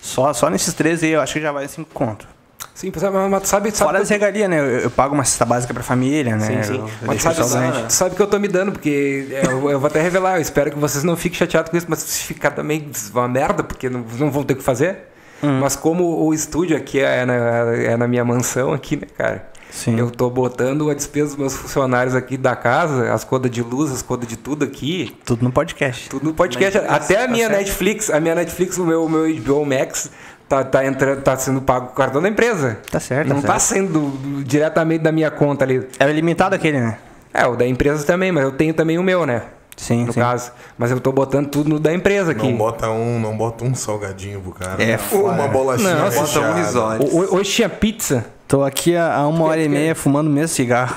[0.00, 2.26] Só, só nesses três aí eu acho que já vai cinco conto.
[2.74, 2.90] Sim,
[3.30, 4.58] mas, tu sabe, sabe Fora as regalias, né?
[4.58, 6.46] Eu, eu pago uma cesta básica pra família, né?
[6.46, 6.78] Sim, sim.
[6.78, 7.50] Eu, eu Mas sabe, doente.
[7.50, 10.70] sabe, sabe que eu tô me dando, porque eu, eu vou até revelar, eu espero
[10.70, 14.04] que vocês não fiquem chateados com isso, mas se ficar também uma merda, porque não,
[14.18, 14.98] não vão ter o que fazer.
[15.42, 15.60] Hum.
[15.60, 19.48] Mas como o estúdio aqui é na, é na minha mansão aqui, né, cara?
[19.74, 19.98] Sim.
[19.98, 23.90] Eu tô botando a despesa dos meus funcionários aqui da casa, as codas de luz,
[23.90, 26.08] as codas de tudo aqui, Tudo no podcast.
[26.08, 26.78] tudo no podcast.
[26.88, 30.10] Até a minha Netflix, a minha Netflix, o meu, o meu HBO Max,
[30.48, 32.78] tá, tá, entrando, tá sendo pago com o cartão da empresa.
[32.88, 33.88] Tá certo, tá Não tá certo.
[33.88, 35.86] sendo diretamente da minha conta ali.
[35.98, 36.96] É o ilimitado aquele, né?
[37.32, 39.42] É, o da empresa também, mas eu tenho também o meu, né?
[39.76, 40.20] Sim, No sim.
[40.20, 40.52] caso.
[40.78, 42.48] Mas eu tô botando tudo no da empresa aqui.
[42.48, 44.80] Não bota um, não bota um salgadinho pro cara.
[44.80, 45.48] É, Uma fora.
[45.48, 47.34] bolachinha Não, Bota um risório.
[47.34, 48.24] Hoje tinha pizza.
[48.54, 50.94] Tô aqui há há uma hora e meia fumando o mesmo cigarro.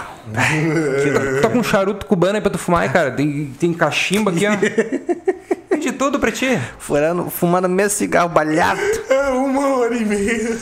[1.42, 3.10] Tô com um charuto cubano aí pra tu fumar aí, cara.
[3.10, 4.52] Tem, tem cachimbo aqui, ó.
[5.68, 6.56] Tem de tudo pra ti.
[6.78, 8.80] Furando, fumando o mesmo cigarro balhado.
[9.10, 10.56] É uma hora e meia.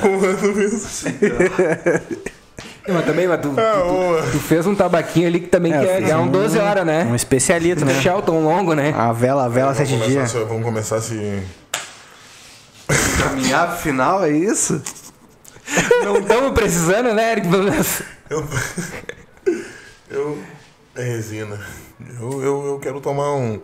[0.00, 0.80] Fumando mesmo.
[2.88, 4.22] Mas também, mas tu, tu- É tu- uma.
[4.32, 6.86] tu fez um tabaquinho ali que também É, que é, é um 12 horas, Um
[6.86, 7.12] né?
[7.14, 8.00] especialito, né?
[8.00, 8.94] Shelton longo, né?
[8.96, 10.32] A vela, a vela sete dias.
[10.32, 11.42] vamos começar a se.
[13.22, 14.82] Caminhar pro final, é isso?
[16.04, 17.48] Não estamos precisando, né, Eric?
[18.28, 18.44] Eu.
[20.10, 20.38] Eu.
[20.96, 21.58] É resina.
[22.20, 23.60] Eu, eu, eu quero tomar um.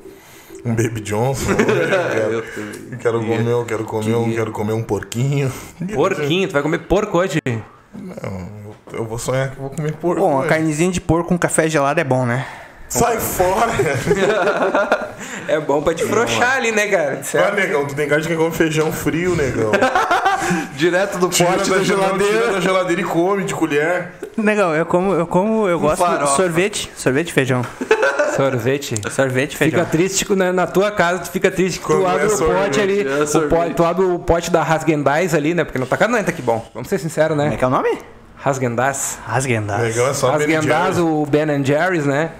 [0.65, 1.51] Um Baby Johnson.
[1.51, 5.53] Eu quero, eu quero comer, eu quero comer, um, quero comer um porquinho.
[5.95, 7.41] Porquinho, tu vai comer porco hoje.
[7.95, 10.21] Não, eu, eu vou sonhar que eu vou comer porco.
[10.21, 12.45] Bom, a carnezinha de porco com café gelado é bom, né?
[12.89, 13.73] Sai fora!
[15.49, 17.21] É bom pra te frouxar ali, né, cara?
[17.33, 19.71] Vai, negão, tu tem cara de quem come feijão frio, negão.
[20.77, 24.13] Direto do Tira pote da da geladeira, tira da geladeira e come de colher.
[24.37, 26.37] Legal, eu como, eu como, eu gosto de farofa.
[26.37, 27.63] sorvete, sorvete e feijão.
[28.37, 28.95] Sorvete.
[29.11, 29.81] Sorvete e feijão.
[29.81, 32.29] Fica triste que na, tua casa, tu fica triste que tu Quando abre é o
[32.29, 33.07] pote sorvete, ali.
[33.09, 35.65] é o pote, tu abre o pote da Hasgendaz ali, né?
[35.65, 36.69] Porque na tua casa não entra que bom.
[36.75, 37.57] Vamos ser sinceros, Como é né?
[37.57, 37.99] que é o nome?
[38.45, 39.19] Hasgendaz.
[39.27, 39.83] Rasguendaz.
[39.83, 42.31] Negão é só Hasgendaz, o Ben and Jerry's, né?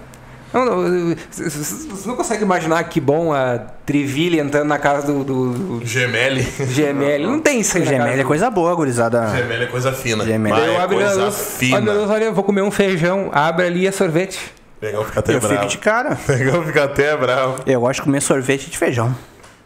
[0.53, 5.53] Não, não, Você não consegue imaginar que bom a Trivilli entrando na casa do, do,
[5.79, 6.43] do Gemele.
[6.43, 7.27] GML.
[7.27, 9.29] Não tem isso aí na casa Gemel é coisa boa, gurizada.
[9.37, 10.25] Gemele é coisa fina.
[10.25, 11.77] Eu é coisa luz, fina.
[11.77, 14.39] olha, Deus, olha, eu vou comer um feijão, abre ali e é sorvete.
[14.81, 15.55] Negão fica até Eu bravo.
[15.57, 16.19] fico de cara.
[16.29, 17.63] Negão fica até bravo.
[17.67, 19.15] Eu gosto de comer sorvete de feijão.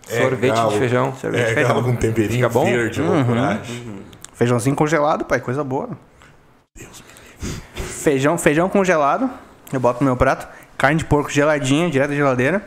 [0.09, 0.73] É sorvete galo.
[0.73, 1.15] de feijão.
[1.21, 1.75] Sorvete de É feijão.
[1.75, 2.65] galo com temperinho Fica bom?
[2.65, 3.83] verde, loucuragem.
[4.35, 5.91] Feijãozinho congelado, pai, coisa boa.
[7.75, 9.29] Feijão, feijão congelado,
[9.73, 10.47] eu boto no meu prato.
[10.79, 12.63] Carne de porco geladinha, direto da geladeira.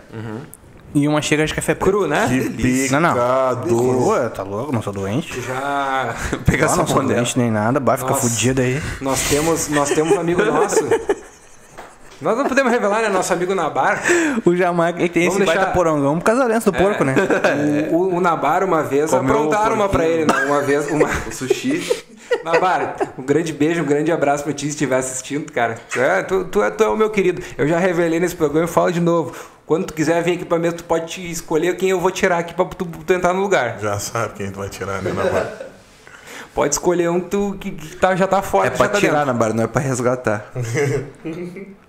[0.95, 1.89] E uma xícara de café preto.
[1.91, 2.27] Cru, né?
[2.55, 3.15] Que Não, não.
[3.67, 4.71] Crua, tá louco?
[4.71, 5.41] Não sou doente.
[5.41, 6.13] Já
[6.45, 7.15] Pega essa não sou panela.
[7.15, 8.29] doente nem nada, vai ficar Nossa.
[8.29, 8.79] fudido aí.
[9.01, 10.77] Nós temos, nós temos um amigo nosso.
[12.21, 13.09] Nós não podemos revelar, né?
[13.09, 14.01] Nosso amigo Nabar.
[14.45, 17.15] O Jamaica ele tem Vamos esse deixar- baita porongão por causa da do porco, né?
[17.91, 20.45] O, o- o Nabar, uma vez, Comeu aprontaram uma pra ele, né?
[20.45, 21.09] Uma vez, uma.
[21.27, 22.05] O sushi.
[22.43, 25.75] Nabar, um grande beijo, um grande abraço pra ti se estiver assistindo, cara.
[25.91, 27.41] Tu é, tu, tu é, tu é o meu querido.
[27.57, 29.33] Eu já revelei nesse programa e falo de novo.
[29.65, 32.39] Quando tu quiser vir aqui pra mesa, tu pode te escolher quem eu vou tirar
[32.39, 33.79] aqui pra tu, tu entrar no lugar.
[33.79, 35.47] Já sabe quem tu vai tirar, né, Navarro?
[36.53, 38.67] Pode escolher um que, tu, que, que tá, já tá fora.
[38.67, 39.25] É pra tá tirar dentro.
[39.27, 40.51] na barra, não é pra resgatar.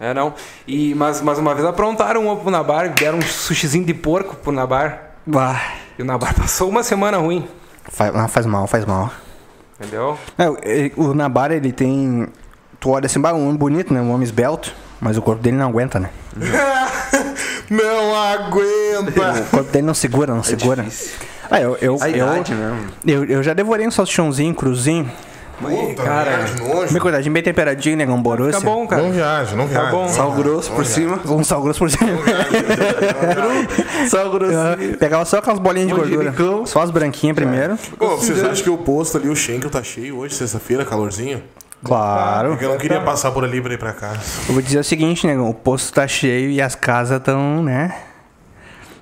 [0.00, 0.32] É, não.
[0.66, 4.52] E, mas, mas uma vez aprontaram um pro Nabar, deram um sushizinho de porco pro
[4.52, 5.16] Nabar.
[5.26, 5.61] Bah,
[5.98, 7.46] E o Nabar passou uma semana ruim.
[7.90, 9.11] faz, não, faz mal, faz mal.
[9.79, 10.18] Entendeu?
[10.62, 12.27] Ele- o Nabara, ele tem.
[12.81, 14.01] Tu olha assim, um homem bonito, né?
[14.01, 14.75] Um homem esbelto.
[15.01, 16.11] Mas o corpo dele não aguenta, né?
[17.70, 19.41] Não aguenta!
[19.41, 20.83] O corpo dele não segura, não segura.
[20.83, 21.12] difícil.
[21.51, 22.27] Ah, eu, eu, eu,
[23.07, 25.11] eu, eu já devorei um salsichãozinho, cruzinho.
[25.59, 26.92] Puta cara, merda, de nojo.
[26.92, 28.52] Bem cuidadinho, bem temperadinho, negão Borussia.
[28.52, 29.02] Tá bom, cara.
[29.02, 29.90] Não viaja, não viaja.
[29.90, 30.02] bom.
[30.02, 31.00] não Sal grosso não por viaja.
[31.00, 31.20] cima.
[31.34, 32.11] Um sal grosso por cima.
[34.11, 34.96] Sal grosso.
[34.98, 36.34] Pegava só aquelas bolinhas de gordura.
[36.66, 37.76] Só as branquinhas primeiro.
[37.98, 41.42] Pô, vocês acham que o posto ali, o Schenkel, tá cheio hoje, sexta-feira, calorzinho?
[41.82, 42.50] Claro.
[42.50, 44.20] Porque eu não queria passar por ali pra ir pra casa.
[44.48, 45.48] Eu vou dizer o seguinte, negão.
[45.50, 47.94] O posto tá cheio e as casas tão, né?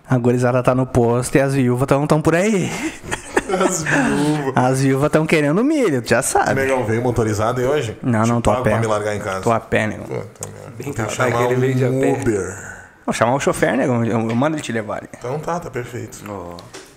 [0.09, 2.71] A gorizada tá no posto e as viúvas tão, tão por aí.
[3.53, 4.53] As viúvas.
[4.57, 6.55] As viúvas tão querendo milho, tu já sabe.
[6.55, 7.99] Negão, veio motorizado aí hoje?
[8.03, 8.71] Não, não, tô a pé.
[8.71, 9.41] pra me largar em casa.
[9.41, 10.07] Tô a pé, negão.
[10.07, 10.73] Puta merda.
[10.77, 12.13] Bem, Tem que chamar um.
[12.13, 12.73] Uber.
[13.05, 14.05] Vou chamar o chofer, negão.
[14.05, 15.09] Eu, eu mando ele te levar ali.
[15.19, 16.23] Então tá, tá perfeito.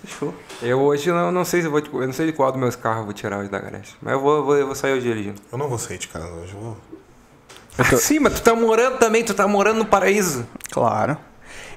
[0.04, 0.34] Fechou.
[0.62, 1.80] Eu hoje não, não sei se eu vou.
[1.80, 3.94] Eu não sei de qual dos meus carros eu vou tirar hoje da garagem.
[4.00, 5.40] Mas eu vou, eu vou, eu vou sair hoje dirigindo.
[5.50, 6.76] Eu não vou sair de casa hoje, eu vou.
[7.78, 10.46] Ah, sim, mas tu tá morando também, tu tá morando no paraíso.
[10.70, 11.18] Claro.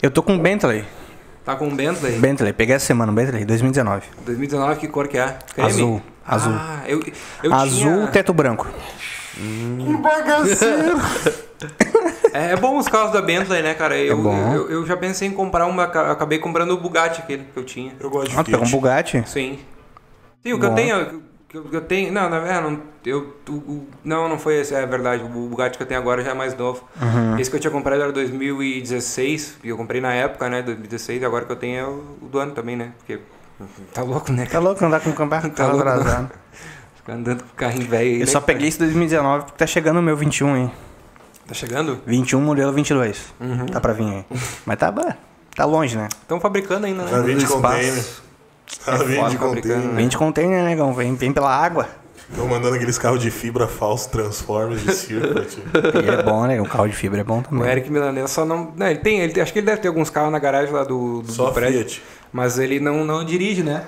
[0.02, 0.86] Eu tô com um Bentley.
[1.46, 2.20] Tá com um Bentley?
[2.20, 2.54] Bentley.
[2.54, 4.06] Peguei essa semana um Bentley, 2019.
[4.26, 5.38] 2019, que cor que é?
[5.54, 5.70] Creme?
[5.70, 6.54] Azul, azul.
[6.56, 7.04] Ah, eu,
[7.44, 8.08] eu Azul, tinha...
[8.08, 8.68] teto branco.
[12.32, 13.98] É, é bom os carros da Bentley, né, cara?
[13.98, 14.54] Eu, bom.
[14.54, 17.64] eu, eu já pensei em comprar uma, aca- acabei comprando o Bugatti aquele que eu
[17.66, 17.92] tinha.
[18.00, 18.78] Eu gosto de Ah, tu pegou um Fiat.
[18.80, 19.24] Bugatti?
[19.28, 19.60] Sim.
[20.44, 20.76] Sim, o que eu Bom.
[20.76, 21.24] tenho.
[21.50, 22.12] Que eu, eu tenho.
[22.14, 25.24] Não, na verdade, não, eu, o- o- não, não foi esse, é verdade.
[25.24, 26.88] O Bugatti que eu tenho agora já é mais novo.
[27.40, 30.62] Esse que eu tinha comprado era 2016, e eu comprei na época, né?
[30.62, 32.92] 2016, e agora que eu tenho é o, o do ano também, né?
[33.00, 33.20] Porque.
[33.94, 34.46] Tá louco, né?
[34.46, 35.82] Tá louco andar com o carro Tá louco.
[35.88, 36.32] atrasado.
[36.96, 38.14] Ficar andando com carrinho velho aí.
[38.14, 40.72] Eu né, só peguei esse 2019 porque tá chegando o meu 21, hein?
[41.48, 42.00] Tá chegando?
[42.06, 43.34] 21, modelo 22.
[43.72, 44.26] Tá pra vir aí.
[44.66, 44.94] Mas tá,
[45.56, 46.08] tá longe, né?
[46.22, 47.24] Estão fabricando ainda, Tá né?
[47.24, 47.60] vindo de No
[48.80, 48.98] espaço.
[48.98, 48.98] container.
[49.00, 49.96] Tá vindo foda de fabricando, container.
[49.96, 50.94] Vem de container, né, negão?
[50.94, 51.88] Vem, vem pela água.
[52.32, 55.40] Estão mandando aqueles carros de fibra falso, Transformers de circo.
[55.46, 55.64] tio.
[56.06, 56.62] E é bom, né?
[56.62, 57.68] O carro de fibra é bom O também.
[57.68, 58.72] Eric Milanesa só não.
[58.76, 59.20] Não, ele tem.
[59.22, 61.54] Ele, acho que ele deve ter alguns carros na garagem lá do, do, Só do
[61.54, 61.80] prédio.
[61.80, 62.04] Fiat.
[62.32, 63.84] Mas ele não, não dirige, né?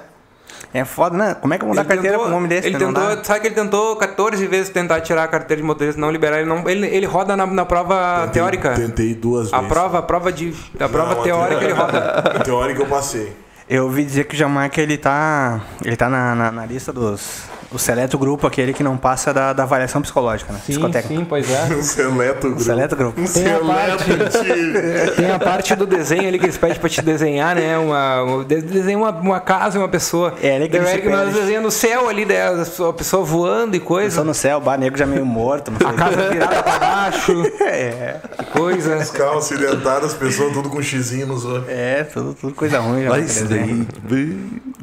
[0.73, 1.35] É foda, né?
[1.35, 2.67] Como é que eu vou dar Ele carteira tentou- pra um homem desse?
[2.67, 2.85] Ele né?
[2.85, 3.23] Não tentou, dá?
[3.23, 6.39] sabe que ele tentou 14 vezes tentar tirar a carteira de motorista, não liberar.
[6.39, 8.73] Ele, não, ele, ele roda na, na prova Tentei- teórica.
[8.73, 9.71] Tentei duas A vezes.
[9.71, 10.51] prova, a prova de.
[10.79, 11.99] A prova Não, a teórica ele roda.
[12.35, 13.33] A teórica eu passei.
[13.73, 15.61] Eu ouvi dizer que o Jamaica ele tá.
[15.81, 17.43] Ele tá na, na, na lista dos.
[17.73, 20.59] O seleto grupo, aquele que não passa da, da avaliação psicológica, né?
[20.65, 21.25] Psicotécnica.
[21.29, 21.61] pois é.
[21.73, 22.61] Um seleto grupo.
[22.63, 23.21] Seleto grupo.
[23.21, 25.15] Um seleto tio.
[25.15, 27.77] Tem a parte do desenho ali que eles pedem pra te desenhar, né?
[27.77, 30.33] Uma, um- de- desenha uma, uma casa e uma pessoa.
[30.41, 31.41] É, ali que Daí o eles Eric te Milanesa pedem.
[31.45, 34.23] desenha no céu ali, daí a pessoa, a pessoa voando e Só coisa.
[34.23, 35.71] no céu, o bar negro já meio morto.
[35.85, 37.31] A casa virada pra baixo.
[37.61, 38.97] É, Que coisa.
[38.97, 41.69] Os carros acidentados, as pessoas tudo com xizinho nos olhos.
[41.69, 43.07] é, tudo, tudo coisa ruim.
[43.07, 43.87] Olha Jamaica isso daí.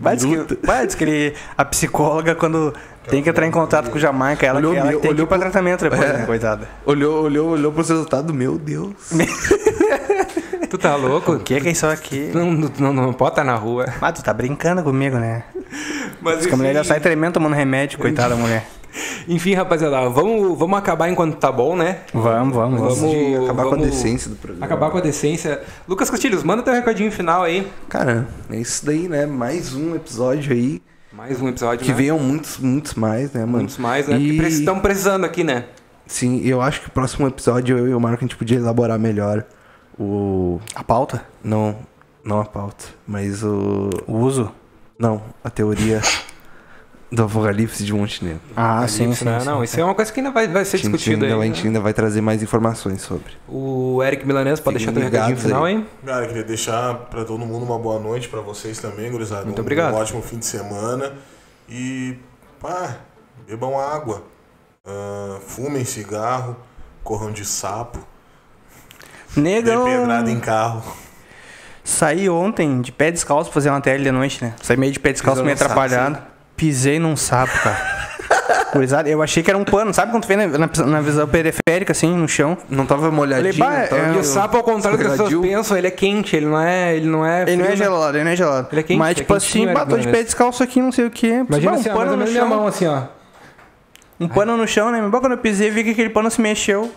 [0.01, 2.73] Vai dizer que, vai dizer que ele, a psicóloga, quando
[3.09, 5.11] tem que entrar em contato com o Jamaica, ela, Olhou ela meu- tem que ir
[5.17, 6.13] olhou pra tratamento depois, É.
[6.19, 6.69] né, coitada.
[6.85, 8.35] Olhou, olhou, olhou pros resultados.
[8.35, 8.93] Meu Deus.
[10.71, 11.33] Tu tá louco?
[11.33, 12.31] O que que é isso aqui?
[12.35, 13.87] Não, não, não pode estar na rua.
[14.03, 15.45] Ah, tu tá brincando comigo, né?
[16.21, 18.67] Mas que a mulher já sai tremendo tomando remédio, coitada da mulher.
[19.27, 22.01] Enfim, rapaziada, vamos, vamos acabar enquanto tá bom, né?
[22.13, 22.99] Vamos, vamos, vamos.
[22.99, 24.67] Vamos de acabar com a vamos decência do programa.
[24.67, 25.61] Acabar com a decência.
[25.89, 27.67] Lucas Castilhos, manda teu recadinho final aí.
[27.89, 29.25] Cara, é isso daí, né?
[29.25, 30.83] Mais um episódio aí.
[31.19, 31.97] Mais um episódio, Que né?
[31.97, 33.59] venham muitos, muitos mais, né, mano?
[33.59, 34.17] Muitos mais, né?
[34.21, 34.37] E...
[34.37, 35.65] Porque estamos precisando aqui, né?
[36.07, 39.01] Sim, eu acho que o próximo episódio eu e o Marco a gente podia elaborar
[39.01, 39.45] melhor
[39.99, 40.61] o.
[40.77, 41.25] A pauta?
[41.43, 41.75] Não,
[42.23, 43.91] não a pauta, mas o.
[44.07, 44.53] O uso?
[44.97, 46.01] Não, a teoria
[47.11, 48.41] do apocalipse de Montenegro.
[48.55, 49.25] Ah, sim, Isso, sim.
[49.25, 49.41] né?
[49.41, 49.47] sim.
[49.47, 51.41] Não, isso é uma coisa que ainda vai, vai ser A gente, discutido ainda, aí.
[51.41, 51.55] a né?
[51.55, 53.33] gente ainda vai trazer mais informações sobre.
[53.49, 55.77] O Eric Milanês pode Fiquem deixar teu recadinho ligados final aí.
[55.77, 55.87] aí.
[56.07, 59.45] Cara, queria deixar pra todo mundo uma boa noite, pra vocês também, gurizada.
[59.47, 59.95] Muito um, obrigado.
[59.95, 61.15] Um ótimo fim de semana.
[61.69, 62.17] E,
[62.61, 62.97] pá,
[63.49, 64.23] bebam água.
[64.87, 66.57] Ah, fumem cigarro.
[67.03, 67.99] Corram de sapo.
[69.35, 70.83] Dê Negão, pedrada em carro.
[71.85, 74.55] saí ontem de pé descalço pra fazer uma tele de noite, né?
[74.63, 76.19] Saí meio de pé descalço, meio num sapo, atrapalhado.
[76.59, 77.97] Pisei num sapo, cara.
[78.75, 81.27] Gurizada, eu achei que era um pano, sabe quando tu vê na, na- na visão
[81.27, 82.59] periférica, assim, no chão?
[82.69, 83.55] Não tava molhadinho?
[83.57, 85.91] Bah, tava é, E o sapo, ao contrário do que as pessoas pensam, ele é
[85.91, 86.95] quente, ele não é.
[86.95, 87.43] Ele não é.
[87.45, 87.85] Ele não é frio, né?
[87.85, 88.69] gelado, ele não é gelado.
[88.71, 90.93] Ele é quente, Mas, é tipo quentinho, assim, Eric batou de pé descalço aqui, não
[90.93, 91.29] sei o que.
[91.29, 92.49] Imagina um assim, pano no minha chão.
[92.49, 93.03] mão assim, ó.
[94.21, 95.01] Um pano no chão, né?
[95.01, 96.93] Mas quando eu pisei, vi que aquele pano se mexeu.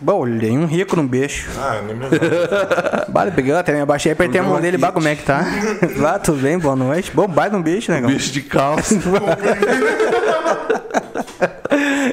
[0.00, 1.48] Bom, olhei um rico no beijo.
[1.58, 2.06] Ah, nem me
[3.08, 5.44] Bah, eu peguei até me abaixei, apertei a mão dele, bah, como é que tá?
[5.96, 7.10] Lá, tudo bem, boa noite.
[7.14, 8.10] Bom, baita um bicho, negão.
[8.10, 8.94] Bicho de calça.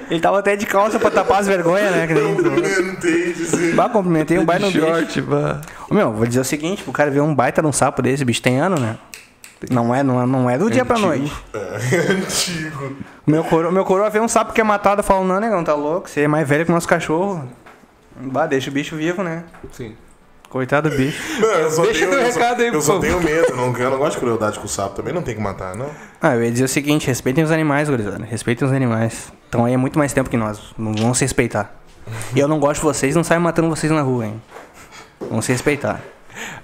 [0.09, 2.07] Ele tava até de calça pra tapar as vergonhas, né?
[2.07, 2.43] que nem tu.
[2.43, 3.75] Cumprimentei, dizer.
[3.75, 4.91] Bah, cumprimentei um baita no de bicho.
[4.91, 5.61] short, bah.
[5.89, 8.41] Ô, meu, vou dizer o seguinte, o cara ver um baita num sapo desse, bicho
[8.41, 8.97] tem ano, né?
[9.69, 11.09] Não é, não é, não é do dia pra Antigo.
[11.09, 11.33] noite.
[11.53, 12.95] É antigo.
[13.27, 15.75] Meu coroa, meu coroa vê um sapo que é matado e fala, não, negão, tá
[15.75, 16.09] louco?
[16.09, 17.43] Você é mais velho que o nosso cachorro.
[18.19, 19.43] Bah, deixa o bicho vivo, né?
[19.71, 19.95] Sim.
[20.49, 21.21] Coitado do bicho.
[21.39, 23.75] Não, eu só Deixa tenho, teu eu só- recado aí, Eu só tenho medo, não,
[23.77, 24.95] eu não gosto de crueldade com o sapo.
[24.95, 25.89] Também não tem que matar, não.
[26.19, 28.25] Ah, eu ia dizer o seguinte, respeitem os animais, gurizada.
[28.25, 29.31] Respeitem os animais.
[29.45, 30.59] Estão aí há muito mais tempo que nós.
[30.75, 31.75] Não vão se respeitar.
[32.35, 34.41] E eu não gosto de vocês, não saio matando vocês na rua, hein?
[35.29, 36.01] Vão se respeitar.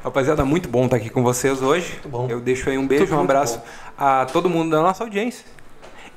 [0.04, 2.00] Rapaziada, muito bom estar aqui com vocês hoje.
[2.28, 3.62] Eu deixo aí um beijo, um abraço
[3.96, 5.46] a todo mundo da nossa audiência.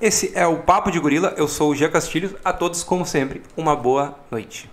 [0.01, 1.35] Esse é o Papo de Gorila.
[1.37, 2.33] Eu sou o Gia Castilhos.
[2.43, 4.71] A todos, como sempre, uma boa noite.